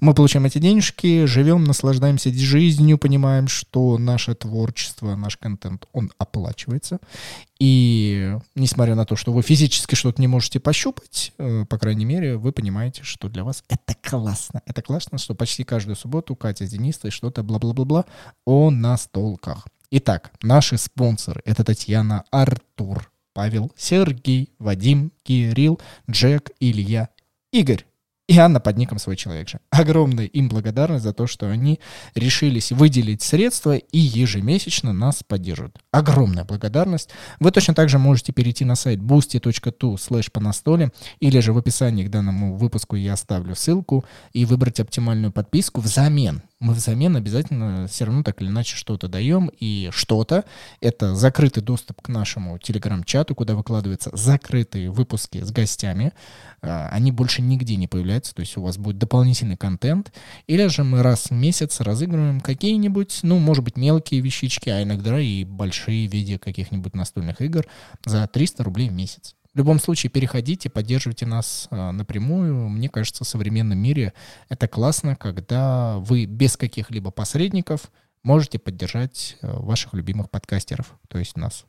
Мы 0.00 0.14
получаем 0.14 0.46
эти 0.46 0.58
денежки, 0.58 1.26
живем, 1.26 1.64
наслаждаемся 1.64 2.32
жизнью, 2.32 2.98
понимаем, 2.98 3.48
что 3.48 3.98
наше 3.98 4.34
творчество, 4.34 5.16
наш 5.16 5.36
контент, 5.36 5.86
он 5.92 6.12
оплачивается. 6.18 6.98
И 7.58 8.36
несмотря 8.54 8.94
на 8.94 9.04
то, 9.04 9.14
что 9.14 9.32
вы 9.32 9.42
физически 9.42 9.94
что-то 9.94 10.20
не 10.20 10.26
можете 10.26 10.58
пощупать, 10.58 11.32
э, 11.38 11.64
по 11.68 11.78
крайней 11.78 12.04
мере, 12.04 12.36
вы 12.36 12.52
понимаете, 12.52 13.02
что 13.04 13.28
для 13.28 13.44
вас 13.44 13.62
это 13.68 13.94
классно. 14.02 14.62
Это 14.66 14.82
классно, 14.82 15.18
что 15.18 15.34
почти 15.34 15.62
каждую 15.64 15.96
субботу 15.96 16.34
Катя 16.34 16.66
с 16.66 16.70
Денисой 16.70 17.10
что-то 17.10 17.42
бла-бла-бла-бла 17.42 18.04
о 18.44 18.70
настолках. 18.70 19.66
Итак, 19.90 20.32
наши 20.42 20.78
спонсоры— 20.78 21.42
это 21.44 21.64
Татьяна, 21.64 22.24
Артур, 22.30 23.12
Павел, 23.34 23.72
Сергей, 23.76 24.50
Вадим, 24.58 25.12
Кирилл, 25.22 25.80
Джек, 26.10 26.50
Илья 26.60 27.10
Игорь 27.51 27.85
И 28.32 28.38
Анна 28.38 28.60
под 28.60 28.78
ником 28.78 28.98
«Свой 28.98 29.14
человек 29.14 29.50
же». 29.50 29.60
Огромная 29.68 30.24
им 30.24 30.48
благодарность 30.48 31.04
за 31.04 31.12
то, 31.12 31.26
что 31.26 31.50
они 31.50 31.80
решились 32.14 32.72
выделить 32.72 33.20
средства 33.20 33.76
и 33.76 33.98
ежемесячно 33.98 34.94
нас 34.94 35.22
поддерживают. 35.22 35.78
Огромная 35.90 36.44
благодарность. 36.44 37.10
Вы 37.40 37.50
точно 37.50 37.74
также 37.74 37.98
можете 37.98 38.32
перейти 38.32 38.64
на 38.64 38.74
сайт 38.74 39.00
boosty.tu 39.00 39.96
slash 39.96 40.30
по 40.30 40.40
настоле 40.40 40.92
или 41.20 41.40
же 41.40 41.52
в 41.52 41.58
описании 41.58 42.06
к 42.06 42.10
данному 42.10 42.56
выпуску 42.56 42.96
я 42.96 43.12
оставлю 43.12 43.54
ссылку 43.54 44.06
и 44.32 44.46
выбрать 44.46 44.80
оптимальную 44.80 45.30
подписку 45.30 45.82
взамен 45.82 46.42
мы 46.62 46.74
взамен 46.74 47.16
обязательно 47.16 47.88
все 47.88 48.04
равно 48.04 48.22
так 48.22 48.40
или 48.40 48.48
иначе 48.48 48.76
что-то 48.76 49.08
даем, 49.08 49.50
и 49.58 49.90
что-то— 49.92 50.44
это 50.80 51.16
закрытый 51.16 51.60
доступ 51.60 52.00
к 52.00 52.08
нашему 52.08 52.56
телеграм-чату, 52.56 53.34
куда 53.34 53.56
выкладываются 53.56 54.10
закрытые 54.14 54.90
выпуски 54.90 55.42
с 55.42 55.50
гостями, 55.50 56.12
а, 56.62 56.88
они 56.92 57.10
больше 57.10 57.42
нигде 57.42 57.74
не 57.74 57.88
появляются, 57.88 58.21
то 58.30 58.40
есть 58.40 58.56
у 58.56 58.62
вас 58.62 58.78
будет 58.78 58.98
дополнительный 58.98 59.56
контент, 59.56 60.12
или 60.46 60.66
же 60.68 60.84
мы 60.84 61.02
раз 61.02 61.30
в 61.30 61.32
месяц 61.32 61.80
разыгрываем 61.80 62.40
какие-нибудь, 62.40 63.20
ну, 63.22 63.38
может 63.38 63.64
быть, 63.64 63.76
мелкие 63.76 64.20
вещички, 64.20 64.68
а 64.68 64.82
иногда 64.82 65.18
и 65.18 65.44
большие 65.44 66.08
в 66.08 66.12
виде 66.12 66.38
каких-нибудь 66.38 66.94
настольных 66.94 67.40
игр 67.40 67.66
за 68.04 68.26
300 68.26 68.64
рублей 68.64 68.88
в 68.88 68.92
месяц. 68.92 69.34
В 69.54 69.58
любом 69.58 69.78
случае, 69.78 70.10
переходите, 70.10 70.70
поддерживайте 70.70 71.26
нас 71.26 71.68
а, 71.70 71.92
напрямую. 71.92 72.70
Мне 72.70 72.88
кажется, 72.88 73.24
в 73.24 73.28
современном 73.28 73.78
мире 73.78 74.14
это 74.48 74.66
классно, 74.66 75.14
когда 75.14 75.98
вы 75.98 76.24
без 76.24 76.56
каких-либо 76.56 77.10
посредников 77.10 77.90
можете 78.22 78.58
поддержать 78.58 79.36
а, 79.42 79.60
ваших 79.60 79.92
любимых 79.92 80.30
подкастеров, 80.30 80.94
то 81.08 81.18
есть 81.18 81.36
нас. 81.36 81.66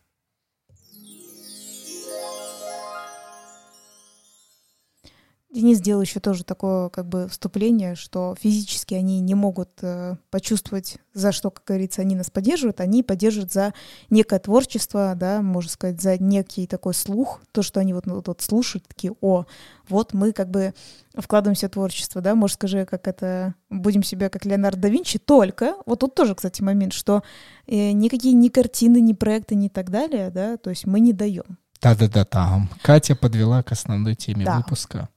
Денис 5.54 5.78
сделал 5.78 6.02
еще 6.02 6.20
тоже 6.20 6.44
такое 6.44 6.90
как 6.90 7.08
бы 7.08 7.28
вступление, 7.28 7.94
что 7.94 8.36
физически 8.42 8.96
они 8.96 9.20
не 9.20 9.36
могут 9.36 9.70
э, 9.84 10.16
почувствовать, 10.32 10.98
за 11.14 11.32
что, 11.32 11.52
как 11.52 11.64
говорится, 11.66 12.02
они 12.02 12.16
нас 12.16 12.32
поддерживают, 12.32 12.82
они 12.82 13.04
поддерживают 13.04 13.54
за 13.54 13.76
некое 14.10 14.40
творчество, 14.40 15.14
да, 15.16 15.44
можно 15.44 15.70
сказать, 15.70 16.02
за 16.02 16.18
некий 16.18 16.66
такой 16.66 16.96
слух, 16.96 17.40
то, 17.52 17.62
что 17.62 17.80
они 17.80 17.94
вот, 17.94 18.08
вот, 18.08 18.28
вот 18.28 18.42
слушают, 18.42 18.88
такие, 18.88 19.14
о, 19.22 19.46
вот 19.88 20.16
мы 20.16 20.32
как 20.32 20.50
бы 20.50 20.74
вкладываемся 21.16 21.68
в 21.68 21.72
творчество, 21.72 22.20
да, 22.20 22.34
может, 22.34 22.56
скажи, 22.56 22.88
как 22.88 23.08
это, 23.08 23.54
будем 23.70 24.02
себя 24.02 24.30
как 24.30 24.46
Леонардо 24.46 24.82
да 24.82 24.90
Винчи, 24.90 25.20
только, 25.20 25.76
вот 25.86 26.00
тут 26.00 26.16
тоже, 26.16 26.34
кстати, 26.34 26.64
момент, 26.64 26.94
что 26.94 27.22
э, 27.68 27.92
никакие 27.92 28.34
ни 28.34 28.48
картины, 28.48 29.00
ни 29.02 29.14
проекты, 29.14 29.54
ни 29.54 29.68
так 29.68 29.92
далее, 29.92 30.32
да, 30.32 30.58
то 30.58 30.72
есть 30.72 30.88
мы 30.88 31.00
не 31.00 31.14
даем. 31.14 31.60
Да-да-да, 31.84 32.24
там. 32.24 32.70
Катя 32.82 33.14
подвела 33.14 33.62
к 33.62 33.74
основной 33.74 34.16
теме 34.16 34.46
да. 34.46 34.58
выпуска. 34.58 35.10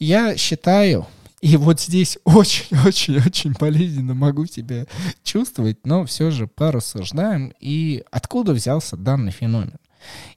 Я 0.00 0.36
считаю, 0.36 1.06
и 1.40 1.56
вот 1.56 1.80
здесь 1.80 2.18
очень-очень-очень 2.24 3.52
болезненно 3.52 4.12
могу 4.12 4.46
себя 4.46 4.86
чувствовать, 5.22 5.86
но 5.86 6.04
все 6.04 6.32
же 6.32 6.48
порассуждаем, 6.48 7.52
и 7.60 8.02
откуда 8.10 8.52
взялся 8.52 8.96
данный 8.96 9.30
феномен. 9.30 9.76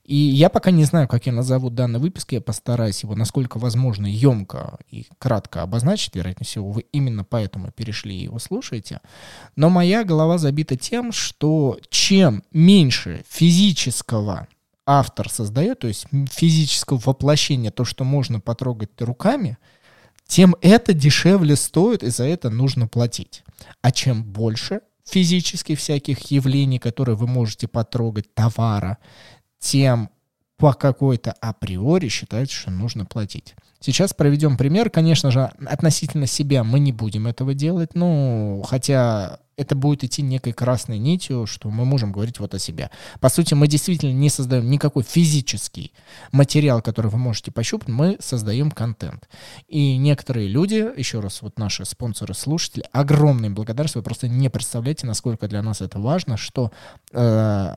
И 0.04 0.16
я 0.16 0.50
пока 0.50 0.70
не 0.70 0.84
знаю, 0.84 1.08
как 1.08 1.26
я 1.26 1.34
назову 1.34 1.72
данный 1.72 2.00
выпуск, 2.00 2.34
я 2.34 2.42
постараюсь 2.42 3.02
его, 3.02 3.16
насколько 3.16 3.58
возможно, 3.58 4.06
емко 4.06 4.78
и 4.92 5.08
кратко 5.18 5.64
обозначить, 5.64 6.16
вероятнее 6.16 6.46
всего, 6.46 6.70
вы 6.70 6.86
именно 6.92 7.24
поэтому 7.24 7.72
перешли 7.72 8.16
и 8.16 8.26
его 8.26 8.38
слушаете. 8.38 9.02
Но 9.56 9.72
моя 9.72 10.04
голова 10.04 10.38
забита 10.38 10.78
тем, 10.78 11.12
что 11.12 11.80
чем 11.90 12.44
меньше 12.52 13.26
физического 13.28 14.48
автор 14.86 15.30
создает, 15.30 15.80
то 15.80 15.88
есть 15.88 16.06
физического 16.32 17.02
воплощения, 17.04 17.72
то, 17.72 17.86
что 17.86 18.04
можно 18.04 18.40
потрогать 18.40 18.90
руками, 19.00 19.58
тем 20.28 20.56
это 20.62 20.94
дешевле 20.94 21.56
стоит, 21.56 22.04
и 22.04 22.10
за 22.10 22.26
это 22.26 22.50
нужно 22.50 22.88
платить. 22.88 23.44
А 23.82 23.92
чем 23.92 24.24
больше 24.24 24.82
физически 25.08 25.76
всяких 25.76 26.32
явлений, 26.32 26.80
которые 26.80 27.16
вы 27.16 27.28
можете 27.28 27.68
потрогать, 27.68 28.34
товара, 28.34 28.98
тем 29.60 30.10
по 30.58 30.74
какой-то 30.74 31.34
априори 31.34 32.08
считается, 32.08 32.56
что 32.56 32.72
нужно 32.72 33.06
платить. 33.06 33.56
Сейчас 33.80 34.14
проведем 34.14 34.58
пример. 34.58 34.90
Конечно 34.90 35.30
же, 35.30 35.52
относительно 35.66 36.28
себя 36.28 36.64
мы 36.64 36.80
не 36.80 36.92
будем 36.92 37.28
этого 37.28 37.54
делать, 37.54 37.94
ну, 37.94 38.64
хотя 38.68 39.40
это 39.58 39.76
будет 39.76 40.04
идти 40.04 40.22
некой 40.22 40.54
красной 40.54 40.98
нитью, 40.98 41.46
что 41.46 41.70
мы 41.70 41.86
можем 41.86 42.12
говорить 42.12 42.40
вот 42.40 42.54
о 42.54 42.60
себе. 42.60 42.92
По 43.20 43.30
сути, 43.30 43.54
мы 43.54 43.68
действительно 43.68 44.12
не 44.12 44.30
создаем 44.30 44.70
никакой 44.70 45.04
физический 45.04 45.94
материал, 46.32 46.82
который 46.82 47.10
вы 47.10 47.18
можете 47.18 47.52
пощупать, 47.52 47.88
мы 47.88 48.18
создаем 48.20 48.72
контент. 48.72 49.30
И 49.68 49.98
некоторые 49.98 50.48
люди, 50.48 50.86
еще 50.98 51.20
раз, 51.20 51.42
вот 51.42 51.58
наши 51.58 51.86
спонсоры, 51.86 52.34
слушатели, 52.34 52.84
огромная 52.92 53.50
благодарность, 53.50 53.96
вы 53.96 54.04
просто 54.04 54.28
не 54.28 54.50
представляете, 54.50 55.08
насколько 55.08 55.48
для 55.48 55.62
нас 55.62 55.82
это 55.82 56.00
важно, 56.00 56.38
что 56.38 56.72
э, 57.12 57.76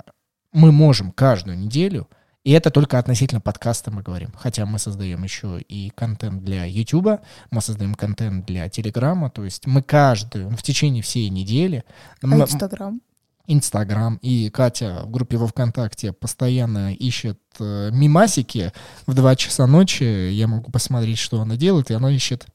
мы 0.53 0.73
можем 0.73 1.13
каждую 1.13 1.59
неделю 1.59 2.09
и 2.49 2.53
это 2.53 2.71
только 2.71 2.99
относительно 2.99 3.43
подкаста 3.43 3.91
мы 3.91 4.01
говорим. 4.01 4.31
Хотя 4.35 4.65
мы 4.65 4.79
создаем 4.79 5.23
еще 5.23 5.61
и 5.61 5.91
контент 5.91 6.45
для 6.45 6.65
YouTube, 6.65 7.21
мы 7.51 7.61
создаем 7.61 7.95
контент 7.95 8.47
для 8.47 8.71
Телеграма, 8.71 9.29
то 9.29 9.45
есть 9.45 9.67
мы 9.67 9.83
каждую, 9.83 10.49
в 10.57 10.63
течение 10.63 11.03
всей 11.03 11.29
недели... 11.29 11.85
А 12.23 12.27
Инстаграм? 12.27 13.03
Инстаграм. 13.47 14.19
И 14.23 14.49
Катя 14.49 15.03
в 15.05 15.11
группе 15.11 15.37
во 15.37 15.47
ВКонтакте 15.47 16.15
постоянно 16.15 16.95
ищет 16.95 17.39
э, 17.61 17.91
мимасики 17.93 18.73
в 19.07 19.13
2 19.13 19.37
часа 19.37 19.67
ночи. 19.67 20.31
Я 20.31 20.49
могу 20.49 20.71
посмотреть, 20.71 21.19
что 21.19 21.43
она 21.43 21.57
делает, 21.57 21.91
и 21.91 21.95
она 21.95 22.11
ищет 22.11 22.47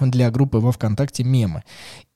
для 0.00 0.32
группы 0.32 0.58
во 0.58 0.72
ВКонтакте 0.72 1.22
мемы. 1.22 1.62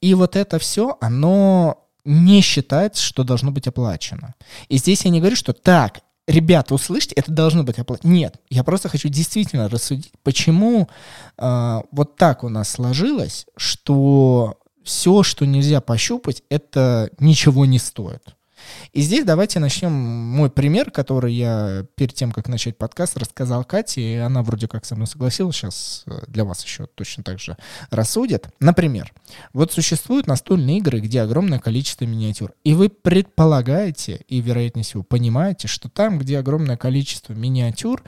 И 0.01 0.15
вот 0.15 0.35
это 0.35 0.59
все, 0.59 0.99
оно 1.01 1.87
не 2.05 2.41
считается, 2.41 3.01
что 3.01 3.23
должно 3.23 3.53
быть 3.53 3.69
оплачено. 3.69 4.35
И 4.69 4.79
здесь 4.79 5.05
я 5.05 5.13
не 5.13 5.21
говорю, 5.21 5.37
что 5.37 5.53
так, 5.53 6.01
ребята, 6.31 6.75
услышьте, 6.75 7.15
это 7.15 7.31
должно 7.33 7.63
быть 7.63 7.79
оплачено. 7.79 8.11
Нет, 8.11 8.37
я 8.49 8.65
просто 8.65 8.89
хочу 8.89 9.09
действительно 9.09 9.69
рассудить, 9.69 10.13
почему 10.23 10.89
э, 11.39 11.81
вот 11.91 12.17
так 12.17 12.45
у 12.45 12.49
нас 12.49 12.71
сложилось, 12.71 13.47
что 13.57 14.59
все, 14.85 15.23
что 15.23 15.45
нельзя 15.45 15.81
пощупать, 15.81 16.43
это 16.49 17.11
ничего 17.19 17.67
не 17.67 17.79
стоит. 17.79 18.37
И 18.93 19.01
здесь 19.03 19.25
давайте 19.25 19.61
начнем 19.61 19.93
мой 19.93 20.51
пример, 20.51 20.91
который 20.91 21.33
я 21.33 21.85
перед 21.95 22.15
тем, 22.15 22.33
как 22.33 22.49
начать 22.49 22.77
подкаст, 22.77 23.17
рассказал 23.17 23.65
Кате, 23.65 24.01
и 24.01 24.17
она 24.17 24.43
вроде 24.43 24.69
как 24.69 24.85
со 24.85 24.95
мной 24.95 25.07
согласилась, 25.07 25.57
сейчас 25.57 26.03
э, 26.07 26.21
для 26.27 26.45
вас 26.45 26.65
еще 26.65 26.87
точно 26.87 27.23
так 27.23 27.39
же 27.39 27.57
рассудит. 27.91 28.49
Например, 28.61 29.13
вот 29.53 29.73
существуют 29.73 30.27
настольные 30.27 30.79
игры, 30.79 31.01
где 31.01 31.23
огромное 31.23 31.59
количество 31.59 32.05
миниатюр, 32.05 32.53
и 32.65 32.75
вы 32.75 32.89
предполагаете, 32.89 34.25
и 34.29 34.41
вероятнее 34.41 34.85
всего 34.85 35.03
понимаете, 35.03 35.69
что 35.69 35.89
там, 35.89 36.19
где 36.19 36.39
огромное 36.39 36.77
количество 36.77 37.33
миниатюр, 37.33 38.03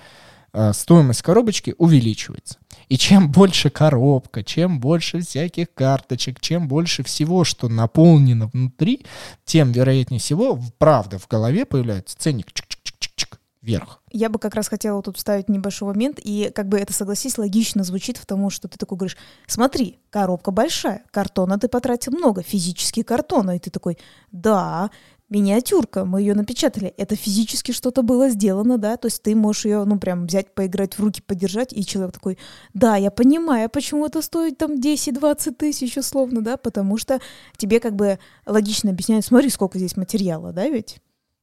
э, 0.52 0.72
стоимость 0.72 1.22
коробочки 1.22 1.74
увеличивается. 1.78 2.58
И 2.88 2.98
чем 2.98 3.30
больше 3.30 3.70
коробка, 3.70 4.42
чем 4.42 4.80
больше 4.80 5.20
всяких 5.20 5.72
карточек, 5.74 6.40
чем 6.40 6.68
больше 6.68 7.02
всего, 7.02 7.44
что 7.44 7.68
наполнено 7.68 8.50
внутри, 8.52 9.04
тем, 9.44 9.72
вероятнее 9.72 10.20
всего, 10.20 10.58
правда, 10.78 11.18
в 11.18 11.28
голове 11.28 11.64
появляется 11.64 12.16
ценник 12.18 12.48
чик-чик-чик-чик 12.48 13.38
вверх. 13.62 14.00
Я 14.10 14.28
бы 14.28 14.38
как 14.38 14.54
раз 14.54 14.68
хотела 14.68 15.02
тут 15.02 15.16
вставить 15.16 15.48
небольшой 15.48 15.88
момент, 15.88 16.18
и 16.22 16.50
как 16.54 16.68
бы 16.68 16.78
это, 16.78 16.92
согласись, 16.92 17.38
логично 17.38 17.84
звучит 17.84 18.16
в 18.16 18.26
тому, 18.26 18.50
что 18.50 18.68
ты 18.68 18.76
такой 18.76 18.98
говоришь, 18.98 19.16
смотри, 19.46 20.00
коробка 20.10 20.50
большая, 20.50 21.04
картона 21.10 21.58
ты 21.58 21.68
потратил 21.68 22.12
много, 22.12 22.42
физически 22.42 23.02
картона, 23.02 23.56
и 23.56 23.58
ты 23.58 23.70
такой, 23.70 23.98
да, 24.32 24.90
миниатюрка, 25.32 26.04
мы 26.04 26.20
ее 26.20 26.34
напечатали. 26.34 26.94
Это 26.96 27.16
физически 27.16 27.72
что-то 27.72 28.02
было 28.02 28.28
сделано, 28.28 28.78
да, 28.78 28.96
то 28.96 29.06
есть 29.06 29.22
ты 29.22 29.34
можешь 29.34 29.64
ее, 29.64 29.84
ну, 29.84 29.98
прям 29.98 30.26
взять, 30.26 30.54
поиграть 30.54 30.98
в 30.98 31.00
руки, 31.00 31.22
подержать, 31.22 31.72
и 31.72 31.84
человек 31.84 32.12
такой, 32.12 32.38
да, 32.74 32.96
я 32.96 33.10
понимаю, 33.10 33.68
почему 33.70 34.06
это 34.06 34.22
стоит 34.22 34.58
там 34.58 34.74
10-20 34.74 35.54
тысяч 35.54 35.96
условно, 35.96 36.42
да, 36.42 36.56
потому 36.56 36.98
что 36.98 37.20
тебе 37.56 37.80
как 37.80 37.96
бы 37.96 38.18
логично 38.46 38.90
объясняют, 38.90 39.24
смотри, 39.24 39.48
сколько 39.48 39.78
здесь 39.78 39.96
материала, 39.96 40.52
да, 40.52 40.68
ведь? 40.68 40.98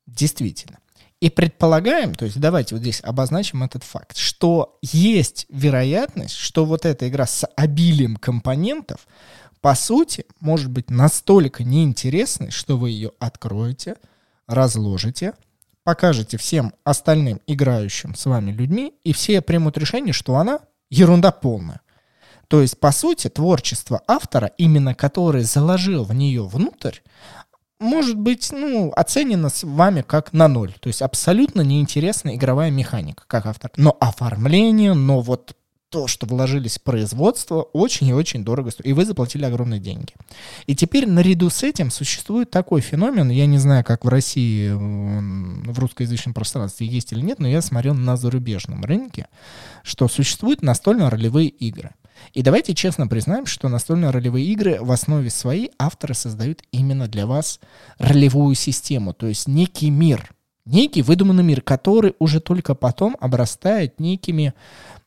Действительно. 0.05 0.79
И 1.19 1.29
предполагаем, 1.29 2.15
то 2.15 2.23
есть 2.23 2.39
давайте 2.39 2.75
вот 2.75 2.81
здесь 2.81 3.01
обозначим 3.03 3.63
этот 3.63 3.83
факт, 3.83 4.15
что 4.15 4.77
есть 4.81 5.47
вероятность, 5.49 6.35
что 6.35 6.63
вот 6.63 6.85
эта 6.85 7.09
игра 7.09 7.25
с 7.25 7.45
обилием 7.57 8.15
компонентов 8.15 9.05
по 9.61 9.75
сути, 9.75 10.25
может 10.39 10.69
быть 10.69 10.89
настолько 10.89 11.63
неинтересной, 11.63 12.51
что 12.51 12.77
вы 12.77 12.91
ее 12.91 13.11
откроете, 13.19 13.95
разложите, 14.47 15.33
покажете 15.83 16.37
всем 16.37 16.73
остальным 16.83 17.41
играющим 17.47 18.15
с 18.15 18.25
вами 18.25 18.51
людьми, 18.51 18.93
и 19.03 19.13
все 19.13 19.41
примут 19.41 19.77
решение, 19.77 20.13
что 20.13 20.35
она 20.35 20.59
ерунда 20.89 21.31
полная. 21.31 21.81
То 22.47 22.61
есть, 22.61 22.79
по 22.79 22.91
сути, 22.91 23.29
творчество 23.29 24.01
автора, 24.07 24.51
именно 24.57 24.95
который 24.95 25.43
заложил 25.43 26.03
в 26.03 26.13
нее 26.13 26.43
внутрь, 26.43 26.97
может 27.79 28.17
быть, 28.17 28.51
ну, 28.51 28.91
оценено 28.95 29.49
с 29.49 29.63
вами 29.63 30.01
как 30.01 30.33
на 30.33 30.47
ноль. 30.47 30.73
То 30.79 30.87
есть 30.87 31.01
абсолютно 31.01 31.61
неинтересная 31.61 32.35
игровая 32.35 32.71
механика, 32.71 33.23
как 33.27 33.45
автор. 33.45 33.71
Но 33.77 33.95
оформление, 33.99 34.93
но 34.93 35.21
вот 35.21 35.55
то, 35.89 36.07
что 36.07 36.25
вложились 36.25 36.77
в 36.77 36.83
производство, 36.83 37.61
очень 37.61 38.07
и 38.07 38.13
очень 38.13 38.43
дорого 38.43 38.71
стоит. 38.71 38.87
И 38.87 38.93
вы 38.93 39.05
заплатили 39.05 39.45
огромные 39.45 39.79
деньги. 39.79 40.13
И 40.67 40.75
теперь 40.75 41.07
наряду 41.07 41.49
с 41.49 41.63
этим 41.63 41.89
существует 41.89 42.51
такой 42.51 42.81
феномен, 42.81 43.29
я 43.29 43.45
не 43.45 43.57
знаю, 43.57 43.83
как 43.83 44.05
в 44.05 44.07
России, 44.07 44.69
в 44.69 45.79
русскоязычном 45.79 46.33
пространстве 46.33 46.87
есть 46.87 47.11
или 47.11 47.21
нет, 47.21 47.39
но 47.39 47.47
я 47.47 47.61
смотрел 47.61 47.95
на 47.95 48.17
зарубежном 48.17 48.83
рынке, 48.85 49.27
что 49.83 50.07
существуют 50.07 50.61
настольно-ролевые 50.61 51.47
игры. 51.47 51.91
И 52.33 52.41
давайте 52.41 52.75
честно 52.75 53.07
признаем, 53.07 53.45
что 53.45 53.69
настольные 53.69 54.11
ролевые 54.11 54.45
игры 54.47 54.77
в 54.81 54.91
основе 54.91 55.29
своей 55.29 55.71
авторы 55.79 56.13
создают 56.13 56.61
именно 56.71 57.07
для 57.07 57.25
вас 57.25 57.59
ролевую 57.97 58.55
систему, 58.55 59.13
то 59.13 59.25
есть 59.27 59.47
некий 59.47 59.89
мир, 59.89 60.29
некий 60.65 61.01
выдуманный 61.01 61.43
мир, 61.43 61.61
который 61.61 62.15
уже 62.19 62.39
только 62.39 62.75
потом 62.75 63.15
обрастает 63.19 63.99
некими 63.99 64.53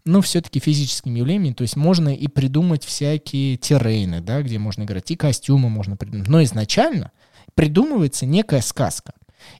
ну, 0.04 0.20
все-таки 0.20 0.60
физическими 0.60 1.18
явлениями, 1.18 1.54
то 1.54 1.62
есть 1.62 1.76
можно 1.76 2.14
и 2.14 2.28
придумать 2.28 2.84
всякие 2.84 3.56
террейны, 3.56 4.20
да, 4.20 4.42
где 4.42 4.58
можно 4.58 4.82
играть, 4.82 5.10
и 5.10 5.16
костюмы 5.16 5.68
можно 5.68 5.96
придумать. 5.96 6.28
Но 6.28 6.42
изначально 6.42 7.12
придумывается 7.54 8.26
некая 8.26 8.60
сказка. 8.60 9.12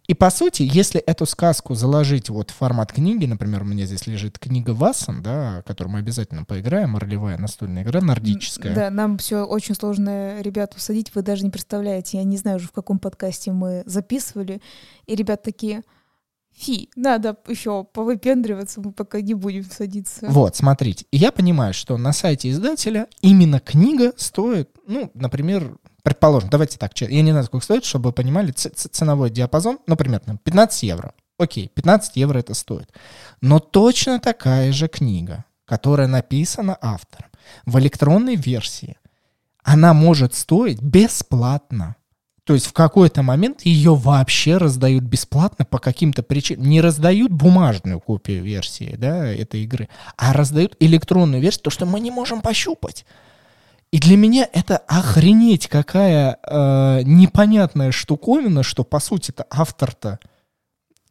И 0.07 0.15
по 0.15 0.31
сути, 0.31 0.69
если 0.71 1.01
эту 1.01 1.27
сказку 1.27 1.75
заложить 1.75 2.29
вот 2.29 2.51
в 2.51 2.55
формат 2.55 2.93
книги, 2.93 3.27
например, 3.27 3.63
у 3.63 3.65
меня 3.65 3.85
здесь 3.87 4.07
лежит 4.07 4.39
книга 4.39 4.71
Вассан, 4.71 5.23
да, 5.23 5.63
которую 5.67 5.95
мы 5.95 5.99
обязательно 6.01 6.45
поиграем, 6.45 6.97
ролевая 6.97 7.39
настольная 7.39 7.83
игра, 7.83 8.01
нордическая. 8.01 8.75
Да, 8.75 8.91
нам 8.91 9.19
все 9.19 9.45
очень 9.45 9.75
сложно 9.75 10.41
ребят 10.41 10.75
усадить, 10.77 11.15
вы 11.15 11.23
даже 11.23 11.45
не 11.45 11.51
представляете, 11.51 12.19
я 12.19 12.25
не 12.25 12.37
знаю 12.37 12.59
уже 12.59 12.69
в 12.69 12.73
каком 12.73 12.99
подкасте 12.99 13.53
мы 13.53 13.83
записывали, 13.87 14.61
и 15.07 15.15
ребят 15.17 15.43
такие, 15.43 15.83
Фи, 16.55 16.91
надо 16.97 17.37
еще 17.49 17.85
повыпендриваться, 17.85 18.81
мы 18.81 18.93
пока 18.93 19.21
не 19.21 19.35
будем 19.35 19.65
садиться. 19.65 20.27
Вот, 20.29 20.55
смотрите. 20.55 21.07
Я 21.11 21.33
понимаю, 21.33 21.75
что 21.75 21.97
на 21.97 22.13
сайте 22.13 22.51
издателя 22.51 23.09
именно 23.21 23.59
книга 23.59 24.13
стоит, 24.17 24.71
ну, 24.87 25.11
например, 25.15 25.77
предположим, 26.03 26.51
давайте 26.51 26.79
так, 26.79 26.93
я 27.01 27.23
не 27.23 27.31
знаю, 27.31 27.47
сколько 27.47 27.65
стоит, 27.65 27.85
чтобы 27.85 28.11
вы 28.11 28.13
понимали 28.13 28.53
ценовой 28.53 29.31
диапазон, 29.31 29.79
например, 29.87 30.21
15 30.21 30.83
евро. 30.85 31.15
Окей, 31.39 31.69
15 31.69 32.17
евро 32.17 32.39
это 32.39 32.55
стоит. 32.55 32.93
Но 33.41 33.59
точно 33.59 34.21
такая 34.21 34.73
же 34.73 34.87
книга, 34.89 35.45
которая 35.65 36.07
написана 36.07 36.77
автором 36.81 37.31
в 37.67 37.79
электронной 37.79 38.37
версии, 38.37 38.99
она 39.65 39.95
может 39.95 40.35
стоить 40.35 40.81
бесплатно 40.81 41.97
то 42.45 42.55
есть 42.55 42.67
в 42.67 42.73
какой-то 42.73 43.23
момент 43.23 43.63
ее 43.63 43.95
вообще 43.95 44.57
раздают 44.57 45.05
бесплатно 45.05 45.65
по 45.65 45.79
каким-то 45.79 46.23
причинам. 46.25 46.67
Не 46.67 46.81
раздают 46.81 47.31
бумажную 47.31 48.01
копию 48.01 48.43
версии 48.43 48.97
да, 48.99 49.27
этой 49.27 49.63
игры, 49.63 49.89
а 50.17 50.33
раздают 50.33 50.77
электронную 50.81 51.41
версию, 51.41 51.63
то, 51.63 51.71
что 51.71 51.87
мы 51.87 52.01
не 52.01 52.11
можем 52.11 52.41
пощупать. 52.41 53.07
И 53.93 53.99
для 53.99 54.17
меня 54.17 54.49
это 54.53 54.79
охренеть 54.79 55.69
какая 55.69 56.39
э, 56.43 57.03
непонятная 57.05 57.93
штуковина, 57.93 58.63
что 58.63 58.85
по 58.85 58.99
сути-то 58.99 59.47
автор-то 59.51 60.19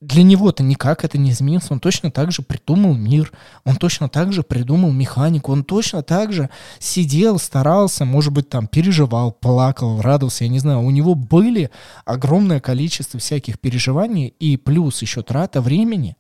для 0.02 0.24
него-то 0.24 0.64
никак 0.64 1.06
это 1.06 1.20
не 1.20 1.30
изменилось. 1.30 1.70
Он 1.70 1.80
точно 1.80 2.10
так 2.10 2.32
же 2.32 2.41
придумал 2.41 2.95
мир, 2.95 3.32
он 3.64 3.76
точно 3.76 4.10
так 4.10 4.34
же 4.34 4.41
придумал 4.41 4.91
механику, 4.91 5.52
он 5.52 5.64
точно 5.64 6.02
так 6.02 6.34
же 6.34 6.49
сидел, 6.80 7.38
старался, 7.38 8.04
может 8.04 8.34
быть, 8.34 8.49
там 8.49 8.68
переживал, 8.68 9.32
плакал, 9.32 10.02
радовался, 10.02 10.43
я 10.43 10.49
не 10.49 10.58
знаю. 10.58 10.82
У 10.82 10.89
него 10.89 11.14
были 11.14 11.70
огромное 12.04 12.60
количество 12.60 13.20
всяких 13.20 13.60
переживаний 13.60 14.34
и 14.39 14.58
плюс 14.58 15.04
еще 15.04 15.22
трата 15.22 15.62
времени. 15.62 16.18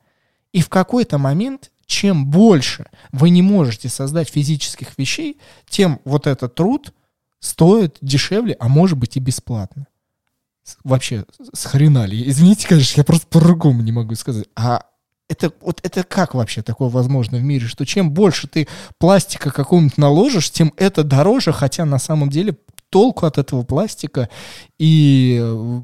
И 0.53 0.61
в 0.61 0.69
какой-то 0.69 1.17
момент, 1.17 1.71
чем 1.87 2.27
больше 2.27 2.85
вы 3.11 3.31
не 3.31 3.41
можете 3.41 3.89
создать 3.89 4.29
физических 4.29 4.95
вещей, 4.97 5.39
тем 5.67 5.99
вот 6.05 6.27
этот 6.27 6.53
труд 6.53 6.93
стоит 7.39 7.97
дешевле, 8.01 8.55
а 8.59 8.67
может 8.67 8.99
быть 8.99 9.17
и 9.17 9.19
бесплатно 9.19 9.87
вообще 10.83 11.25
схренали. 11.53 12.29
Извините, 12.29 12.67
конечно, 12.67 12.99
я 12.99 13.03
просто 13.03 13.27
по-другому 13.27 13.81
не 13.81 13.91
могу 13.91 14.15
сказать. 14.15 14.47
А 14.55 14.83
это, 15.27 15.53
вот 15.61 15.79
это 15.83 16.03
как 16.03 16.33
вообще 16.33 16.61
такое 16.61 16.89
возможно 16.89 17.37
в 17.37 17.43
мире, 17.43 17.65
что 17.67 17.85
чем 17.85 18.11
больше 18.11 18.47
ты 18.47 18.67
пластика 18.97 19.51
какого-нибудь 19.51 19.97
наложишь, 19.97 20.51
тем 20.51 20.73
это 20.77 21.03
дороже, 21.03 21.53
хотя 21.53 21.85
на 21.85 21.99
самом 21.99 22.29
деле 22.29 22.57
толку 22.89 23.25
от 23.25 23.37
этого 23.37 23.63
пластика 23.63 24.29
и 24.77 25.39
э, 25.41 25.81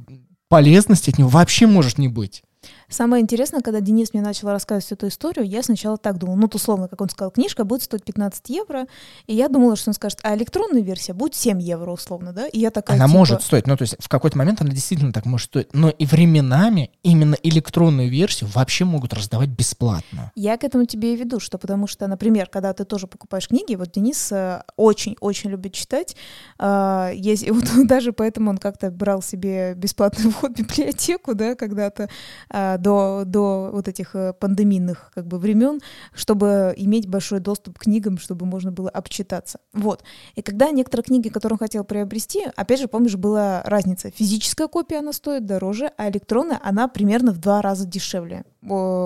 полезности 0.50 1.12
от 1.12 1.18
него 1.18 1.30
вообще 1.30 1.66
может 1.66 1.98
не 1.98 2.10
быть. 2.10 2.44
Самое 2.90 3.22
интересное, 3.22 3.60
когда 3.60 3.82
Денис 3.82 4.14
мне 4.14 4.24
начал 4.24 4.48
рассказывать 4.50 4.94
эту 4.94 5.08
историю, 5.10 5.46
я 5.46 5.62
сначала 5.62 5.98
так 5.98 6.18
думала, 6.18 6.38
ну, 6.38 6.50
условно, 6.54 6.88
как 6.88 7.02
он 7.02 7.10
сказал, 7.10 7.32
книжка 7.32 7.66
будет 7.66 7.84
стоить 7.84 8.06
15 8.06 8.50
евро, 8.50 8.88
и 9.26 9.36
я 9.36 9.50
думала, 9.50 9.76
что 9.76 9.90
он 9.90 9.94
скажет, 9.94 10.20
а 10.24 10.34
электронная 10.38 10.82
версия 10.82 11.14
будет 11.14 11.36
7 11.36 11.62
евро, 11.62 11.92
условно, 11.92 12.32
да, 12.32 12.48
и 12.48 12.60
я 12.60 12.72
такая, 12.72 12.96
Она 12.96 13.08
типа... 13.08 13.18
может 13.18 13.42
стоить, 13.42 13.68
ну, 13.68 13.76
то 13.76 13.82
есть 13.82 13.98
в 14.00 14.08
какой-то 14.08 14.38
момент 14.38 14.62
она 14.62 14.72
действительно 14.72 15.12
так 15.12 15.26
может 15.26 15.48
стоить, 15.48 15.74
но 15.74 15.90
и 15.90 16.06
временами 16.06 16.92
именно 17.04 17.36
электронную 17.44 18.10
версию 18.10 18.50
вообще 18.54 18.86
могут 18.86 19.14
раздавать 19.14 19.50
бесплатно. 19.50 20.32
Я 20.36 20.56
к 20.58 20.64
этому 20.64 20.86
тебе 20.86 21.14
и 21.14 21.18
веду, 21.18 21.42
что 21.42 21.58
потому 21.58 21.88
что, 21.88 22.08
например, 22.08 22.48
когда 22.48 22.72
ты 22.72 22.86
тоже 22.86 23.08
покупаешь 23.08 23.50
книги, 23.50 23.76
вот 23.76 23.92
Денис 23.92 24.32
очень-очень 24.78 25.50
э, 25.50 25.52
любит 25.52 25.74
читать, 25.74 26.16
э, 26.58 27.12
есть, 27.16 27.50
вот 27.50 27.66
даже 27.86 28.14
поэтому 28.14 28.50
он 28.50 28.58
как-то 28.58 28.92
брал 28.92 29.22
себе 29.22 29.74
бесплатный 29.74 30.32
вход 30.32 30.54
в 30.54 30.62
библиотеку, 30.62 31.36
да, 31.36 31.56
когда-то, 31.56 32.08
э, 32.50 32.77
до, 32.78 33.24
до 33.26 33.70
вот 33.72 33.88
этих 33.88 34.16
э, 34.16 34.34
пандемийных 34.34 35.12
как 35.14 35.28
бы 35.28 35.38
времен, 35.38 35.80
чтобы 36.14 36.74
иметь 36.78 37.08
большой 37.08 37.40
доступ 37.40 37.80
к 37.80 37.84
книгам, 37.84 38.18
чтобы 38.18 38.46
можно 38.46 38.72
было 38.72 38.90
обчитаться. 38.90 39.60
Вот. 39.74 40.04
И 40.36 40.42
когда 40.42 40.72
некоторые 40.72 41.04
книги, 41.04 41.30
которые 41.30 41.56
он 41.56 41.60
хотел 41.60 41.84
приобрести, 41.84 42.46
опять 42.56 42.80
же, 42.80 42.88
помнишь, 42.88 43.16
была 43.16 43.62
разница. 43.64 44.12
Физическая 44.12 44.68
копия, 44.68 45.00
она 45.00 45.14
стоит 45.14 45.46
дороже, 45.46 45.92
а 45.98 46.10
электронная, 46.10 46.60
она 46.64 46.88
примерно 46.88 47.32
в 47.32 47.38
два 47.38 47.62
раза 47.62 47.86
дешевле. 47.86 48.44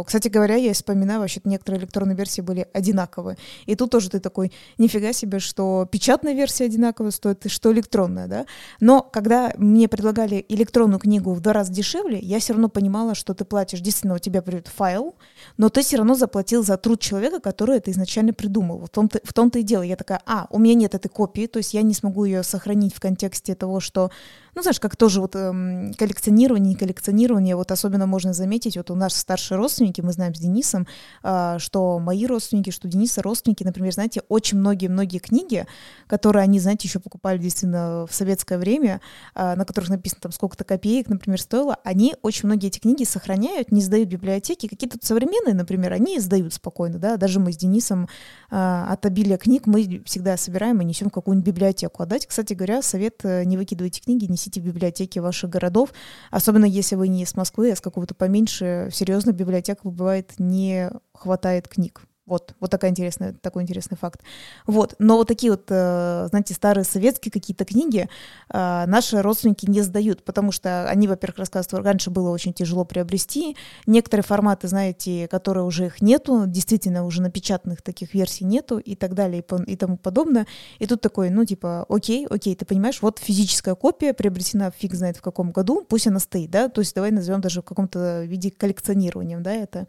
Кстати 0.06 0.28
говоря, 0.28 0.56
я 0.56 0.74
вспоминаю, 0.74 1.20
вообще 1.20 1.40
некоторые 1.44 1.82
электронные 1.82 2.16
версии 2.16 2.42
были 2.42 2.68
одинаковые. 2.74 3.38
И 3.68 3.76
тут 3.76 3.92
тоже 3.92 4.10
ты 4.10 4.20
такой, 4.20 4.52
нифига 4.80 5.14
себе, 5.14 5.40
что 5.40 5.88
печатная 5.92 6.34
версия 6.34 6.66
одинаковая 6.66 7.12
стоит, 7.12 7.44
что 7.52 7.72
электронная, 7.72 8.28
да? 8.28 8.46
Но 8.80 9.02
когда 9.04 9.54
мне 9.58 9.88
предлагали 9.88 10.44
электронную 10.50 11.00
книгу 11.00 11.34
в 11.34 11.42
два 11.42 11.54
раза 11.54 11.72
дешевле, 11.72 12.18
я 12.20 12.40
все 12.40 12.54
равно 12.54 12.70
понимала, 12.70 13.14
что 13.14 13.36
ты 13.36 13.46
платишь, 13.46 13.61
действительно, 13.66 14.16
у 14.16 14.20
тебя 14.20 14.42
придет 14.42 14.68
файл, 14.68 15.16
но 15.58 15.70
ты 15.70 15.82
все 15.82 15.98
равно 15.98 16.16
заплатил 16.16 16.64
за 16.64 16.78
труд 16.78 17.00
человека, 17.00 17.40
который 17.40 17.78
это 17.78 17.92
изначально 17.92 18.34
придумал. 18.34 18.80
В 18.80 18.90
том-то, 18.90 19.20
в 19.24 19.34
том-то 19.34 19.60
и 19.60 19.64
дело. 19.64 19.84
Я 19.84 19.96
такая, 19.96 20.22
а, 20.26 20.48
у 20.50 20.60
меня 20.60 20.76
нет 20.76 20.96
этой 20.96 21.10
копии, 21.10 21.48
то 21.48 21.58
есть 21.58 21.74
я 21.74 21.82
не 21.82 21.94
смогу 21.94 22.26
ее 22.26 22.44
сохранить 22.44 22.94
в 22.94 23.00
контексте 23.00 23.56
того, 23.56 23.80
что 23.80 24.12
ну, 24.56 24.62
знаешь, 24.62 24.80
как 24.80 24.96
тоже 24.96 25.22
вот 25.22 25.36
эм, 25.36 25.94
коллекционирование, 25.94 26.74
не 26.74 26.76
коллекционирование, 26.76 27.56
вот 27.56 27.72
особенно 27.72 28.06
можно 28.06 28.34
заметить, 28.34 28.78
вот 28.78 28.92
у 28.92 28.96
нас 28.96 29.16
старшие 29.16 29.58
родственники, 29.58 30.02
мы 30.02 30.12
знаем 30.12 30.36
с 30.36 30.40
Денисом, 30.40 30.88
э, 31.24 31.58
что 31.60 32.00
мои 32.00 32.26
родственники, 32.26 32.70
что 32.70 32.88
Дениса 32.88 33.22
родственники, 33.22 33.64
например, 33.64 33.94
знаете, 33.94 34.22
очень 34.30 34.58
многие-многие 34.58 35.20
книги, 35.20 35.66
которые 36.08 36.44
они, 36.44 36.60
знаете, 36.60 36.88
еще 36.88 37.00
покупали 37.00 37.38
действительно 37.38 38.06
в 38.10 38.14
советское 38.14 38.58
время, 38.58 39.02
э, 39.36 39.56
на 39.56 39.66
которых 39.66 39.90
написано 39.90 40.22
там 40.22 40.32
сколько-то 40.32 40.64
копеек, 40.64 41.08
например, 41.08 41.40
стоило, 41.40 41.78
они 41.84 42.16
очень 42.22 42.48
многие 42.48 42.68
эти 42.68 42.80
книги 42.80 43.04
сохраняют, 43.04 43.72
не 43.72 43.82
сдают 43.82 44.10
библиотеки, 44.10 44.68
какие-то 44.68 44.98
современные, 45.02 45.56
например, 45.56 45.94
они 45.94 46.20
сдают 46.20 46.54
спокойно, 46.54 47.00
да, 47.00 47.18
даже 47.18 47.40
мы 47.40 47.54
с 47.54 47.58
Денисом 47.58 48.10
э, 48.50 48.56
от 48.56 49.06
обилия 49.06 49.38
книг 49.38 49.66
мы 49.66 50.02
всегда 50.06 50.36
собираем 50.38 50.82
и 50.82 50.86
несем 50.86 51.10
какую-нибудь 51.10 51.48
библиотеку 51.48 52.04
отдать. 52.04 52.26
Кстати 52.26 52.54
говоря, 52.54 52.82
совет 52.82 53.22
э, 53.24 53.44
не 53.46 53.58
выкидывайте 53.58 54.02
книги, 54.02 54.26
не 54.26 54.38
несите 54.42 54.60
в 54.62 54.64
библиотеки 54.64 55.20
ваших 55.20 55.50
городов, 55.50 55.94
особенно 56.32 56.66
если 56.66 56.96
вы 56.96 57.08
не 57.08 57.24
из 57.24 57.36
Москвы, 57.36 57.72
а 57.72 57.76
с 57.76 57.82
какого-то 57.82 58.16
поменьше, 58.16 58.88
в 58.92 58.96
серьезных 58.96 59.36
библиотеках 59.36 59.86
бывает 59.86 60.34
не 60.38 60.90
хватает 61.14 61.68
книг. 61.68 62.02
Вот, 62.32 62.56
вот 62.62 62.72
такая 62.72 62.92
интересная, 62.92 63.34
такой 63.34 63.64
интересный 63.64 63.98
факт. 63.98 64.22
Вот, 64.66 64.96
но 65.00 65.18
вот 65.18 65.28
такие 65.28 65.52
вот, 65.52 65.66
э, 65.68 66.28
знаете, 66.30 66.54
старые 66.54 66.86
советские 66.86 67.30
какие-то 67.30 67.66
книги 67.66 68.08
э, 68.54 68.86
наши 68.88 69.22
родственники 69.22 69.66
не 69.70 69.82
сдают, 69.82 70.24
потому 70.24 70.54
что 70.54 70.88
они, 70.88 71.10
во-первых, 71.10 71.40
рассказывают, 71.40 71.86
раньше 71.86 72.10
было 72.10 72.30
очень 72.30 72.54
тяжело 72.54 72.86
приобрести. 72.86 73.58
Некоторые 73.86 74.24
форматы, 74.24 74.70
знаете, 74.70 75.28
которые 75.28 75.66
уже 75.66 75.88
их 75.88 76.02
нету, 76.02 76.46
действительно 76.48 77.06
уже 77.06 77.22
напечатанных 77.22 77.82
таких 77.82 78.14
версий 78.14 78.46
нету 78.46 78.78
и 78.78 78.96
так 78.96 79.14
далее 79.14 79.44
и, 79.44 79.72
и 79.74 79.76
тому 79.76 79.98
подобное. 79.98 80.48
И 80.80 80.88
тут 80.88 81.02
такой, 81.02 81.32
ну, 81.32 81.44
типа, 81.44 81.86
окей, 81.90 82.26
окей, 82.28 82.56
ты 82.56 82.64
понимаешь, 82.64 83.02
вот 83.02 83.20
физическая 83.20 83.76
копия 83.76 84.14
приобретена 84.14 84.72
фиг 84.72 84.94
знает 84.94 85.18
в 85.18 85.22
каком 85.22 85.52
году, 85.52 85.86
пусть 85.86 86.08
она 86.08 86.20
стоит, 86.20 86.50
да, 86.50 86.70
то 86.70 86.80
есть 86.80 86.96
давай 86.96 87.12
назовем 87.12 87.42
даже 87.42 87.62
в 87.62 87.66
каком-то 87.66 88.24
виде 88.24 88.52
коллекционированием, 88.52 89.44
да, 89.44 89.52
это. 89.52 89.86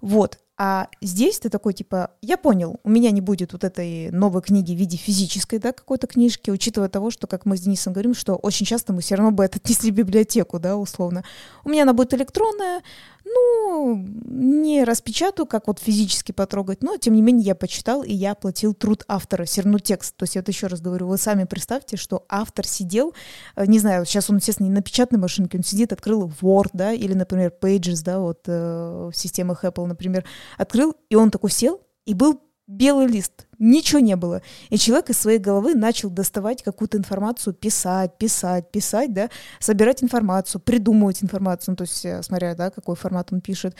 Вот. 0.00 0.38
А 0.58 0.88
здесь 1.02 1.38
ты 1.38 1.50
такой, 1.50 1.74
типа, 1.74 2.12
я 2.22 2.38
понял, 2.38 2.80
у 2.82 2.88
меня 2.88 3.10
не 3.10 3.20
будет 3.20 3.52
вот 3.52 3.62
этой 3.62 4.10
новой 4.10 4.40
книги 4.40 4.72
в 4.72 4.78
виде 4.78 4.96
физической, 4.96 5.58
да, 5.58 5.72
какой-то 5.72 6.06
книжки, 6.06 6.50
учитывая 6.50 6.88
того, 6.88 7.10
что, 7.10 7.26
как 7.26 7.44
мы 7.44 7.58
с 7.58 7.60
Денисом 7.60 7.92
говорим, 7.92 8.14
что 8.14 8.36
очень 8.36 8.64
часто 8.64 8.94
мы 8.94 9.02
все 9.02 9.16
равно 9.16 9.32
бы 9.32 9.44
это 9.44 9.58
отнесли 9.58 9.90
в 9.90 9.94
библиотеку, 9.94 10.58
да, 10.58 10.76
условно. 10.76 11.24
У 11.62 11.68
меня 11.68 11.82
она 11.82 11.92
будет 11.92 12.14
электронная, 12.14 12.82
ну, 13.26 14.06
не 14.24 14.84
распечатаю, 14.84 15.46
как 15.46 15.66
вот 15.66 15.80
физически 15.80 16.32
потрогать, 16.32 16.82
но, 16.82 16.96
тем 16.96 17.14
не 17.14 17.22
менее, 17.22 17.46
я 17.46 17.54
почитал, 17.54 18.02
и 18.02 18.12
я 18.12 18.32
оплатил 18.32 18.72
труд 18.72 19.04
автора, 19.08 19.44
все 19.44 19.62
равно 19.62 19.78
текст. 19.78 20.16
То 20.16 20.22
есть, 20.22 20.36
я 20.36 20.42
вот 20.42 20.48
еще 20.48 20.68
раз 20.68 20.80
говорю, 20.80 21.08
вы 21.08 21.18
сами 21.18 21.44
представьте, 21.44 21.96
что 21.96 22.24
автор 22.28 22.66
сидел, 22.66 23.14
э, 23.56 23.66
не 23.66 23.78
знаю, 23.80 24.06
сейчас 24.06 24.30
он, 24.30 24.36
естественно, 24.36 24.68
не 24.68 24.72
на 24.72 24.82
печатной 24.82 25.18
машинке, 25.18 25.58
он 25.58 25.64
сидит, 25.64 25.92
открыл 25.92 26.32
Word, 26.40 26.70
да, 26.72 26.92
или, 26.92 27.14
например, 27.14 27.52
Pages, 27.60 28.02
да, 28.04 28.20
вот 28.20 28.42
э, 28.46 29.10
в 29.12 29.16
системах 29.16 29.64
Apple, 29.64 29.86
например, 29.86 30.24
открыл, 30.56 30.94
и 31.08 31.16
он 31.16 31.30
такой 31.30 31.50
сел, 31.50 31.80
и 32.04 32.14
был 32.14 32.40
белый 32.66 33.06
лист, 33.06 33.46
ничего 33.58 34.00
не 34.00 34.16
было. 34.16 34.42
И 34.70 34.78
человек 34.78 35.10
из 35.10 35.18
своей 35.18 35.38
головы 35.38 35.74
начал 35.74 36.10
доставать 36.10 36.62
какую-то 36.62 36.98
информацию, 36.98 37.54
писать, 37.54 38.18
писать, 38.18 38.70
писать, 38.70 39.12
да, 39.12 39.30
собирать 39.60 40.02
информацию, 40.02 40.60
придумывать 40.60 41.22
информацию, 41.22 41.72
ну, 41.72 41.76
то 41.76 41.82
есть, 41.82 42.04
э, 42.04 42.22
смотря, 42.22 42.54
да, 42.54 42.70
какой 42.70 42.96
формат 42.96 43.32
он 43.32 43.40
пишет. 43.40 43.76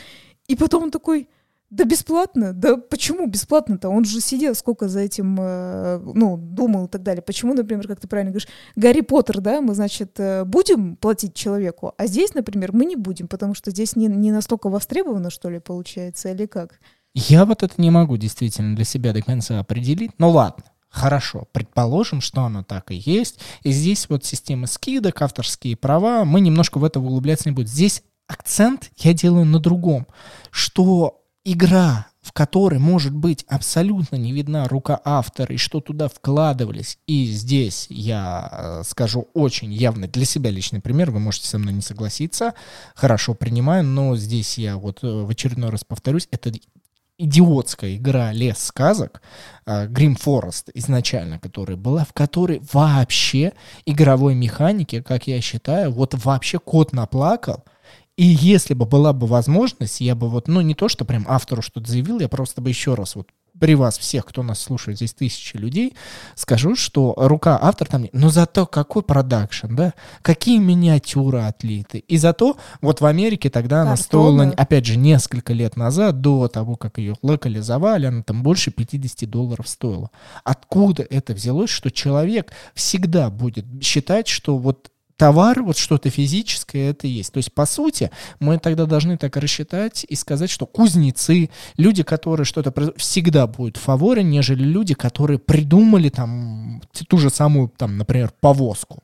И 0.47 0.55
потом 0.55 0.83
он 0.83 0.91
такой, 0.91 1.27
да 1.69 1.83
бесплатно, 1.83 2.53
да 2.53 2.77
почему 2.77 3.27
бесплатно-то? 3.27 3.89
Он 3.89 4.05
же 4.05 4.21
сидел 4.21 4.55
сколько 4.55 4.87
за 4.87 5.01
этим, 5.01 5.37
э, 5.37 5.99
ну, 5.99 6.37
думал 6.37 6.85
и 6.85 6.87
так 6.87 7.03
далее. 7.03 7.21
Почему, 7.21 7.53
например, 7.53 7.87
как 7.87 7.99
ты 7.99 8.07
правильно 8.07 8.31
говоришь, 8.31 8.47
Гарри 8.77 9.01
Поттер, 9.01 9.41
да, 9.41 9.59
мы, 9.59 9.75
значит, 9.75 10.17
э, 10.17 10.45
будем 10.45 10.95
платить 10.95 11.33
человеку, 11.33 11.93
а 11.97 12.07
здесь, 12.07 12.33
например, 12.33 12.71
мы 12.71 12.85
не 12.85 12.95
будем, 12.95 13.27
потому 13.27 13.53
что 13.53 13.71
здесь 13.71 13.97
не, 13.97 14.07
не 14.07 14.31
настолько 14.31 14.69
востребовано, 14.69 15.29
что 15.29 15.49
ли, 15.49 15.59
получается, 15.59 16.29
или 16.29 16.45
как? 16.45 16.79
Я 17.19 17.45
вот 17.45 17.63
это 17.63 17.81
не 17.81 17.89
могу 17.89 18.15
действительно 18.15 18.75
для 18.75 18.85
себя 18.85 19.11
до 19.11 19.23
конца 19.23 19.59
определить. 19.59 20.11
Ну 20.19 20.29
ладно, 20.29 20.63
Хорошо, 20.89 21.47
предположим, 21.51 22.21
что 22.21 22.43
оно 22.43 22.63
так 22.63 22.91
и 22.91 22.95
есть. 22.95 23.39
И 23.63 23.71
здесь 23.71 24.07
вот 24.07 24.23
система 24.23 24.67
скидок, 24.67 25.21
авторские 25.21 25.75
права, 25.75 26.25
мы 26.25 26.41
немножко 26.41 26.77
в 26.77 26.83
это 26.83 26.99
углубляться 26.99 27.49
не 27.49 27.55
будем. 27.55 27.67
Здесь 27.67 28.03
акцент 28.27 28.91
я 28.97 29.13
делаю 29.13 29.45
на 29.45 29.59
другом, 29.59 30.07
что 30.49 31.21
игра, 31.43 32.07
в 32.21 32.33
которой 32.33 32.79
может 32.79 33.13
быть 33.13 33.45
абсолютно 33.47 34.15
не 34.15 34.31
видна 34.31 34.67
рука 34.67 34.99
автора 35.03 35.53
и 35.53 35.57
что 35.57 35.81
туда 35.81 36.07
вкладывались, 36.07 36.99
и 37.07 37.25
здесь 37.25 37.87
я 37.89 38.49
э, 38.51 38.83
скажу 38.85 39.27
очень 39.33 39.73
явно 39.73 40.07
для 40.07 40.25
себя 40.25 40.49
личный 40.49 40.81
пример, 40.81 41.11
вы 41.11 41.19
можете 41.19 41.47
со 41.47 41.57
мной 41.57 41.73
не 41.73 41.81
согласиться, 41.81 42.53
хорошо 42.95 43.33
принимаю, 43.33 43.83
но 43.83 44.15
здесь 44.17 44.57
я 44.57 44.77
вот 44.77 45.03
э, 45.03 45.07
в 45.07 45.29
очередной 45.29 45.69
раз 45.69 45.83
повторюсь, 45.83 46.27
это 46.31 46.51
идиотская 47.17 47.95
игра 47.95 48.31
«Лес 48.31 48.59
сказок», 48.59 49.21
Грим 49.65 50.13
uh, 50.13 50.19
Форест 50.19 50.69
изначально, 50.73 51.39
которая 51.39 51.77
была, 51.77 52.05
в 52.05 52.13
которой 52.13 52.61
вообще 52.71 53.53
игровой 53.85 54.35
механики, 54.35 55.01
как 55.01 55.27
я 55.27 55.41
считаю, 55.41 55.91
вот 55.91 56.13
вообще 56.13 56.59
кот 56.59 56.93
наплакал, 56.93 57.65
и 58.17 58.25
если 58.25 58.73
бы 58.73 58.85
была 58.85 59.13
бы 59.13 59.27
возможность, 59.27 60.01
я 60.01 60.15
бы 60.15 60.27
вот, 60.27 60.47
ну 60.47 60.61
не 60.61 60.73
то, 60.73 60.89
что 60.89 61.05
прям 61.05 61.25
автору 61.27 61.61
что-то 61.61 61.89
заявил, 61.89 62.19
я 62.19 62.27
просто 62.27 62.61
бы 62.61 62.69
еще 62.69 62.95
раз 62.95 63.15
вот 63.15 63.27
при 63.59 63.75
вас 63.75 63.97
всех, 63.97 64.25
кто 64.25 64.43
нас 64.43 64.59
слушает, 64.59 64.97
здесь 64.97 65.13
тысячи 65.13 65.57
людей, 65.57 65.95
скажу, 66.35 66.75
что 66.75 67.13
рука 67.17 67.57
автора 67.61 67.89
там 67.89 68.01
нет. 68.03 68.13
Но 68.13 68.29
зато 68.29 68.65
какой 68.65 69.03
продакшн, 69.03 69.75
да? 69.75 69.93
Какие 70.21 70.59
миниатюры 70.59 71.41
отлиты. 71.41 71.99
И 71.99 72.17
зато 72.17 72.57
вот 72.81 73.01
в 73.01 73.05
Америке 73.05 73.49
тогда 73.49 73.81
она 73.81 73.95
стоила, 73.95 74.53
опять 74.55 74.85
же, 74.85 74.97
несколько 74.97 75.53
лет 75.53 75.75
назад, 75.75 76.21
до 76.21 76.47
того, 76.47 76.75
как 76.75 76.97
ее 76.97 77.15
локализовали, 77.21 78.05
она 78.05 78.23
там 78.23 78.43
больше 78.43 78.71
50 78.71 79.29
долларов 79.29 79.67
стоила. 79.67 80.11
Откуда 80.43 81.05
это 81.09 81.33
взялось, 81.33 81.69
что 81.69 81.91
человек 81.91 82.51
всегда 82.73 83.29
будет 83.29 83.65
считать, 83.81 84.27
что 84.27 84.57
вот 84.57 84.91
товар, 85.17 85.61
вот 85.63 85.77
что-то 85.77 86.09
физическое, 86.09 86.91
это 86.91 87.07
есть. 87.07 87.33
То 87.33 87.37
есть, 87.37 87.51
по 87.53 87.65
сути, 87.65 88.11
мы 88.39 88.59
тогда 88.59 88.85
должны 88.85 89.17
так 89.17 89.35
рассчитать 89.35 90.05
и 90.07 90.15
сказать, 90.15 90.49
что 90.49 90.65
кузнецы, 90.65 91.49
люди, 91.75 92.03
которые 92.03 92.45
что-то 92.45 92.73
всегда 92.95 93.47
будут 93.47 93.77
в 93.77 93.81
фаворе, 93.81 94.23
нежели 94.23 94.63
люди, 94.63 94.93
которые 94.93 95.39
придумали 95.39 96.09
там 96.09 96.81
ту 97.07 97.17
же 97.17 97.29
самую, 97.29 97.69
там, 97.75 97.97
например, 97.97 98.31
повозку. 98.39 99.03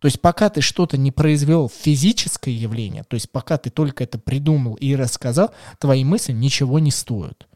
То 0.00 0.06
есть 0.06 0.20
пока 0.20 0.48
ты 0.48 0.62
что-то 0.62 0.96
не 0.96 1.12
произвел 1.12 1.68
физическое 1.68 2.52
явление, 2.52 3.04
то 3.04 3.14
есть 3.14 3.30
пока 3.30 3.58
ты 3.58 3.68
только 3.68 4.04
это 4.04 4.18
придумал 4.18 4.74
и 4.76 4.96
рассказал, 4.96 5.52
твои 5.78 6.04
мысли 6.04 6.32
ничего 6.32 6.78
не 6.78 6.90
стоят 6.90 7.46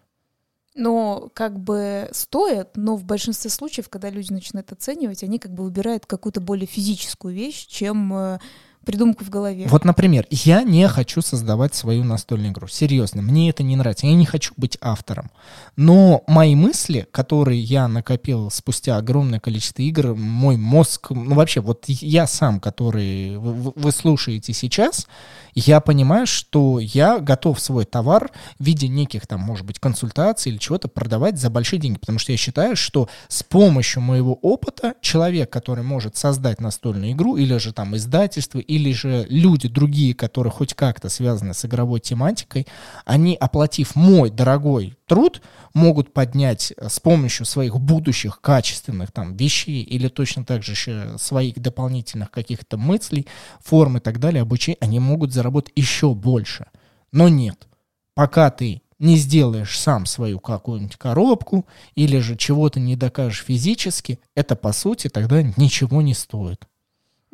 но 0.75 1.31
как 1.35 1.59
бы 1.59 2.09
стоят, 2.13 2.77
но 2.77 2.97
в 2.97 3.05
большинстве 3.05 3.51
случаев, 3.51 3.89
когда 3.89 4.11
люди 4.11 4.33
начинают 4.33 4.73
оценивать, 4.73 5.23
они 5.23 5.39
как 5.39 5.53
бы 5.53 5.65
выбирают 5.65 6.07
какую-то 6.07 6.41
более 6.41 6.67
физическую 6.67 7.35
вещь, 7.35 7.67
чем 7.67 8.13
э, 8.13 8.39
придумку 8.85 9.25
в 9.25 9.31
голове. 9.31 9.67
Вот, 9.69 9.85
например, 9.85 10.27
я 10.31 10.63
не 10.63 10.87
хочу 10.89 11.23
создавать 11.23 11.75
свою 11.75 12.05
настольную 12.05 12.53
игру. 12.53 12.67
Серьезно, 12.69 13.23
мне 13.23 13.51
это 13.51 13.63
не 13.63 13.77
нравится. 13.77 14.07
Я 14.07 14.15
не 14.15 14.27
хочу 14.27 14.53
быть 14.57 14.79
автором. 14.81 15.31
Но 15.77 16.23
мои 16.27 16.55
мысли, 16.55 17.07
которые 17.11 17.61
я 17.61 17.89
накопил 17.89 18.51
спустя 18.51 18.97
огромное 18.97 19.41
количество 19.41 19.83
игр, 19.83 20.15
мой 20.15 20.57
мозг, 20.57 21.11
ну 21.11 21.35
вообще, 21.35 21.61
вот 21.61 21.85
я 21.89 22.27
сам, 22.27 22.61
который 22.61 23.37
вы, 23.39 23.73
вы 23.75 23.93
слушаете 23.93 24.53
сейчас, 24.53 25.07
я 25.55 25.81
понимаю, 25.81 26.27
что 26.27 26.79
я 26.81 27.19
готов 27.19 27.61
свой 27.61 27.85
товар 27.85 28.31
в 28.59 28.65
виде 28.65 28.89
неких 28.89 29.27
там, 29.27 29.41
может 29.41 29.65
быть, 29.65 29.79
консультаций 29.79 30.51
или 30.51 30.59
чего-то 30.59 30.89
продавать 30.89 31.39
за 31.39 31.51
большие 31.51 31.79
деньги, 31.79 31.99
потому 31.99 32.19
что 32.19 32.33
я 32.33 32.39
считаю, 32.39 32.77
что 32.77 33.09
с 33.29 33.43
помощью 33.43 34.03
моего 34.03 34.35
опыта 34.35 34.95
человек, 35.01 35.51
который 35.51 35.85
может 35.85 36.17
создать 36.17 36.61
настольную 36.61 37.13
игру 37.13 37.37
или 37.37 37.57
же 37.59 37.73
там 37.73 37.97
издательство, 37.97 38.59
или 38.75 38.93
же 38.93 39.25
люди 39.29 39.69
другие, 39.69 40.15
которые 40.15 40.51
хоть 40.51 40.75
как-то 40.75 41.09
связаны 41.09 41.55
с 41.55 41.65
игровой 41.65 42.01
тематикой, 42.01 42.67
они, 43.05 43.37
оплатив 43.37 43.95
мой 43.95 44.31
дорогой 44.31 44.97
труд, 45.07 45.43
могут 45.75 46.13
поднять 46.13 46.73
э, 46.77 46.89
с 46.89 46.99
помощью 46.99 47.47
своих 47.47 47.79
будущих 47.79 48.41
качественных 48.41 49.13
там 49.13 49.37
вещей 49.37 49.83
или 49.83 50.09
точно 50.09 50.45
так 50.45 50.65
же 50.65 50.75
своих 51.19 51.61
дополнительных 51.61 52.33
каких-то 52.33 52.77
мыслей, 52.77 53.29
форм 53.63 53.99
и 53.99 54.01
так 54.01 54.19
далее, 54.19 54.43
обучения, 54.43 54.79
они 54.81 54.99
могут 54.99 55.33
заработать 55.33 55.73
еще 55.77 56.15
больше. 56.15 56.67
Но 57.13 57.29
нет, 57.29 57.69
пока 58.15 58.51
ты 58.51 58.83
не 58.99 59.17
сделаешь 59.17 59.79
сам 59.79 60.05
свою 60.07 60.41
какую-нибудь 60.41 60.97
коробку 60.97 61.67
или 61.95 62.19
же 62.19 62.37
чего-то 62.37 62.81
не 62.81 62.97
докажешь 62.97 63.45
физически, 63.45 64.19
это 64.35 64.57
по 64.57 64.73
сути 64.73 65.09
тогда 65.09 65.43
ничего 65.43 66.03
не 66.03 66.15
стоит. 66.15 66.67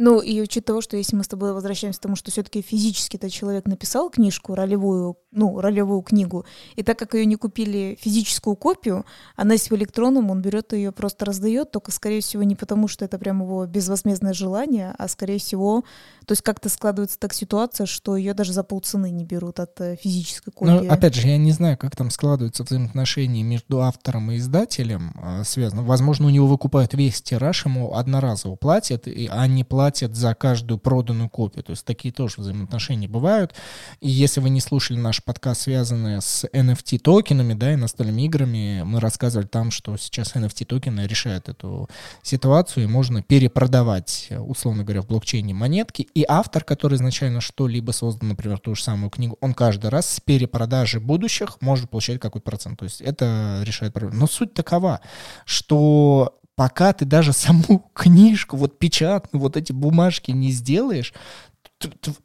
Ну, 0.02 0.20
и 0.22 0.40
учитывая 0.40 0.80
что 0.80 0.96
если 0.96 1.14
мы 1.14 1.24
с 1.24 1.28
тобой 1.28 1.52
возвращаемся 1.52 2.00
к 2.00 2.02
тому, 2.04 2.16
что 2.16 2.30
все-таки 2.30 2.62
физически 2.62 3.18
этот 3.18 3.30
человек 3.32 3.66
написал 3.66 4.08
книжку, 4.08 4.54
ролевую, 4.54 5.18
ну, 5.32 5.60
ролевую 5.60 6.02
книгу, 6.02 6.44
и 6.76 6.82
так 6.82 6.98
как 6.98 7.14
ее 7.14 7.26
не 7.26 7.36
купили 7.36 7.98
физическую 8.00 8.56
копию, 8.56 9.04
она 9.36 9.54
есть 9.54 9.70
в 9.70 9.74
электронном, 9.74 10.30
он 10.30 10.40
берет 10.42 10.72
ее 10.72 10.92
просто 10.92 11.24
раздает, 11.24 11.70
только, 11.70 11.92
скорее 11.92 12.20
всего, 12.20 12.42
не 12.42 12.56
потому, 12.56 12.88
что 12.88 13.04
это 13.04 13.18
прям 13.18 13.42
его 13.42 13.66
безвозмездное 13.66 14.32
желание, 14.32 14.94
а, 14.98 15.08
скорее 15.08 15.38
всего, 15.38 15.84
то 16.26 16.32
есть 16.32 16.42
как-то 16.42 16.68
складывается 16.68 17.18
так 17.18 17.32
ситуация, 17.32 17.86
что 17.86 18.16
ее 18.16 18.34
даже 18.34 18.52
за 18.52 18.62
полцены 18.62 19.10
не 19.10 19.24
берут 19.24 19.60
от 19.60 19.80
э, 19.80 19.96
физической 19.96 20.50
ну, 20.50 20.52
копии. 20.52 20.86
Ну, 20.86 20.92
опять 20.92 21.14
же, 21.14 21.26
я 21.26 21.36
не 21.36 21.52
знаю, 21.52 21.76
как 21.76 21.96
там 21.96 22.10
складываются 22.10 22.64
взаимоотношения 22.64 23.42
между 23.42 23.80
автором 23.82 24.30
и 24.30 24.36
издателем 24.36 25.14
э, 25.20 25.44
связано. 25.44 25.82
Возможно, 25.82 26.26
у 26.26 26.30
него 26.30 26.46
выкупают 26.46 26.94
весь 26.94 27.20
тираж, 27.22 27.66
ему 27.66 27.94
одноразово 27.94 28.56
платят, 28.56 29.06
а 29.06 29.46
не 29.46 29.64
платят 29.64 29.80
платят 29.80 30.14
за 30.14 30.34
каждую 30.34 30.78
проданную 30.78 31.28
копию. 31.28 31.64
То 31.64 31.72
есть 31.72 31.84
такие 31.84 32.12
тоже 32.12 32.34
взаимоотношения 32.38 33.08
бывают. 33.08 33.54
И 34.00 34.08
если 34.08 34.40
вы 34.40 34.50
не 34.50 34.60
слушали 34.60 34.98
наш 34.98 35.19
подкаст, 35.24 35.62
связанный 35.62 36.20
с 36.20 36.44
NFT 36.52 36.98
токенами, 36.98 37.54
да, 37.54 37.72
и 37.72 37.76
настольными 37.76 38.22
играми, 38.22 38.82
мы 38.84 39.00
рассказывали 39.00 39.46
там, 39.46 39.70
что 39.70 39.96
сейчас 39.96 40.34
NFT 40.34 40.64
токены 40.66 41.06
решают 41.06 41.48
эту 41.48 41.88
ситуацию, 42.22 42.84
и 42.84 42.86
можно 42.86 43.22
перепродавать, 43.22 44.28
условно 44.30 44.84
говоря, 44.84 45.02
в 45.02 45.06
блокчейне 45.06 45.54
монетки. 45.54 46.08
И 46.14 46.24
автор, 46.28 46.64
который 46.64 46.96
изначально 46.96 47.40
что-либо 47.40 47.92
создал, 47.92 48.28
например, 48.28 48.58
ту 48.58 48.74
же 48.74 48.82
самую 48.82 49.10
книгу, 49.10 49.36
он 49.40 49.54
каждый 49.54 49.90
раз 49.90 50.08
с 50.08 50.20
перепродажи 50.20 51.00
будущих 51.00 51.60
может 51.60 51.90
получать 51.90 52.20
какой-то 52.20 52.44
процент. 52.44 52.78
То 52.78 52.84
есть 52.84 53.00
это 53.00 53.62
решает 53.64 53.92
проблему. 53.92 54.20
Но 54.20 54.26
суть 54.26 54.54
такова, 54.54 55.00
что 55.44 56.40
пока 56.60 56.92
ты 56.92 57.06
даже 57.06 57.32
саму 57.32 57.90
книжку, 57.94 58.58
вот 58.58 58.78
печатную, 58.78 59.40
вот 59.40 59.56
эти 59.56 59.72
бумажки 59.72 60.30
не 60.30 60.50
сделаешь, 60.50 61.14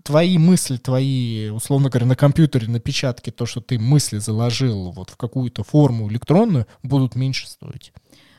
твои 0.03 0.37
мысли, 0.37 0.77
твои, 0.77 1.49
условно 1.49 1.89
говоря, 1.89 2.05
на 2.05 2.15
компьютере, 2.15 2.67
на 2.67 2.79
печатке, 2.79 3.31
то, 3.31 3.45
что 3.45 3.61
ты 3.61 3.79
мысли 3.79 4.17
заложил 4.17 4.91
вот 4.91 5.09
в 5.09 5.17
какую-то 5.17 5.63
форму 5.63 6.09
электронную, 6.09 6.67
будут 6.83 7.15
меньше 7.15 7.47
стоить. 7.47 7.93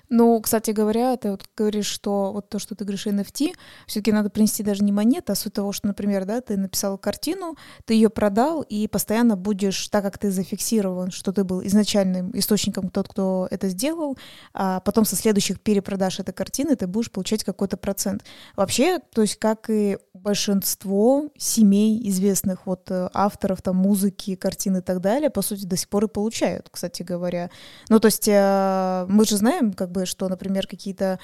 Ну, 0.09 0.41
кстати 0.41 0.71
говоря, 0.71 1.17
ты 1.17 1.31
вот 1.31 1.45
говоришь, 1.57 1.87
что 1.87 2.33
вот 2.33 2.49
то, 2.49 2.59
что 2.59 2.75
ты 2.75 2.85
говоришь 2.85 3.07
NFT, 3.07 3.55
все-таки 3.87 4.13
надо 4.13 4.31
принести 4.31 4.63
даже 4.63 4.85
не 4.85 4.93
монеты, 4.93 5.33
а 5.33 5.35
суть 5.35 5.55
того, 5.55 5.73
что, 5.73 5.87
например, 5.89 6.25
да, 6.25 6.41
ты 6.41 6.57
написал 6.57 6.97
картину, 6.99 7.57
ты 7.85 7.95
ее 7.95 8.09
продал, 8.09 8.63
и 8.63 8.87
постоянно 8.89 9.37
будешь, 9.37 9.89
так 9.89 10.05
как 10.05 10.19
ты 10.19 10.31
зафиксирован, 10.31 11.11
что 11.11 11.33
ты 11.33 11.45
был 11.45 11.65
изначальным 11.65 12.31
источником 12.39 12.89
тот, 12.89 13.09
кто 13.09 13.49
это 13.51 13.69
сделал, 13.69 14.17
а 14.55 14.81
потом 14.81 15.05
со 15.05 15.17
следующих 15.17 15.61
перепродаж 15.61 16.21
этой 16.21 16.33
картины 16.33 16.77
ты 16.77 16.87
будешь 16.87 17.11
получать 17.11 17.43
какой-то 17.43 17.77
процент. 17.77 18.25
Вообще, 18.55 19.01
то 19.13 19.23
есть 19.23 19.37
как 19.37 19.69
и 19.71 19.99
большинство 20.15 21.29
семей 21.37 22.09
известных 22.09 22.67
вот 22.67 22.91
э, 22.91 23.09
авторов 23.13 23.63
там 23.63 23.77
музыки, 23.77 24.37
картин 24.37 24.77
и 24.77 24.81
так 24.81 25.01
далее, 25.01 25.31
по 25.31 25.43
сути, 25.43 25.65
до 25.65 25.77
сих 25.77 25.89
пор 25.89 26.05
и 26.05 26.09
получают, 26.09 26.69
кстати 26.71 27.03
говоря. 27.03 27.51
Ну, 27.89 28.01
то 28.01 28.07
есть 28.07 28.29
э, 28.29 29.07
мы 29.09 29.25
же 29.25 29.37
знаем, 29.37 29.73
как 29.73 29.91
бы, 29.97 30.07
что, 30.07 30.29
например, 30.29 30.67
какие-то 30.67 31.19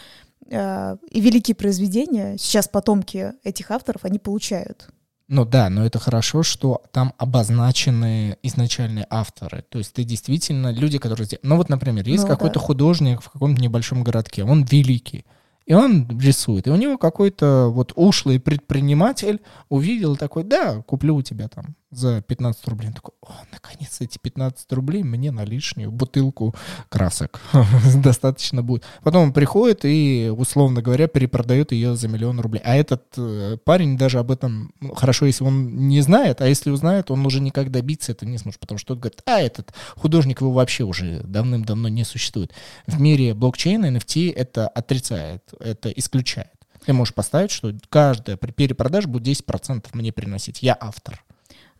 э, 0.51 0.97
великие 1.13 1.55
произведения, 1.55 2.37
сейчас 2.39 2.69
потомки 2.69 3.33
этих 3.45 3.71
авторов, 3.71 4.05
они 4.05 4.19
получают. 4.19 4.89
Ну 5.29 5.45
да, 5.45 5.71
но 5.71 5.85
это 5.85 5.99
хорошо, 5.99 6.43
что 6.43 6.83
там 6.91 7.13
обозначены 7.19 8.37
изначальные 8.43 9.07
авторы. 9.09 9.65
То 9.69 9.79
есть 9.79 9.93
ты 9.93 10.05
действительно 10.05 10.73
люди, 10.73 10.99
которые... 10.99 11.27
Ну 11.43 11.57
вот, 11.57 11.69
например, 11.69 12.07
есть 12.07 12.25
ну, 12.25 12.29
какой-то 12.29 12.61
да. 12.61 12.67
художник 12.67 13.23
в 13.23 13.31
каком-то 13.31 13.63
небольшом 13.63 14.05
городке, 14.05 14.45
он 14.45 14.65
великий. 14.65 15.25
И 15.65 15.75
он 15.75 16.09
рисует. 16.21 16.67
И 16.67 16.71
у 16.71 16.77
него 16.77 16.99
какой-то 16.99 17.69
вот 17.73 17.93
ушлый 17.95 18.41
предприниматель 18.41 19.41
увидел 19.69 20.17
такой, 20.17 20.45
да, 20.45 20.83
куплю 20.83 21.15
у 21.15 21.23
тебя 21.23 21.49
там 21.49 21.77
за 21.93 22.23
15 22.23 22.67
рублей. 22.69 22.89
Он 22.89 22.95
такой, 22.95 23.15
о, 23.23 23.33
наконец 23.53 24.01
эти 24.01 24.19
15 24.19 24.73
рублей 24.73 25.03
мне 25.03 25.31
на 25.31 25.45
лишнюю 25.45 25.93
бутылку 25.93 26.55
красок 26.89 27.41
достаточно 28.03 28.63
будет. 28.63 28.85
Потом 29.03 29.25
он 29.25 29.33
приходит 29.33 29.85
и, 29.85 30.33
условно 30.35 30.83
говоря, 30.83 31.07
перепродает 31.07 31.73
ее 31.73 31.95
за 31.95 32.09
миллион 32.09 32.41
рублей. 32.41 32.63
А 32.65 32.75
этот 32.75 33.05
э, 33.17 33.59
парень 33.65 33.97
даже 33.99 34.19
об 34.19 34.31
этом, 34.31 34.73
ну, 34.81 34.95
хорошо, 34.95 35.27
если 35.27 35.45
он 35.45 35.89
не 35.89 36.01
знает, 36.01 36.41
а 36.41 36.49
если 36.49 36.71
узнает, 36.71 37.11
он 37.11 37.25
уже 37.27 37.41
никак 37.41 37.71
добиться 37.71 38.13
это 38.13 38.27
не 38.27 38.39
сможет, 38.39 38.59
потому 38.59 38.79
что 38.79 38.95
он 38.95 39.01
говорит, 39.01 39.23
а 39.27 39.41
этот 39.41 39.73
художник 39.95 40.41
его 40.41 40.53
вообще 40.53 40.85
уже 40.85 41.21
давным-давно 41.25 41.89
не 41.89 42.05
существует. 42.05 42.53
В 42.87 42.99
мире 43.01 43.35
блокчейна 43.35 43.87
NFT 43.97 44.33
это 44.35 44.67
отрицает, 44.67 45.43
это 45.61 45.91
исключает. 45.91 46.49
Ты 46.87 46.93
можешь 46.95 47.15
поставить, 47.15 47.51
что 47.51 47.73
каждая 47.89 48.37
перепродажа 48.37 49.09
будет 49.09 49.27
10% 49.39 49.87
мне 49.93 50.13
приносить. 50.13 50.63
Я 50.63 50.77
автор. 50.81 51.23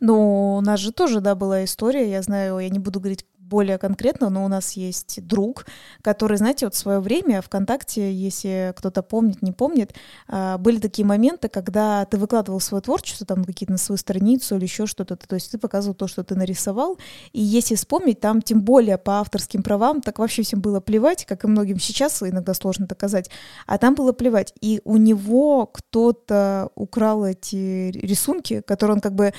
Ну, 0.05 0.57
у 0.57 0.61
нас 0.61 0.81
же 0.81 0.91
тоже, 0.91 1.21
да, 1.21 1.33
была 1.33 1.63
история, 1.63 2.11
я 2.11 2.21
знаю, 2.21 2.59
я 2.59 2.67
не 2.67 2.77
буду 2.77 2.99
говорить 2.99 3.25
более 3.37 3.77
конкретно, 3.77 4.29
но 4.29 4.43
у 4.43 4.49
нас 4.49 4.73
есть 4.73 5.25
друг, 5.25 5.65
который, 6.01 6.35
знаете, 6.35 6.65
вот 6.65 6.75
в 6.75 6.77
свое 6.77 6.99
время 6.99 7.41
ВКонтакте, 7.41 8.11
если 8.11 8.73
кто-то 8.75 9.01
помнит, 9.01 9.41
не 9.41 9.53
помнит, 9.53 9.93
а, 10.27 10.57
были 10.57 10.79
такие 10.79 11.05
моменты, 11.05 11.47
когда 11.47 12.03
ты 12.03 12.17
выкладывал 12.17 12.59
свое 12.59 12.81
творчество 12.81 13.25
там 13.25 13.45
какие-то 13.45 13.71
на 13.71 13.77
свою 13.77 13.97
страницу 13.97 14.57
или 14.57 14.63
еще 14.63 14.87
что-то, 14.87 15.15
то 15.15 15.35
есть 15.35 15.51
ты 15.51 15.57
показывал 15.57 15.95
то, 15.95 16.07
что 16.07 16.25
ты 16.25 16.35
нарисовал, 16.35 16.97
и 17.31 17.41
если 17.41 17.75
вспомнить, 17.75 18.19
там 18.19 18.41
тем 18.41 18.61
более 18.61 18.97
по 18.97 19.21
авторским 19.21 19.63
правам, 19.63 20.01
так 20.01 20.19
вообще 20.19 20.43
всем 20.43 20.59
было 20.59 20.81
плевать, 20.81 21.25
как 21.25 21.45
и 21.45 21.47
многим 21.47 21.79
сейчас 21.79 22.21
иногда 22.23 22.53
сложно 22.53 22.87
доказать, 22.87 23.29
а 23.67 23.77
там 23.77 23.95
было 23.95 24.11
плевать, 24.11 24.53
и 24.59 24.81
у 24.83 24.97
него 24.97 25.65
кто-то 25.67 26.71
украл 26.75 27.23
эти 27.23 27.91
рисунки, 27.91 28.59
которые 28.61 28.95
он 28.95 29.01
как 29.01 29.15
бы 29.15 29.31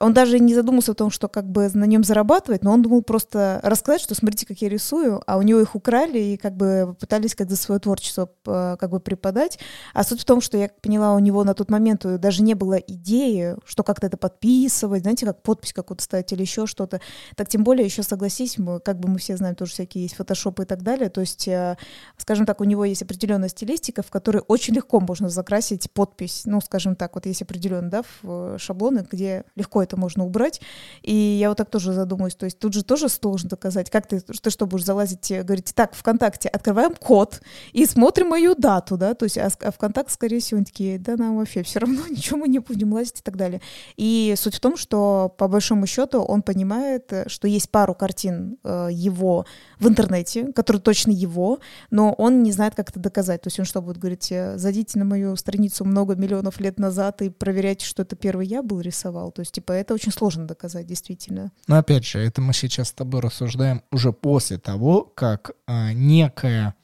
он 0.00 0.12
даже 0.12 0.40
не 0.40 0.54
задумался 0.54 0.92
о 0.92 0.94
том, 0.94 1.10
что 1.10 1.28
как 1.28 1.48
бы 1.48 1.70
на 1.72 1.84
нем 1.84 2.02
зарабатывать, 2.02 2.64
но 2.64 2.72
он 2.72 2.82
думал 2.82 3.02
просто 3.02 3.60
рассказать, 3.62 4.00
что 4.00 4.14
смотрите, 4.14 4.44
как 4.44 4.58
я 4.58 4.68
рисую, 4.68 5.22
а 5.26 5.38
у 5.38 5.42
него 5.42 5.60
их 5.60 5.76
украли 5.76 6.18
и 6.18 6.36
как 6.36 6.56
бы 6.56 6.96
пытались 6.98 7.34
как 7.34 7.48
за 7.48 7.56
свое 7.56 7.80
творчество 7.80 8.28
э, 8.46 8.76
как 8.78 8.90
бы 8.90 8.98
преподать. 8.98 9.60
А 9.92 10.02
суть 10.02 10.20
в 10.20 10.24
том, 10.24 10.40
что 10.40 10.58
я 10.58 10.68
поняла, 10.82 11.14
у 11.14 11.20
него 11.20 11.44
на 11.44 11.54
тот 11.54 11.70
момент 11.70 12.04
даже 12.04 12.42
не 12.42 12.54
было 12.54 12.74
идеи, 12.74 13.54
что 13.64 13.84
как-то 13.84 14.08
это 14.08 14.16
подписывать, 14.16 15.02
знаете, 15.02 15.26
как 15.26 15.42
подпись 15.42 15.72
какую-то 15.72 16.02
ставить 16.02 16.32
или 16.32 16.42
еще 16.42 16.66
что-то. 16.66 17.00
Так 17.36 17.48
тем 17.48 17.62
более 17.62 17.84
еще 17.84 18.02
согласись, 18.02 18.58
мы, 18.58 18.80
как 18.80 18.98
бы 18.98 19.08
мы 19.08 19.18
все 19.18 19.36
знаем, 19.36 19.54
тоже 19.54 19.72
всякие 19.72 20.04
есть 20.04 20.16
фотошопы 20.16 20.64
и 20.64 20.66
так 20.66 20.82
далее. 20.82 21.08
То 21.08 21.20
есть, 21.20 21.46
э, 21.46 21.76
скажем 22.18 22.46
так, 22.46 22.60
у 22.60 22.64
него 22.64 22.84
есть 22.84 23.02
определенная 23.02 23.48
стилистика, 23.48 24.02
в 24.02 24.10
которой 24.10 24.42
очень 24.48 24.74
легко 24.74 24.98
можно 24.98 25.28
закрасить 25.28 25.88
подпись. 25.92 26.42
Ну, 26.46 26.60
скажем 26.60 26.96
так, 26.96 27.14
вот 27.14 27.26
есть 27.26 27.42
определенные 27.42 27.90
да, 27.90 28.02
э, 28.24 28.56
шаблоны, 28.58 29.06
где 29.08 29.44
легко 29.54 29.83
это 29.84 29.96
можно 29.96 30.24
убрать. 30.24 30.60
И 31.02 31.14
я 31.14 31.48
вот 31.48 31.58
так 31.58 31.70
тоже 31.70 31.92
задумаюсь. 31.92 32.34
То 32.34 32.44
есть 32.44 32.58
тут 32.58 32.74
же 32.74 32.82
тоже 32.82 33.08
сложно 33.08 33.50
доказать. 33.50 33.90
Как 33.90 34.06
ты, 34.06 34.20
ты 34.20 34.50
что, 34.50 34.66
будешь 34.66 34.84
залазить, 34.84 35.30
э, 35.30 35.42
говорить, 35.42 35.72
так, 35.74 35.94
ВКонтакте, 35.94 36.48
открываем 36.48 36.94
код 36.94 37.40
и 37.72 37.86
смотрим 37.86 38.28
мою 38.28 38.54
дату, 38.54 38.96
да, 38.96 39.14
то 39.14 39.24
есть, 39.24 39.38
а, 39.38 39.48
а 39.60 39.70
ВКонтакт, 39.70 40.10
скорее 40.10 40.40
всего, 40.40 40.58
они 40.58 40.64
такие, 40.64 40.98
да, 40.98 41.16
нам 41.16 41.36
вообще 41.36 41.62
все 41.62 41.80
равно 41.80 42.06
ничего 42.10 42.38
мы 42.38 42.48
не 42.48 42.58
будем 42.58 42.92
лазить 42.92 43.20
и 43.20 43.22
так 43.22 43.36
далее. 43.36 43.60
И 43.96 44.34
суть 44.36 44.56
в 44.56 44.60
том, 44.60 44.76
что 44.76 45.34
по 45.38 45.48
большому 45.48 45.86
счету 45.86 46.20
он 46.20 46.42
понимает, 46.42 47.12
э, 47.12 47.28
что 47.28 47.48
есть 47.48 47.70
пару 47.70 47.94
картин 47.94 48.58
э, 48.64 48.88
его 48.90 49.46
в 49.78 49.88
интернете, 49.88 50.52
которые 50.52 50.80
точно 50.80 51.10
его, 51.10 51.60
но 51.90 52.12
он 52.12 52.42
не 52.42 52.52
знает, 52.52 52.74
как 52.74 52.90
это 52.90 53.00
доказать. 53.00 53.42
То 53.42 53.48
есть 53.48 53.58
он 53.58 53.64
что 53.64 53.82
будет 53.82 53.98
говорить, 53.98 54.30
э, 54.30 54.56
зайдите 54.56 54.98
на 54.98 55.04
мою 55.04 55.36
страницу 55.36 55.84
много 55.84 56.14
миллионов 56.14 56.60
лет 56.60 56.78
назад 56.78 57.22
и 57.22 57.30
проверяйте, 57.30 57.86
что 57.86 58.02
это 58.02 58.16
первый 58.16 58.46
я 58.46 58.62
был 58.62 58.80
рисовал. 58.80 59.30
То 59.32 59.40
есть, 59.40 59.52
типа, 59.52 59.72
это 59.76 59.94
очень 59.94 60.12
сложно 60.12 60.46
доказать, 60.46 60.86
действительно. 60.86 61.52
Но 61.66 61.76
опять 61.76 62.04
же, 62.04 62.18
это 62.18 62.40
мы 62.40 62.52
сейчас 62.52 62.88
с 62.88 62.92
тобой 62.92 63.20
рассуждаем 63.20 63.82
уже 63.90 64.12
после 64.12 64.58
того, 64.58 65.02
как 65.02 65.52
а, 65.66 65.92
некое 65.92 66.74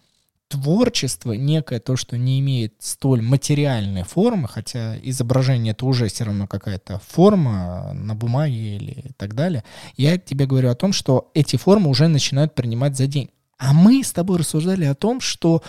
творчество, 0.50 1.32
некое 1.32 1.78
то, 1.78 1.94
что 1.96 2.18
не 2.18 2.40
имеет 2.40 2.74
столь 2.80 3.22
материальной 3.22 4.02
формы, 4.02 4.48
хотя 4.48 4.98
изображение 4.98 5.72
это 5.72 5.86
уже 5.86 6.08
все 6.08 6.24
равно 6.24 6.48
какая-то 6.48 7.00
форма 7.06 7.92
на 7.94 8.16
бумаге 8.16 8.76
или 8.76 9.12
так 9.16 9.34
далее, 9.34 9.62
я 9.96 10.18
тебе 10.18 10.46
говорю 10.46 10.70
о 10.70 10.74
том, 10.74 10.92
что 10.92 11.30
эти 11.34 11.56
формы 11.56 11.88
уже 11.88 12.08
начинают 12.08 12.54
принимать 12.56 12.96
за 12.96 13.06
день. 13.06 13.30
А 13.60 13.74
мы 13.74 14.02
с 14.02 14.10
тобой 14.10 14.38
рассуждали 14.38 14.86
о 14.86 14.94
том, 14.94 15.20
что 15.20 15.62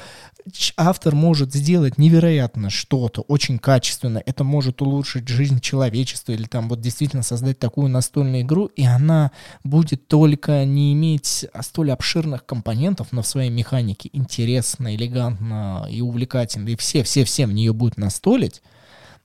автор 0.77 1.13
может 1.13 1.53
сделать 1.53 1.97
невероятно 1.97 2.69
что-то 2.69 3.19
очень 3.23 3.59
качественно, 3.59 4.23
это 4.25 4.45
может 4.45 4.81
улучшить 4.81 5.27
жизнь 5.27 5.59
человечества 5.59 6.31
или 6.31 6.45
там 6.45 6.69
вот 6.69 6.79
действительно 6.79 7.21
создать 7.21 7.59
такую 7.59 7.89
настольную 7.89 8.43
игру, 8.43 8.67
и 8.67 8.85
она 8.85 9.31
будет 9.65 10.07
только 10.07 10.63
не 10.63 10.93
иметь 10.93 11.45
столь 11.59 11.91
обширных 11.91 12.45
компонентов, 12.45 13.09
но 13.11 13.23
в 13.23 13.27
своей 13.27 13.49
механике 13.49 14.09
интересно, 14.13 14.95
элегантно 14.95 15.85
и 15.91 15.99
увлекательно, 15.99 16.69
и 16.69 16.77
все-все-все 16.77 17.45
в 17.45 17.51
нее 17.51 17.73
будут 17.73 17.97
настолить, 17.97 18.61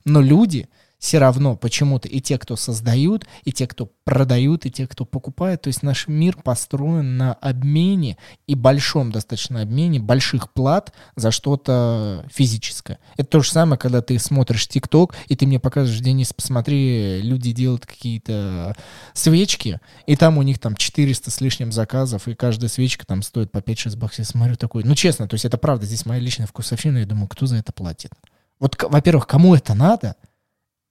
но 0.03 0.19
люди— 0.19 0.67
все 0.99 1.19
равно 1.19 1.55
почему-то 1.55 2.07
и 2.07 2.19
те, 2.19 2.37
кто 2.37 2.55
создают, 2.55 3.25
и 3.43 3.51
те, 3.51 3.67
кто 3.67 3.91
продают, 4.03 4.65
и 4.65 4.71
те, 4.71 4.87
кто 4.87 5.05
покупает. 5.05 5.61
То 5.61 5.67
есть 5.67 5.83
наш 5.83 6.07
мир 6.07 6.37
построен 6.43 7.17
на 7.17 7.33
обмене 7.33 8.17
и 8.47 8.55
большом 8.55 9.11
достаточно 9.11 9.61
обмене 9.61 9.99
больших 9.99 10.51
плат 10.53 10.93
за 11.15 11.31
что-то 11.31 12.25
физическое. 12.33 12.99
Это 13.15 13.29
то 13.29 13.39
же 13.41 13.51
самое, 13.51 13.77
когда 13.77 14.01
ты 14.01 14.17
смотришь 14.17 14.67
ТикТок, 14.67 15.15
и 15.27 15.35
ты 15.35 15.45
мне 15.45 15.59
показываешь, 15.59 16.01
Денис, 16.01 16.33
посмотри, 16.33 17.21
люди 17.21 17.51
делают 17.51 17.85
какие-то 17.85 18.75
свечки, 19.13 19.79
и 20.07 20.15
там 20.15 20.37
у 20.37 20.41
них 20.41 20.59
там 20.59 20.75
400 20.75 21.29
с 21.29 21.41
лишним 21.41 21.71
заказов, 21.71 22.27
и 22.27 22.33
каждая 22.33 22.69
свечка 22.69 23.05
там 23.05 23.21
стоит 23.21 23.51
по 23.51 23.59
5-6 23.59 23.97
баксов. 23.97 24.19
Я 24.19 24.25
смотрю 24.25 24.55
такой, 24.55 24.83
ну 24.83 24.95
честно, 24.95 25.27
то 25.27 25.35
есть 25.35 25.45
это 25.45 25.57
правда, 25.57 25.85
здесь 25.85 26.05
моя 26.05 26.19
личная 26.19 26.47
вкусовщина, 26.47 26.99
я 26.99 27.05
думаю, 27.05 27.27
кто 27.27 27.45
за 27.45 27.57
это 27.57 27.71
платит? 27.71 28.11
Вот, 28.59 28.75
во-первых, 28.81 29.27
кому 29.27 29.53
это 29.53 29.75
надо? 29.75 30.15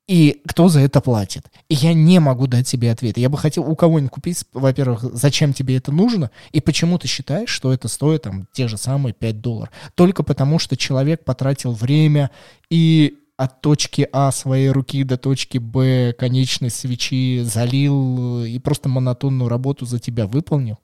И 0.09 0.41
кто 0.47 0.69
за 0.69 0.81
это 0.81 1.01
платит? 1.01 1.51
И 1.69 1.75
я 1.75 1.93
не 1.93 2.21
могу 2.21 2.47
дать 2.47 2.69
себе 2.69 2.93
ответ. 2.93 3.19
Я 3.19 3.29
бы 3.29 3.37
хотел 3.37 3.69
у 3.69 3.75
кого-нибудь 3.75 4.13
купить, 4.13 4.45
во-первых, 4.53 5.03
зачем 5.03 5.53
тебе 5.53 5.77
это 5.77 5.91
нужно, 5.91 6.31
и 6.53 6.61
почему 6.61 6.97
ты 6.99 7.09
считаешь, 7.09 7.49
что 7.49 7.73
это 7.73 7.89
стоит 7.89 8.23
там 8.23 8.47
те 8.53 8.69
же 8.69 8.77
самые 8.77 9.15
5 9.15 9.41
долларов. 9.41 9.73
Только 9.97 10.23
потому, 10.23 10.61
что 10.61 10.77
человек 10.77 11.25
потратил 11.25 11.73
время 11.73 12.31
и 12.71 13.19
от 13.37 13.61
точки 13.61 14.09
А 14.13 14.31
своей 14.33 14.71
руки 14.71 15.05
до 15.05 15.19
точки 15.19 15.59
Б 15.59 16.15
конечность 16.19 16.77
свечи 16.77 17.43
залил 17.43 18.45
и 18.45 18.59
просто 18.61 18.89
монотонную 18.89 19.49
работу 19.49 19.87
за 19.87 19.99
тебя 19.99 20.27
выполнил. 20.27 20.79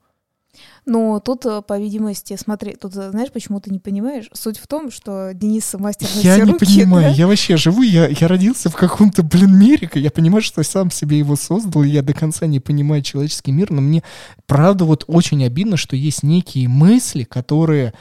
Но 0.85 1.19
тут, 1.19 1.45
э, 1.45 1.61
по 1.61 1.79
видимости, 1.79 2.37
смотри, 2.39 2.75
тут, 2.75 2.95
э, 2.95 3.11
знаешь, 3.11 3.31
почему 3.31 3.59
ты 3.59 3.71
не 3.71 3.79
понимаешь? 3.79 4.29
Суть 4.33 4.57
в 4.57 4.67
том, 4.67 4.91
что 4.91 5.33
Денис 5.33 5.73
мастер 5.73 6.07
на 6.15 6.19
Я 6.19 6.35
все 6.35 6.45
не 6.45 6.51
руки, 6.51 6.65
понимаю, 6.65 7.09
да? 7.09 7.15
я 7.15 7.27
вообще 7.27 7.57
живу, 7.57 7.81
я, 7.81 8.07
я 8.07 8.27
родился 8.27 8.69
в 8.69 8.75
каком-то, 8.75 9.23
блин, 9.23 9.57
мире, 9.57 9.89
я 9.95 10.11
понимаю, 10.11 10.41
что 10.41 10.61
сам 10.63 10.91
себе 10.91 11.17
его 11.17 11.35
создал, 11.35 11.83
и 11.83 11.89
я 11.89 12.01
до 12.01 12.13
конца 12.13 12.45
не 12.45 12.59
понимаю 12.59 13.01
человеческий 13.01 13.51
мир, 13.51 13.71
но 13.71 13.81
мне, 13.81 14.03
правда, 14.45 14.85
вот 14.85 15.05
очень 15.07 15.43
обидно, 15.45 15.77
что 15.77 15.95
есть 15.95 16.23
некие 16.23 16.67
мысли, 16.67 17.23
которые, 17.23 17.93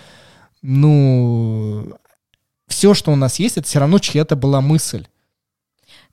ну, 0.61 1.97
все, 2.69 2.95
что 2.95 3.13
у 3.13 3.17
нас 3.17 3.39
есть, 3.39 3.59
это 3.59 3.67
все 3.67 3.79
равно 3.79 3.99
чья-то 3.99 4.37
была 4.37 4.61
мысль. 4.61 5.07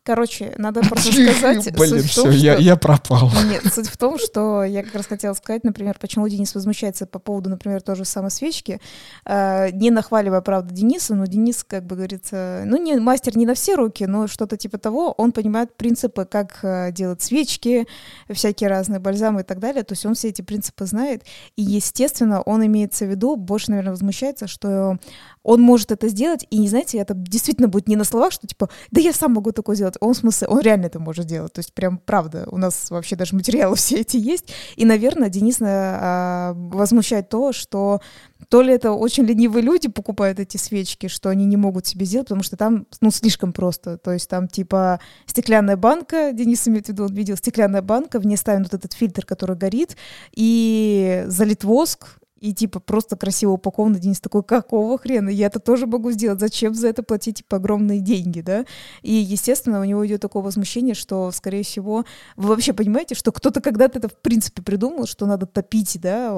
Короче, 0.10 0.56
надо 0.58 0.82
просто 0.90 1.12
сказать... 1.12 1.72
Блин, 1.78 2.02
все, 2.02 2.32
я, 2.32 2.56
я 2.56 2.76
пропал. 2.76 3.30
Нет, 3.46 3.72
суть 3.72 3.88
в 3.88 3.96
том, 3.96 4.18
что 4.18 4.64
я 4.64 4.82
как 4.82 4.96
раз 4.96 5.06
хотела 5.06 5.36
сказать, 5.36 5.64
например, 5.64 5.98
почему 6.02 6.28
Денис 6.28 6.56
возмущается 6.56 7.06
по 7.06 7.20
поводу, 7.20 7.52
например, 7.52 7.84
той 7.84 7.96
же 7.96 8.06
самой 8.06 8.32
свечки. 8.32 8.82
Э, 9.24 9.70
не 9.70 9.92
нахваливая, 9.92 10.42
правда, 10.42 10.74
Дениса, 10.74 11.14
но 11.14 11.28
Денис, 11.28 11.64
как 11.64 11.86
бы 11.86 11.96
говорится, 11.96 12.64
ну, 12.66 12.78
не 12.78 12.96
мастер 12.96 13.38
не 13.38 13.46
на 13.46 13.54
все 13.54 13.76
руки, 13.76 14.08
но 14.08 14.26
что-то 14.26 14.58
типа 14.58 14.80
того. 14.80 15.14
Он 15.16 15.32
понимает 15.32 15.78
принципы, 15.78 16.26
как 16.26 16.58
э, 16.64 16.92
делать 16.92 17.22
свечки, 17.22 17.86
всякие 18.32 18.72
разные 18.72 19.00
бальзамы 19.00 19.42
и 19.42 19.44
так 19.44 19.60
далее. 19.60 19.84
То 19.84 19.94
есть 19.94 20.08
он 20.08 20.16
все 20.16 20.30
эти 20.30 20.42
принципы 20.42 20.88
знает. 20.88 21.22
И, 21.56 21.62
естественно, 21.62 22.42
он 22.42 22.66
имеется 22.66 23.06
в 23.06 23.10
виду, 23.10 23.36
больше, 23.36 23.70
наверное, 23.70 23.92
возмущается, 23.92 24.48
что 24.48 24.98
он 25.44 25.62
может 25.62 25.92
это 25.92 26.10
сделать, 26.10 26.46
и, 26.50 26.68
знаете, 26.68 26.98
это 26.98 27.14
действительно 27.14 27.68
будет 27.68 27.88
не 27.88 27.96
на 27.96 28.04
словах, 28.04 28.32
что 28.32 28.46
типа, 28.46 28.70
да 28.92 29.02
я 29.02 29.14
сам 29.14 29.34
могу 29.34 29.52
такое 29.52 29.76
сделать. 29.76 29.96
Он 30.02 30.14
в 30.14 30.18
смысле, 30.18 30.48
он 30.48 30.60
реально 30.60 30.88
это 30.88 31.00
может 31.00 31.26
делать. 31.26 31.54
То 31.54 31.60
есть 31.60 31.74
прям 31.74 31.98
правда, 31.98 32.48
у 32.52 32.58
нас 32.58 32.92
вообще 32.92 33.16
даже 33.16 33.36
материалы 33.36 33.76
все 33.78 33.98
эти 34.02 34.18
есть. 34.18 34.54
И, 34.76 34.86
наверное, 34.86 35.30
Денис 35.30 35.58
а, 35.62 36.54
возмущает 36.56 37.30
то, 37.30 37.54
что 37.54 38.02
то 38.50 38.62
ли 38.62 38.74
это 38.74 38.92
очень 38.92 39.26
ленивые 39.26 39.64
люди 39.64 39.90
покупают 39.90 40.40
эти 40.40 40.58
свечки, 40.58 41.08
что 41.08 41.30
они 41.30 41.46
не 41.46 41.58
могут 41.58 41.86
себе 41.86 42.06
сделать, 42.06 42.28
потому 42.28 42.44
что 42.44 42.58
там, 42.58 42.86
ну, 43.02 43.12
слишком 43.12 43.54
просто. 43.54 43.98
То 43.98 44.12
есть 44.12 44.30
там 44.30 44.48
типа 44.48 45.00
стеклянная 45.26 45.78
банка, 45.78 46.32
Денис 46.34 46.68
имеет 46.68 46.88
в 46.88 46.90
виду, 46.90 47.06
он 47.06 47.14
видел 47.14 47.38
стеклянная 47.38 47.82
банка, 47.82 48.20
в 48.20 48.26
ней 48.26 48.38
ставят 48.38 48.64
вот 48.64 48.74
этот 48.74 48.94
фильтр, 48.94 49.26
который 49.26 49.56
горит, 49.56 49.98
и 50.36 51.24
залит 51.28 51.64
воск, 51.64 52.20
и 52.40 52.54
типа 52.54 52.80
просто 52.80 53.16
красиво 53.16 53.52
упакован. 53.52 53.94
Денис 53.96 54.20
такой, 54.20 54.44
какого 54.44 54.98
хрена? 54.98 55.30
Я 55.30 55.48
это 55.48 55.60
тоже 55.60 55.86
могу 55.86 56.12
сделать. 56.12 56.40
Зачем 56.40 56.74
за 56.74 56.88
это 56.88 57.04
платить 57.04 57.38
типа 57.38 57.58
огромные 57.58 58.00
деньги, 58.00 58.42
да? 58.42 58.66
И, 59.02 59.14
естественно, 59.14 59.82
у 59.82 59.84
него 59.84 60.06
идет 60.06 60.22
такое 60.22 60.44
возмущение, 60.44 60.96
что, 60.96 61.32
скорее 61.32 61.64
всего, 61.64 62.06
вы 62.36 62.50
вообще 62.50 62.74
понимаете, 62.74 63.16
что 63.16 63.32
кто-то 63.32 63.62
когда-то 63.62 64.00
это 64.00 64.10
в 64.10 64.18
принципе 64.18 64.62
придумал, 64.62 65.06
что 65.06 65.26
надо 65.26 65.46
топить, 65.46 66.00
да, 66.02 66.32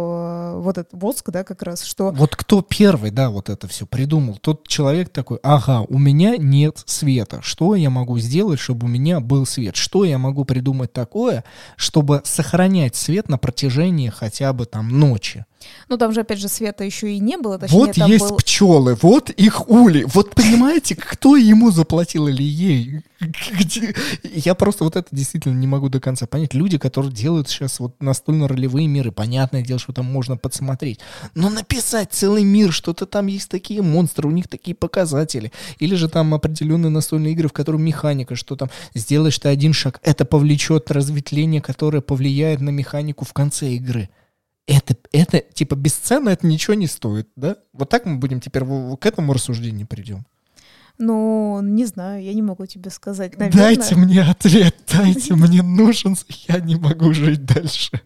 вот 0.55 0.77
этот 0.77 0.93
воск, 0.93 1.29
да, 1.29 1.43
как 1.43 1.61
раз, 1.63 1.83
что... 1.83 2.11
Вот 2.11 2.35
кто 2.35 2.61
первый, 2.61 3.11
да, 3.11 3.29
вот 3.29 3.49
это 3.49 3.67
все 3.67 3.85
придумал? 3.85 4.37
Тот 4.37 4.67
человек 4.67 5.09
такой, 5.09 5.39
ага, 5.43 5.81
у 5.87 5.97
меня 5.97 6.37
нет 6.37 6.81
света. 6.85 7.41
Что 7.41 7.75
я 7.75 7.89
могу 7.89 8.17
сделать, 8.19 8.59
чтобы 8.59 8.85
у 8.85 8.89
меня 8.89 9.19
был 9.19 9.45
свет? 9.45 9.75
Что 9.75 10.05
я 10.05 10.17
могу 10.17 10.45
придумать 10.45 10.93
такое, 10.93 11.43
чтобы 11.75 12.21
сохранять 12.23 12.95
свет 12.95 13.29
на 13.29 13.37
протяжении 13.37 14.09
хотя 14.09 14.53
бы 14.53 14.65
там 14.65 14.89
ночи? 14.89 15.45
Ну, 15.89 15.97
там 15.97 16.13
же, 16.13 16.21
опять 16.21 16.39
же, 16.39 16.47
света 16.47 16.83
еще 16.83 17.13
и 17.13 17.19
не 17.19 17.37
было. 17.37 17.57
Точнее, 17.57 17.77
вот 17.77 17.97
есть 17.97 18.29
был... 18.29 18.37
пчелы, 18.37 18.97
вот 19.01 19.29
их 19.29 19.69
ули. 19.69 20.03
Вот 20.03 20.35
понимаете, 20.35 20.95
кто 20.95 21.35
ему 21.35 21.71
заплатил 21.71 22.27
или 22.27 22.43
ей? 22.43 23.01
Я 24.23 24.55
просто 24.55 24.83
вот 24.83 24.95
это 24.95 25.07
действительно 25.11 25.57
не 25.57 25.67
могу 25.67 25.89
до 25.89 25.99
конца 25.99 26.25
понять. 26.25 26.53
Люди, 26.53 26.77
которые 26.77 27.11
делают 27.11 27.49
сейчас 27.49 27.79
вот 27.79 27.95
настольно-ролевые 28.01 28.87
миры, 28.87 29.11
понятное 29.11 29.61
дело, 29.61 29.79
что 29.79 29.93
там 29.93 30.05
можно 30.05 30.37
подсмотреть. 30.37 30.99
Но 31.35 31.49
написать 31.49 32.09
целый 32.11 32.43
мир, 32.43 32.71
что-то 32.71 33.05
там 33.05 33.27
есть 33.27 33.49
такие 33.49 33.81
монстры, 33.81 34.27
у 34.27 34.31
них 34.31 34.47
такие 34.47 34.75
показатели. 34.75 35.51
Или 35.77 35.95
же 35.95 36.09
там 36.09 36.33
определенные 36.33 36.89
настольные 36.89 37.33
игры, 37.33 37.47
в 37.47 37.53
которых 37.53 37.81
механика, 37.81 38.35
что 38.35 38.55
там 38.55 38.69
сделаешь 38.95 39.37
ты 39.37 39.49
один 39.49 39.73
шаг, 39.73 39.99
это 40.03 40.25
повлечет 40.25 40.89
разветвление, 40.91 41.61
которое 41.61 42.01
повлияет 42.01 42.61
на 42.61 42.69
механику 42.69 43.25
в 43.25 43.33
конце 43.33 43.71
игры 43.71 44.09
это, 44.67 44.95
это, 45.11 45.39
типа, 45.39 45.75
бесценно 45.75 46.29
это 46.29 46.47
ничего 46.47 46.73
не 46.73 46.87
стоит, 46.87 47.29
да? 47.35 47.57
Вот 47.73 47.89
так 47.89 48.05
мы 48.05 48.17
будем 48.17 48.39
теперь 48.39 48.63
к 48.63 49.05
этому 49.05 49.33
рассуждению 49.33 49.87
придем. 49.87 50.25
Ну, 50.97 51.61
не 51.63 51.85
знаю, 51.85 52.23
я 52.23 52.33
не 52.33 52.41
могу 52.41 52.65
тебе 52.67 52.91
сказать. 52.91 53.37
Наверное... 53.37 53.75
Дайте 53.75 53.95
мне 53.95 54.21
ответ, 54.21 54.75
дайте, 54.91 55.33
мне 55.35 55.63
нужен, 55.63 56.15
я 56.47 56.59
не 56.59 56.75
могу 56.75 57.13
жить 57.13 57.43
дальше. 57.45 58.01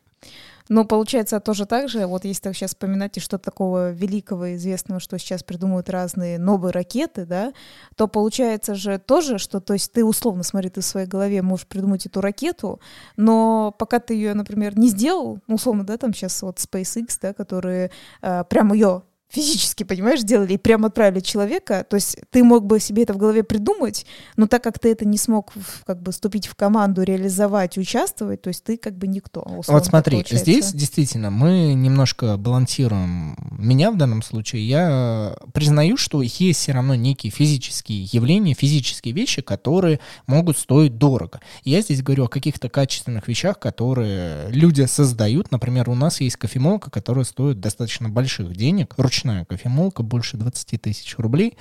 Но 0.68 0.84
получается 0.86 1.40
тоже 1.40 1.66
так 1.66 1.90
же, 1.90 2.08
вот 2.08 2.26
если 2.26 2.42
так 2.42 2.56
сейчас 2.56 2.72
вспоминать 2.72 3.22
что 3.22 3.38
такого 3.38 3.92
великого, 3.92 4.56
известного, 4.56 5.00
что 5.00 5.18
сейчас 5.20 5.44
придумывают 5.44 5.90
разные 5.90 6.40
новые 6.40 6.72
ракеты, 6.72 7.26
да, 7.26 7.54
то 7.96 8.08
получается 8.08 8.76
же 8.76 8.98
тоже, 8.98 9.38
что, 9.38 9.60
то 9.60 9.74
есть 9.74 9.92
ты 9.92 10.04
условно, 10.04 10.44
смотри, 10.44 10.70
ты 10.70 10.82
в 10.82 10.86
своей 10.86 11.08
голове 11.08 11.42
можешь 11.42 11.68
придумать 11.68 12.06
эту 12.06 12.20
ракету, 12.22 12.80
но 13.16 13.74
пока 13.78 14.00
ты 14.00 14.16
ее, 14.16 14.34
например, 14.34 14.78
не 14.78 14.90
сделал, 14.90 15.40
условно, 15.48 15.86
да, 15.86 15.98
там 15.98 16.14
сейчас 16.14 16.42
вот 16.42 16.58
SpaceX, 16.58 17.18
да, 17.22 17.34
которые 17.34 17.92
э, 18.22 18.44
прям 18.50 18.74
ее 18.74 19.04
физически, 19.30 19.84
понимаешь, 19.84 20.22
сделали 20.22 20.54
и 20.54 20.58
прямо 20.58 20.88
отправили 20.88 21.20
человека, 21.20 21.86
то 21.90 21.96
есть 21.96 22.18
ты 22.30 22.44
мог 22.44 22.66
бы 22.66 22.80
себе 22.80 23.04
это 23.04 23.14
в 23.14 23.18
голове 23.18 23.44
придумать, 23.44 24.06
но 24.38 24.48
так 24.48 24.64
как 24.64 24.80
ты 24.80 24.92
это 24.92 25.06
не 25.06 25.18
смог 25.18 25.52
как 25.86 26.02
бы 26.02 26.12
вступить 26.12 26.48
в 26.48 26.56
команду, 26.56 27.04
реализовать, 27.04 27.78
участвовать, 27.78 28.42
то 28.42 28.50
есть 28.50 28.64
ты 28.64 28.78
как 28.78 28.98
бы 28.98 29.08
никто. 29.08 29.44
Вот 29.68 29.86
смотри, 29.86 30.24
здесь 30.30 30.72
действительно 30.72 31.32
мы 31.32 31.74
немножко 31.74 32.38
балансируем. 32.38 33.36
Меня 33.52 33.92
в 33.92 33.98
данном 33.98 34.22
случае, 34.22 34.68
я 34.68 35.36
признаю, 35.54 35.98
что 35.98 36.22
есть 36.22 36.60
все 36.60 36.72
равно 36.72 36.96
некие 36.96 37.32
физические 37.32 38.04
явления, 38.04 38.54
физические 38.54 39.14
вещи, 39.14 39.42
которые 39.42 40.00
могут 40.28 40.58
стоить 40.58 40.98
дорого. 40.98 41.42
Я 41.64 41.82
здесь 41.82 42.02
говорю 42.02 42.26
о 42.26 42.30
каких-то 42.30 42.70
качественных 42.70 43.28
вещах, 43.28 43.60
которые 43.60 44.50
люди 44.50 44.84
создают. 44.86 45.52
Например, 45.52 45.90
у 45.90 45.96
нас 45.96 46.22
есть 46.22 46.38
кофемолка, 46.38 46.90
которая 46.90 47.26
стоит 47.26 47.60
достаточно 47.60 48.08
больших 48.08 48.56
денег, 48.56 48.94
ручная 48.98 49.15
кофемолка, 49.24 50.04
больше 50.04 50.38
20 50.38 50.82
тысяч 50.82 51.18
рублей. 51.18 51.58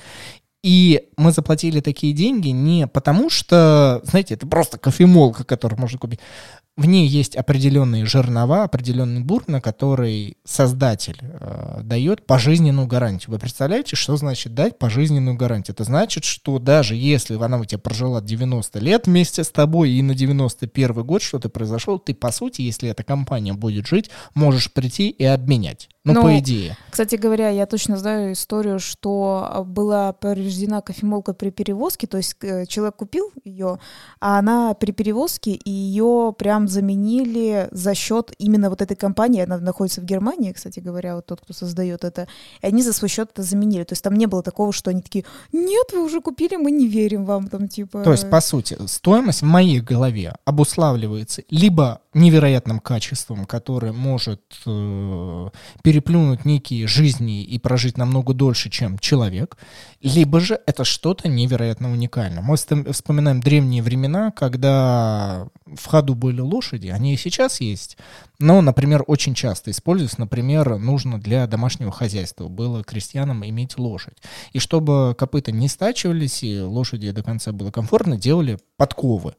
И 0.64 1.10
мы 1.18 1.30
заплатили 1.30 1.80
такие 1.80 2.14
деньги 2.14 2.48
не 2.48 2.86
потому, 2.86 3.28
что, 3.28 4.00
знаете, 4.04 4.32
это 4.32 4.46
просто 4.46 4.78
кофемолка, 4.78 5.44
которую 5.44 5.78
можно 5.78 5.98
купить. 5.98 6.20
В 6.76 6.86
ней 6.86 7.06
есть 7.06 7.36
определенные 7.36 8.04
жернова, 8.04 8.64
определенный 8.64 9.20
бур, 9.20 9.44
на 9.46 9.60
который 9.60 10.38
создатель 10.44 11.18
э, 11.22 11.82
дает 11.84 12.26
пожизненную 12.26 12.88
гарантию. 12.88 13.30
Вы 13.30 13.38
представляете, 13.38 13.94
что 13.94 14.16
значит 14.16 14.54
дать 14.54 14.76
пожизненную 14.76 15.36
гарантию? 15.36 15.74
Это 15.74 15.84
значит, 15.84 16.24
что 16.24 16.58
даже 16.58 16.96
если 16.96 17.40
она 17.40 17.58
у 17.58 17.64
тебя 17.64 17.78
прожила 17.78 18.20
90 18.20 18.80
лет 18.80 19.06
вместе 19.06 19.44
с 19.44 19.50
тобой, 19.50 19.90
и 19.92 20.02
на 20.02 20.16
91 20.16 21.04
год 21.04 21.22
что-то 21.22 21.48
произошло, 21.48 21.98
ты, 21.98 22.12
по 22.12 22.32
сути, 22.32 22.62
если 22.62 22.88
эта 22.88 23.04
компания 23.04 23.52
будет 23.52 23.86
жить, 23.86 24.10
можешь 24.34 24.72
прийти 24.72 25.10
и 25.10 25.24
обменять. 25.24 25.88
Ну, 26.04 26.12
Но, 26.12 26.22
по 26.22 26.38
идее. 26.38 26.76
Кстати 26.90 27.16
говоря, 27.16 27.48
я 27.48 27.64
точно 27.64 27.96
знаю 27.96 28.34
историю, 28.34 28.78
что 28.78 29.48
а, 29.50 29.64
была 29.64 30.12
повреждена 30.12 30.82
кофемолка 30.82 31.32
при 31.32 31.48
перевозке, 31.48 32.06
то 32.06 32.18
есть 32.18 32.36
э, 32.42 32.66
человек 32.66 32.96
купил 32.96 33.32
ее, 33.42 33.78
а 34.20 34.38
она 34.38 34.74
при 34.74 34.92
перевозке, 34.92 35.52
и 35.52 35.70
ее 35.70 36.34
прям 36.38 36.63
заменили 36.68 37.68
за 37.70 37.94
счет 37.94 38.32
именно 38.38 38.70
вот 38.70 38.82
этой 38.82 38.96
компании, 38.96 39.42
она 39.42 39.58
находится 39.58 40.00
в 40.00 40.04
Германии, 40.04 40.52
кстати 40.52 40.80
говоря, 40.80 41.16
вот 41.16 41.26
тот, 41.26 41.40
кто 41.40 41.52
создает 41.52 42.04
это, 42.04 42.26
и 42.62 42.66
они 42.66 42.82
за 42.82 42.92
свой 42.92 43.08
счет 43.08 43.30
это 43.32 43.42
заменили. 43.42 43.84
То 43.84 43.92
есть 43.92 44.02
там 44.02 44.14
не 44.14 44.26
было 44.26 44.42
такого, 44.42 44.72
что 44.72 44.90
они 44.90 45.02
такие, 45.02 45.24
нет, 45.52 45.92
вы 45.92 46.04
уже 46.04 46.20
купили, 46.20 46.56
мы 46.56 46.70
не 46.70 46.86
верим 46.86 47.24
вам, 47.24 47.48
там 47.48 47.68
типа... 47.68 48.02
То 48.02 48.12
есть, 48.12 48.30
по 48.30 48.40
сути, 48.40 48.76
стоимость 48.86 49.42
в 49.42 49.46
моей 49.46 49.80
голове 49.80 50.34
обуславливается 50.44 51.42
либо 51.50 52.00
невероятным 52.14 52.78
качеством, 52.78 53.44
которое 53.44 53.92
может 53.92 54.40
э, 54.66 55.48
переплюнуть 55.82 56.44
некие 56.44 56.86
жизни 56.86 57.42
и 57.42 57.58
прожить 57.58 57.98
намного 57.98 58.34
дольше, 58.34 58.70
чем 58.70 58.98
человек, 58.98 59.56
либо 60.00 60.40
же 60.40 60.60
это 60.66 60.84
что-то 60.84 61.28
невероятно 61.28 61.90
уникальное. 61.90 62.42
Мы 62.42 62.56
вспоминаем 62.56 63.40
древние 63.40 63.82
времена, 63.82 64.30
когда 64.30 65.48
в 65.66 65.86
ходу 65.86 66.14
были 66.14 66.40
лошади, 66.54 66.88
они 66.88 67.14
и 67.14 67.16
сейчас 67.16 67.60
есть, 67.60 67.96
но, 68.38 68.60
например, 68.60 69.04
очень 69.06 69.34
часто 69.34 69.70
используются, 69.70 70.20
например, 70.20 70.78
нужно 70.78 71.20
для 71.20 71.46
домашнего 71.46 71.90
хозяйства 71.90 72.48
было 72.48 72.84
крестьянам 72.84 73.44
иметь 73.44 73.78
лошадь. 73.78 74.18
И 74.52 74.58
чтобы 74.58 75.14
копыта 75.18 75.52
не 75.52 75.68
стачивались 75.68 76.42
и 76.42 76.60
лошади 76.60 77.10
до 77.10 77.22
конца 77.22 77.52
было 77.52 77.70
комфортно, 77.70 78.16
делали 78.16 78.58
подковы. 78.76 79.34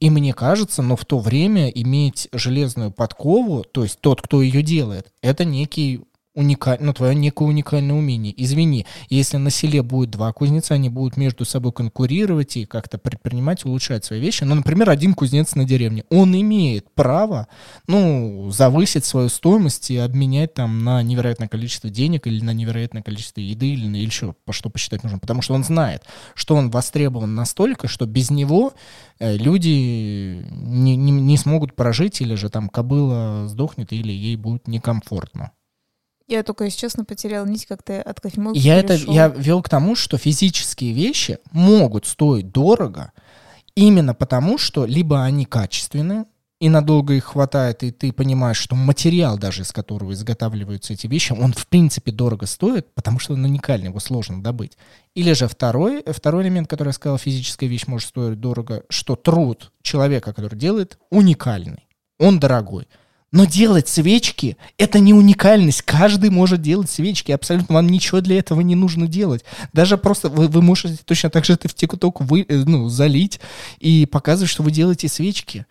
И 0.00 0.08
мне 0.08 0.32
кажется, 0.32 0.80
но 0.80 0.96
в 0.96 1.04
то 1.04 1.18
время 1.18 1.68
иметь 1.68 2.28
железную 2.32 2.90
подкову, 2.90 3.64
то 3.64 3.82
есть 3.82 4.00
тот, 4.00 4.22
кто 4.22 4.40
ее 4.40 4.62
делает, 4.62 5.12
это 5.20 5.44
некий 5.44 6.00
уникальное, 6.34 6.86
ну, 6.86 6.92
твое 6.92 7.14
некое 7.14 7.44
уникальное 7.44 7.96
умение. 7.96 8.32
Извини, 8.36 8.86
если 9.08 9.36
на 9.36 9.50
селе 9.50 9.82
будет 9.82 10.10
два 10.10 10.32
кузнеца, 10.32 10.74
они 10.74 10.88
будут 10.88 11.16
между 11.16 11.44
собой 11.44 11.72
конкурировать 11.72 12.56
и 12.56 12.66
как-то 12.66 12.98
предпринимать, 12.98 13.64
улучшать 13.64 14.04
свои 14.04 14.20
вещи. 14.20 14.44
Ну, 14.44 14.54
например, 14.54 14.90
один 14.90 15.14
кузнец 15.14 15.54
на 15.54 15.64
деревне, 15.64 16.04
он 16.08 16.34
имеет 16.40 16.92
право, 16.94 17.48
ну, 17.88 18.50
завысить 18.50 19.04
свою 19.04 19.28
стоимость 19.28 19.90
и 19.90 19.96
обменять 19.96 20.54
там 20.54 20.84
на 20.84 21.02
невероятное 21.02 21.48
количество 21.48 21.90
денег 21.90 22.26
или 22.26 22.42
на 22.44 22.52
невероятное 22.52 23.02
количество 23.02 23.40
еды 23.40 23.70
или, 23.70 23.86
или 23.86 24.04
еще 24.04 24.34
по 24.44 24.52
что 24.52 24.70
посчитать 24.70 25.02
нужно, 25.02 25.18
потому 25.18 25.42
что 25.42 25.54
он 25.54 25.64
знает, 25.64 26.04
что 26.34 26.54
он 26.54 26.70
востребован 26.70 27.34
настолько, 27.34 27.88
что 27.88 28.06
без 28.06 28.30
него 28.30 28.74
э, 29.18 29.36
люди 29.36 30.44
не, 30.50 30.96
не, 30.96 31.12
не 31.12 31.36
смогут 31.36 31.74
прожить 31.74 32.20
или 32.20 32.34
же 32.34 32.50
там 32.50 32.68
кобыла 32.68 33.48
сдохнет 33.48 33.92
или 33.92 34.12
ей 34.12 34.36
будет 34.36 34.68
некомфортно. 34.68 35.52
Я 36.30 36.42
только, 36.42 36.64
если 36.64 36.78
честно, 36.78 37.04
потерял 37.04 37.44
нить, 37.44 37.66
как 37.66 37.82
то 37.82 38.00
от 38.00 38.20
кофемолки 38.20 38.56
Я 38.58 38.76
это 38.76 38.94
я 38.94 39.28
вел 39.28 39.62
к 39.62 39.68
тому, 39.68 39.96
что 39.96 40.16
физические 40.16 40.92
вещи 40.92 41.38
могут 41.52 42.06
стоить 42.06 42.50
дорого, 42.50 43.12
Именно 43.74 44.14
потому, 44.14 44.58
что 44.58 44.84
либо 44.84 45.22
они 45.22 45.44
качественные, 45.44 46.24
и 46.60 46.68
надолго 46.68 47.14
их 47.14 47.24
хватает, 47.24 47.82
и 47.82 47.90
ты 47.90 48.12
понимаешь, 48.12 48.58
что 48.58 48.76
материал 48.76 49.38
даже, 49.38 49.62
из 49.62 49.72
которого 49.72 50.12
изготавливаются 50.12 50.92
эти 50.92 51.06
вещи, 51.06 51.32
он 51.32 51.54
в 51.54 51.66
принципе 51.66 52.12
дорого 52.12 52.44
стоит, 52.44 52.92
потому 52.94 53.18
что 53.18 53.32
он 53.32 53.44
уникальный, 53.44 53.86
его 53.86 53.98
сложно 53.98 54.42
добыть. 54.42 54.76
Или 55.14 55.32
же 55.32 55.48
второй, 55.48 56.04
второй 56.06 56.42
элемент, 56.42 56.68
который 56.68 56.90
я 56.90 56.92
сказал, 56.92 57.16
физическая 57.16 57.68
вещь 57.68 57.86
может 57.86 58.08
стоить 58.08 58.38
дорого, 58.40 58.82
что 58.90 59.16
труд 59.16 59.72
человека, 59.80 60.34
который 60.34 60.58
делает, 60.58 60.98
уникальный, 61.08 61.88
он 62.18 62.38
дорогой. 62.38 62.86
Но 63.32 63.44
делать 63.44 63.88
свечки— 63.88 64.56
это 64.78 64.98
не 64.98 65.14
уникальность. 65.14 65.82
Каждый 65.82 66.30
может 66.30 66.62
делать 66.62 66.90
свечки. 66.90 67.30
Абсолютно 67.30 67.76
вам 67.76 67.88
ничего 67.88 68.20
для 68.20 68.38
этого 68.38 68.60
не 68.60 68.74
нужно 68.74 69.06
делать. 69.06 69.44
Даже 69.72 69.96
просто 69.96 70.28
вы, 70.28 70.48
вы 70.48 70.62
можете 70.62 70.98
точно 71.04 71.30
так 71.30 71.44
же 71.44 71.52
это 71.52 71.68
в 71.68 71.74
ТикТок 71.74 72.20
вы, 72.22 72.44
э, 72.48 72.64
ну, 72.66 72.88
залить 72.88 73.40
и 73.78 74.06
показывать, 74.06 74.50
что 74.50 74.64
вы 74.64 74.72
делаете 74.72 75.06
свечки. 75.08 75.66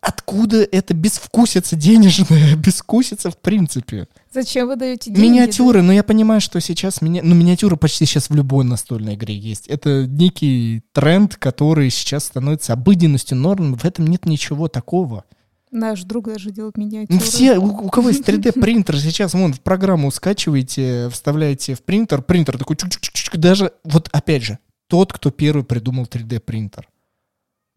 Откуда 0.00 0.62
это 0.62 0.94
безвкусица 0.94 1.74
денежная, 1.74 2.54
безвкусица 2.56 3.32
в 3.32 3.38
принципе? 3.38 4.06
Зачем 4.32 4.68
вы 4.68 4.76
даете 4.76 5.10
деньги? 5.10 5.20
Миниатюры, 5.20 5.82
но 5.82 5.92
я 5.92 6.04
понимаю, 6.04 6.40
что 6.40 6.60
сейчас 6.60 7.02
мини... 7.02 7.22
ну, 7.24 7.34
миниатюры 7.34 7.76
почти 7.76 8.06
сейчас 8.06 8.30
в 8.30 8.34
любой 8.36 8.64
настольной 8.64 9.14
игре 9.14 9.36
есть. 9.36 9.66
Это 9.66 10.06
некий 10.06 10.84
тренд, 10.92 11.34
который 11.34 11.90
сейчас 11.90 12.26
становится 12.26 12.74
обыденностью, 12.74 13.36
нормой. 13.36 13.76
В 13.76 13.84
этом 13.84 14.06
нет 14.06 14.26
ничего 14.26 14.68
такого. 14.68 15.24
Наш 15.70 16.02
друг 16.04 16.26
даже 16.26 16.50
делает 16.50 16.76
миниатюры. 16.76 17.14
Ну, 17.14 17.20
все, 17.20 17.58
у, 17.58 17.66
у 17.66 17.88
кого 17.90 18.08
есть 18.08 18.26
3D 18.26 18.52
принтер, 18.60 18.98
сейчас 18.98 19.34
вон 19.34 19.52
в 19.52 19.60
программу 19.60 20.10
скачиваете, 20.10 21.08
вставляете 21.10 21.74
в 21.74 21.82
принтер, 21.82 22.22
принтер 22.22 22.58
такой 22.58 22.76
чук-чук-чук, 22.76 23.36
даже, 23.38 23.72
вот 23.84 24.08
опять 24.12 24.42
же, 24.42 24.58
тот, 24.88 25.12
кто 25.12 25.30
первый 25.30 25.64
придумал 25.64 26.04
3D 26.04 26.40
принтер. 26.40 26.88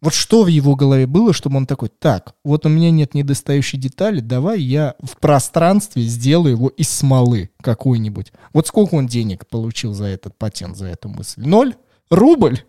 Вот 0.02 0.16
что 0.16 0.44
в 0.44 0.48
его 0.48 0.76
голове 0.76 1.06
было, 1.06 1.32
чтобы 1.32 1.58
он 1.58 1.68
такой, 1.68 1.90
так, 1.90 2.34
вот 2.44 2.66
у 2.66 2.70
меня 2.70 2.90
нет 2.90 3.14
недостающей 3.14 3.78
детали, 3.78 4.20
давай 4.20 4.60
я 4.60 4.96
в 5.00 5.18
пространстве 5.18 6.02
сделаю 6.04 6.54
его 6.54 6.70
из 6.70 6.90
смолы 6.90 7.52
какой-нибудь. 7.62 8.34
Вот 8.52 8.66
сколько 8.66 8.96
он 8.96 9.06
денег 9.06 9.46
получил 9.46 9.94
за 9.94 10.06
этот 10.06 10.36
патент, 10.36 10.76
за 10.76 10.88
эту 10.88 11.08
мысль? 11.08 11.42
Ноль? 11.46 11.76
Рубль? 12.10 12.62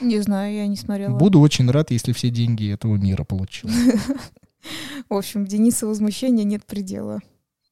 Не 0.00 0.20
знаю, 0.20 0.54
я 0.54 0.66
не 0.66 0.76
смотрела. 0.76 1.16
Буду 1.16 1.40
очень 1.40 1.70
рад, 1.70 1.90
если 1.90 2.12
все 2.12 2.30
деньги 2.30 2.72
этого 2.72 2.96
мира 2.96 3.24
получил. 3.24 3.68
В 5.08 5.14
общем, 5.14 5.46
Дениса 5.46 5.86
возмущения 5.86 6.44
нет 6.44 6.64
предела 6.64 7.20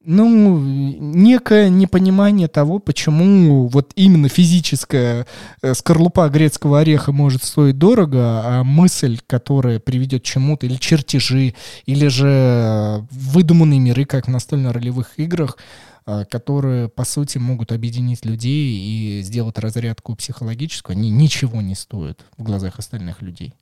ну, 0.05 0.59
некое 0.59 1.69
непонимание 1.69 2.49
того, 2.49 2.79
почему 2.79 3.67
вот 3.69 3.93
именно 3.95 4.29
физическая 4.29 5.27
э, 5.61 5.75
скорлупа 5.75 6.29
грецкого 6.29 6.81
ореха 6.81 7.13
может 7.13 7.43
стоить 7.45 7.79
дорого, 7.79 8.43
а 8.43 8.65
мысль, 8.65 9.19
которая 9.27 9.81
приведет 9.81 10.23
к 10.23 10.25
чему-то, 10.25 10.67
или 10.67 10.77
чертежи, 10.77 11.55
или 11.85 12.07
же 12.07 13.07
выдуманные 13.11 13.81
миры, 13.81 14.05
как 14.05 14.29
в 14.29 14.31
настольно-ролевых 14.31 15.19
играх, 15.19 15.59
э, 16.07 16.25
которые, 16.31 16.89
по 16.89 17.05
сути, 17.05 17.39
могут 17.39 17.73
объединить 17.73 18.25
людей 18.25 18.79
и 18.79 19.23
сделать 19.23 19.59
разрядку 19.59 20.15
психологическую, 20.15 20.97
они 20.97 21.11
ничего 21.11 21.61
не 21.61 21.75
стоят 21.75 22.25
в 22.37 22.45
глазах 22.45 22.79
остальных 22.79 23.21
людей. 23.21 23.53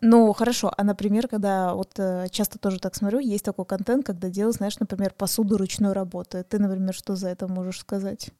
Ну, 0.00 0.32
хорошо. 0.32 0.72
А, 0.76 0.84
например, 0.84 1.28
когда 1.28 1.74
вот 1.74 1.92
э, 1.98 2.26
часто 2.30 2.58
тоже 2.58 2.78
так 2.78 2.94
смотрю, 2.94 3.20
есть 3.20 3.44
такой 3.44 3.64
контент, 3.64 4.04
когда 4.04 4.28
делают, 4.28 4.56
знаешь, 4.56 4.78
например, 4.78 5.14
посуду 5.16 5.56
ручной 5.56 5.92
работы. 5.92 6.44
Ты, 6.44 6.58
например, 6.58 6.94
что 6.94 7.16
за 7.16 7.28
это 7.28 7.48
можешь 7.48 7.80
сказать? 7.80 8.30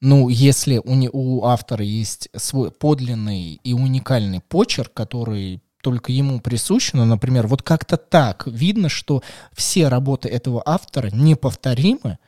Ну, 0.00 0.28
если 0.28 0.80
у, 0.84 0.94
не, 0.94 1.08
у 1.12 1.44
автора 1.44 1.84
есть 1.84 2.28
свой 2.34 2.72
подлинный 2.72 3.60
и 3.62 3.72
уникальный 3.72 4.40
почерк, 4.40 4.92
который 4.92 5.62
только 5.80 6.12
ему 6.12 6.40
присущ, 6.40 6.92
ну, 6.92 7.04
например, 7.04 7.46
вот 7.46 7.62
как-то 7.62 7.96
так 7.96 8.46
видно, 8.46 8.88
что 8.88 9.22
все 9.52 9.88
работы 9.88 10.28
этого 10.28 10.62
автора 10.64 11.10
неповторимы, 11.12 12.18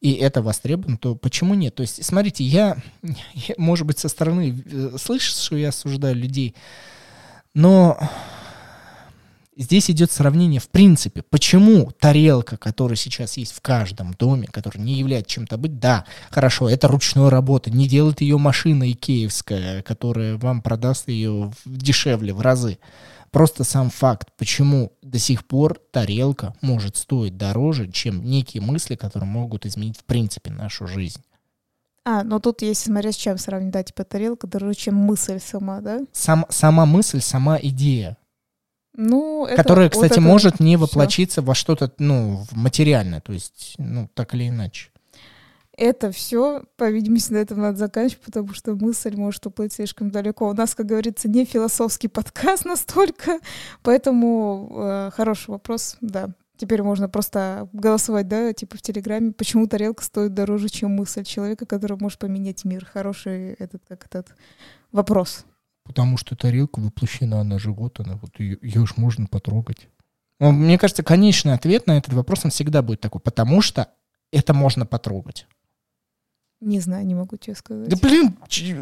и 0.00 0.12
это 0.12 0.42
востребовано, 0.42 0.98
то 0.98 1.14
почему 1.14 1.54
нет? 1.54 1.74
То 1.74 1.80
есть, 1.80 2.04
смотрите, 2.04 2.44
я, 2.44 2.76
я 3.02 3.54
может 3.56 3.86
быть, 3.86 3.98
со 3.98 4.08
стороны 4.08 4.62
э, 4.64 4.96
слышишь, 4.98 5.34
что 5.34 5.56
я 5.56 5.70
осуждаю 5.70 6.14
людей, 6.14 6.54
но 7.54 7.98
здесь 9.56 9.90
идет 9.90 10.10
сравнение 10.10 10.60
в 10.60 10.68
принципе. 10.68 11.22
Почему 11.22 11.90
тарелка, 11.98 12.56
которая 12.56 12.96
сейчас 12.96 13.36
есть 13.36 13.52
в 13.52 13.60
каждом 13.60 14.12
доме, 14.14 14.48
которая 14.48 14.84
не 14.84 14.94
является 14.94 15.30
чем-то 15.30 15.56
быть, 15.56 15.78
да, 15.78 16.04
хорошо, 16.30 16.68
это 16.68 16.88
ручная 16.88 17.30
работа, 17.30 17.70
не 17.70 17.88
делает 17.88 18.20
ее 18.20 18.38
машина 18.38 18.90
икеевская, 18.90 19.82
которая 19.82 20.36
вам 20.36 20.62
продаст 20.62 21.08
ее 21.08 21.52
дешевле 21.64 22.32
в 22.32 22.40
разы. 22.40 22.78
Просто 23.30 23.64
сам 23.64 23.90
факт, 23.90 24.28
почему 24.38 24.92
до 25.02 25.18
сих 25.18 25.44
пор 25.44 25.80
тарелка 25.90 26.54
может 26.60 26.96
стоить 26.96 27.36
дороже, 27.36 27.90
чем 27.90 28.24
некие 28.24 28.62
мысли, 28.62 28.94
которые 28.94 29.28
могут 29.28 29.66
изменить 29.66 29.98
в 29.98 30.04
принципе 30.04 30.52
нашу 30.52 30.86
жизнь. 30.86 31.20
А, 32.04 32.22
но 32.22 32.38
тут 32.38 32.60
если 32.62 32.90
смотря 32.90 33.12
с 33.12 33.16
чем 33.16 33.38
сравнить, 33.38 33.72
да, 33.72 33.82
типа 33.82 34.04
тарелка 34.04 34.46
дороже, 34.46 34.74
чем 34.74 34.94
мысль 34.94 35.40
сама, 35.40 35.80
да? 35.80 36.00
Сам, 36.12 36.44
сама 36.50 36.84
мысль, 36.84 37.20
сама 37.20 37.58
идея. 37.60 38.18
Ну, 38.96 39.46
это, 39.46 39.56
которая, 39.56 39.88
кстати, 39.88 40.10
вот 40.10 40.18
это 40.18 40.20
может 40.20 40.60
не 40.60 40.76
всё. 40.76 40.86
воплотиться 40.86 41.42
во 41.42 41.54
что-то, 41.54 41.92
ну, 41.98 42.44
материальное, 42.52 43.20
то 43.20 43.32
есть, 43.32 43.74
ну, 43.78 44.08
так 44.14 44.34
или 44.34 44.48
иначе. 44.48 44.90
Это 45.76 46.12
все, 46.12 46.62
по 46.76 46.88
видимости, 46.88 47.32
на 47.32 47.38
этом 47.38 47.58
надо 47.58 47.78
заканчивать, 47.78 48.22
потому 48.22 48.54
что 48.54 48.74
мысль 48.76 49.16
может 49.16 49.44
уплыть 49.46 49.72
слишком 49.72 50.10
далеко. 50.10 50.48
У 50.48 50.54
нас, 50.54 50.74
как 50.76 50.86
говорится, 50.86 51.28
не 51.28 51.44
философский 51.44 52.08
подкаст 52.08 52.64
настолько, 52.64 53.40
поэтому 53.82 54.70
э, 54.76 55.10
хороший 55.14 55.50
вопрос, 55.50 55.96
да. 56.00 56.30
Теперь 56.64 56.82
можно 56.82 57.10
просто 57.10 57.68
голосовать, 57.74 58.26
да, 58.26 58.50
типа 58.54 58.78
в 58.78 58.80
Телеграме, 58.80 59.32
почему 59.32 59.66
тарелка 59.66 60.02
стоит 60.02 60.32
дороже, 60.32 60.70
чем 60.70 60.92
мысль 60.92 61.22
человека, 61.22 61.66
который 61.66 61.98
может 62.00 62.18
поменять 62.18 62.64
мир. 62.64 62.86
Хороший 62.86 63.52
этот, 63.52 63.82
как 63.86 64.06
этот 64.06 64.34
вопрос. 64.90 65.44
Потому 65.84 66.16
что 66.16 66.34
тарелка 66.36 66.80
воплощена 66.80 67.44
на 67.44 67.58
живот, 67.58 68.00
она 68.00 68.16
вот 68.16 68.40
ее, 68.40 68.56
ее 68.62 68.86
ж 68.86 68.94
можно 68.96 69.26
потрогать. 69.26 69.88
Ну, 70.40 70.52
Мне 70.52 70.78
кажется, 70.78 71.02
конечный 71.02 71.52
ответ 71.52 71.86
на 71.86 71.98
этот 71.98 72.14
вопрос, 72.14 72.46
он 72.46 72.50
всегда 72.50 72.80
будет 72.80 73.02
такой, 73.02 73.20
потому 73.20 73.60
что 73.60 73.90
это 74.32 74.54
можно 74.54 74.86
потрогать. 74.86 75.46
Не 76.64 76.80
знаю, 76.80 77.06
не 77.06 77.14
могу 77.14 77.36
тебе 77.36 77.54
сказать. 77.54 77.88
Да 77.88 77.96
блин, 78.00 78.34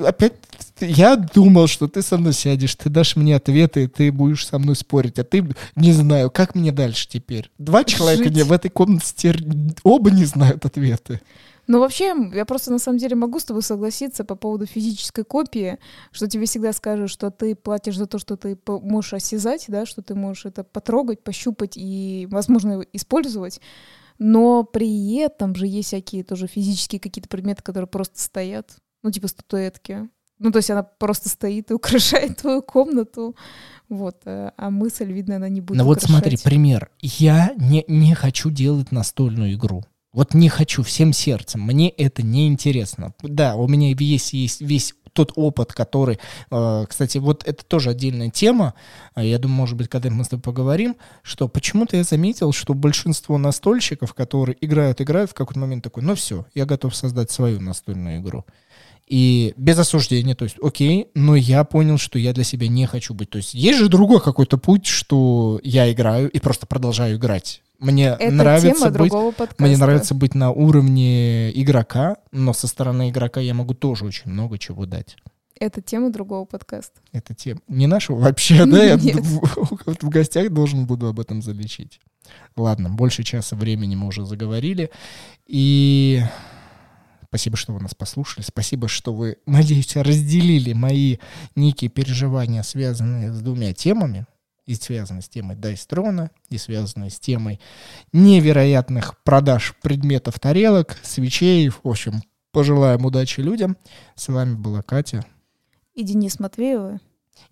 опять 0.06 0.34
я 0.78 1.16
думал, 1.16 1.66
что 1.66 1.88
ты 1.88 2.00
со 2.00 2.16
мной 2.16 2.32
сядешь, 2.32 2.76
ты 2.76 2.88
дашь 2.88 3.16
мне 3.16 3.34
ответы, 3.34 3.88
ты 3.88 4.12
будешь 4.12 4.46
со 4.46 4.60
мной 4.60 4.76
спорить, 4.76 5.18
а 5.18 5.24
ты 5.24 5.44
не 5.74 5.92
знаю, 5.92 6.30
как 6.30 6.54
мне 6.54 6.70
дальше 6.70 7.08
теперь. 7.08 7.50
Два 7.58 7.82
человека 7.82 8.32
Жить. 8.32 8.44
в 8.44 8.52
этой 8.52 8.70
комнате 8.70 9.12
теперь 9.16 9.44
оба 9.82 10.12
не 10.12 10.24
знают 10.24 10.64
ответы. 10.64 11.20
Ну, 11.66 11.80
вообще, 11.80 12.14
я 12.34 12.44
просто 12.44 12.70
на 12.70 12.78
самом 12.78 12.98
деле 12.98 13.16
могу 13.16 13.40
с 13.40 13.44
тобой 13.44 13.62
согласиться 13.62 14.24
по 14.24 14.34
поводу 14.34 14.66
физической 14.66 15.24
копии, 15.24 15.78
что 16.12 16.28
тебе 16.28 16.46
всегда 16.46 16.72
скажут, 16.72 17.10
что 17.10 17.30
ты 17.30 17.54
платишь 17.54 17.96
за 17.96 18.06
то, 18.06 18.18
что 18.18 18.36
ты 18.36 18.56
можешь 18.66 19.14
осязать, 19.14 19.64
да, 19.68 19.86
что 19.86 20.02
ты 20.02 20.14
можешь 20.14 20.44
это 20.44 20.64
потрогать, 20.64 21.22
пощупать 21.22 21.76
и, 21.76 22.28
возможно, 22.30 22.84
использовать. 22.92 23.60
Но 24.18 24.64
при 24.64 25.16
этом 25.16 25.54
же 25.54 25.66
есть 25.66 25.88
всякие 25.88 26.24
тоже 26.24 26.46
физические 26.46 27.00
какие-то 27.00 27.28
предметы, 27.28 27.62
которые 27.62 27.88
просто 27.88 28.20
стоят, 28.20 28.76
ну, 29.02 29.10
типа 29.10 29.28
статуэтки. 29.28 30.08
Ну, 30.38 30.50
то 30.50 30.58
есть 30.58 30.70
она 30.70 30.82
просто 30.82 31.28
стоит 31.28 31.70
и 31.70 31.74
украшает 31.74 32.36
твою 32.42 32.62
комнату. 32.62 33.36
Вот. 33.88 34.16
э, 34.24 34.50
А 34.56 34.70
мысль, 34.70 35.12
видно, 35.12 35.36
она 35.36 35.48
не 35.48 35.60
будет 35.60 35.78
Ну 35.78 35.84
вот 35.84 36.02
смотри, 36.02 36.36
пример. 36.42 36.90
Я 37.00 37.52
не, 37.56 37.84
не 37.86 38.14
хочу 38.14 38.50
делать 38.50 38.90
настольную 38.90 39.54
игру. 39.54 39.84
Вот 40.12 40.34
не 40.34 40.48
хочу 40.48 40.82
всем 40.82 41.12
сердцем. 41.12 41.62
Мне 41.62 41.88
это 41.88 42.22
не 42.22 42.48
интересно. 42.48 43.14
Да, 43.22 43.54
у 43.56 43.68
меня 43.68 43.94
есть, 43.96 44.32
есть 44.32 44.60
весь 44.60 44.94
тот 45.12 45.32
опыт, 45.36 45.72
который, 45.72 46.18
э, 46.50 46.84
кстати, 46.88 47.18
вот 47.18 47.42
это 47.46 47.64
тоже 47.64 47.90
отдельная 47.90 48.30
тема. 48.30 48.74
А 49.14 49.22
Я 49.22 49.38
думаю, 49.38 49.56
может 49.56 49.76
быть, 49.76 49.88
когда 49.88 50.10
мы 50.10 50.24
с 50.24 50.28
тобой 50.28 50.42
поговорим, 50.42 50.96
что 51.22 51.48
почему-то 51.48 51.96
я 51.96 52.04
заметил, 52.04 52.52
что 52.52 52.74
большинство 52.74 53.38
настольщиков, 53.38 54.14
которые 54.14 54.56
играют, 54.60 55.00
играют, 55.00 55.30
в 55.30 55.34
какой-то 55.34 55.60
момент 55.60 55.84
такой, 55.84 56.02
ну 56.02 56.14
все, 56.14 56.46
я 56.54 56.66
готов 56.66 56.94
создать 56.94 57.30
свою 57.30 57.60
настольную 57.60 58.20
игру. 58.20 58.44
И 59.08 59.52
без 59.56 59.78
осуждения, 59.78 60.34
то 60.34 60.44
есть, 60.44 60.56
окей, 60.62 61.08
но 61.14 61.36
я 61.36 61.64
понял, 61.64 61.98
что 61.98 62.18
я 62.18 62.32
для 62.32 62.44
себя 62.44 62.68
не 62.68 62.86
хочу 62.86 63.12
быть. 63.12 63.30
То 63.30 63.38
есть, 63.38 63.52
есть 63.52 63.78
же 63.78 63.88
другой 63.88 64.20
какой-то 64.20 64.56
путь, 64.58 64.86
что 64.86 65.60
я 65.62 65.92
играю 65.92 66.30
и 66.30 66.38
просто 66.38 66.66
продолжаю 66.66 67.16
играть. 67.16 67.62
Мне 67.82 68.16
Это 68.18 68.30
нравится 68.32 68.90
быть 68.90 69.12
мне 69.58 69.76
нравится 69.76 70.14
быть 70.14 70.34
на 70.34 70.52
уровне 70.52 71.50
игрока, 71.60 72.16
но 72.30 72.52
со 72.52 72.68
стороны 72.68 73.10
игрока 73.10 73.40
я 73.40 73.54
могу 73.54 73.74
тоже 73.74 74.04
очень 74.04 74.30
много 74.30 74.56
чего 74.56 74.86
дать. 74.86 75.16
Это 75.58 75.80
тема 75.80 76.10
другого 76.10 76.44
подкаста. 76.44 77.00
Это 77.12 77.34
тема 77.34 77.60
не 77.68 77.86
нашего 77.86 78.18
вообще, 78.18 78.66
да? 78.66 78.84
Я 78.84 78.96
в 78.96 80.08
гостях 80.08 80.50
должен 80.50 80.86
буду 80.86 81.08
об 81.08 81.20
этом 81.20 81.42
залечить. 81.42 82.00
Ладно, 82.56 82.88
больше 82.88 83.24
часа 83.24 83.56
времени 83.56 83.96
мы 83.96 84.06
уже 84.06 84.24
заговорили. 84.24 84.90
И 85.46 86.22
Спасибо, 87.32 87.56
что 87.56 87.72
вы 87.72 87.80
нас 87.80 87.94
послушали. 87.94 88.44
Спасибо, 88.44 88.88
что 88.88 89.14
вы, 89.14 89.38
надеюсь, 89.46 89.96
разделили 89.96 90.74
мои 90.74 91.16
некие 91.56 91.88
переживания, 91.88 92.62
связанные 92.62 93.32
с 93.32 93.40
двумя 93.40 93.72
темами. 93.72 94.26
И 94.66 94.74
связанные 94.74 95.22
с 95.22 95.28
темой 95.28 95.56
Дайстрона, 95.56 96.30
и 96.48 96.56
связанные 96.56 97.10
с 97.10 97.18
темой 97.18 97.60
невероятных 98.12 99.20
продаж 99.22 99.74
предметов 99.82 100.38
тарелок, 100.38 100.96
свечей. 101.02 101.68
В 101.68 101.80
общем, 101.84 102.22
пожелаем 102.52 103.04
удачи 103.04 103.40
людям. 103.40 103.76
С 104.14 104.28
вами 104.28 104.54
была 104.54 104.82
Катя. 104.82 105.24
И 105.94 106.04
Денис 106.04 106.38
Матвеева. 106.38 107.00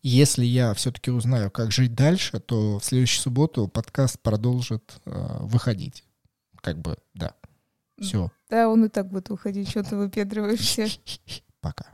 Если 0.02 0.44
я 0.44 0.72
все-таки 0.74 1.10
узнаю, 1.10 1.50
как 1.50 1.72
жить 1.72 1.94
дальше, 1.94 2.40
то 2.40 2.78
в 2.78 2.84
следующую 2.84 3.22
субботу 3.22 3.68
подкаст 3.68 4.18
продолжит 4.20 4.94
э, 5.04 5.10
выходить. 5.40 6.04
Как 6.62 6.78
бы, 6.78 6.96
да. 7.14 7.34
Все. 8.00 8.30
Да, 8.48 8.68
он 8.68 8.84
и 8.84 8.88
так 8.88 9.10
будет 9.10 9.28
выходить, 9.28 9.68
что 9.68 9.82
ты 9.82 9.96
выпендриваешься. 9.96 10.86
Пока. 11.60 11.86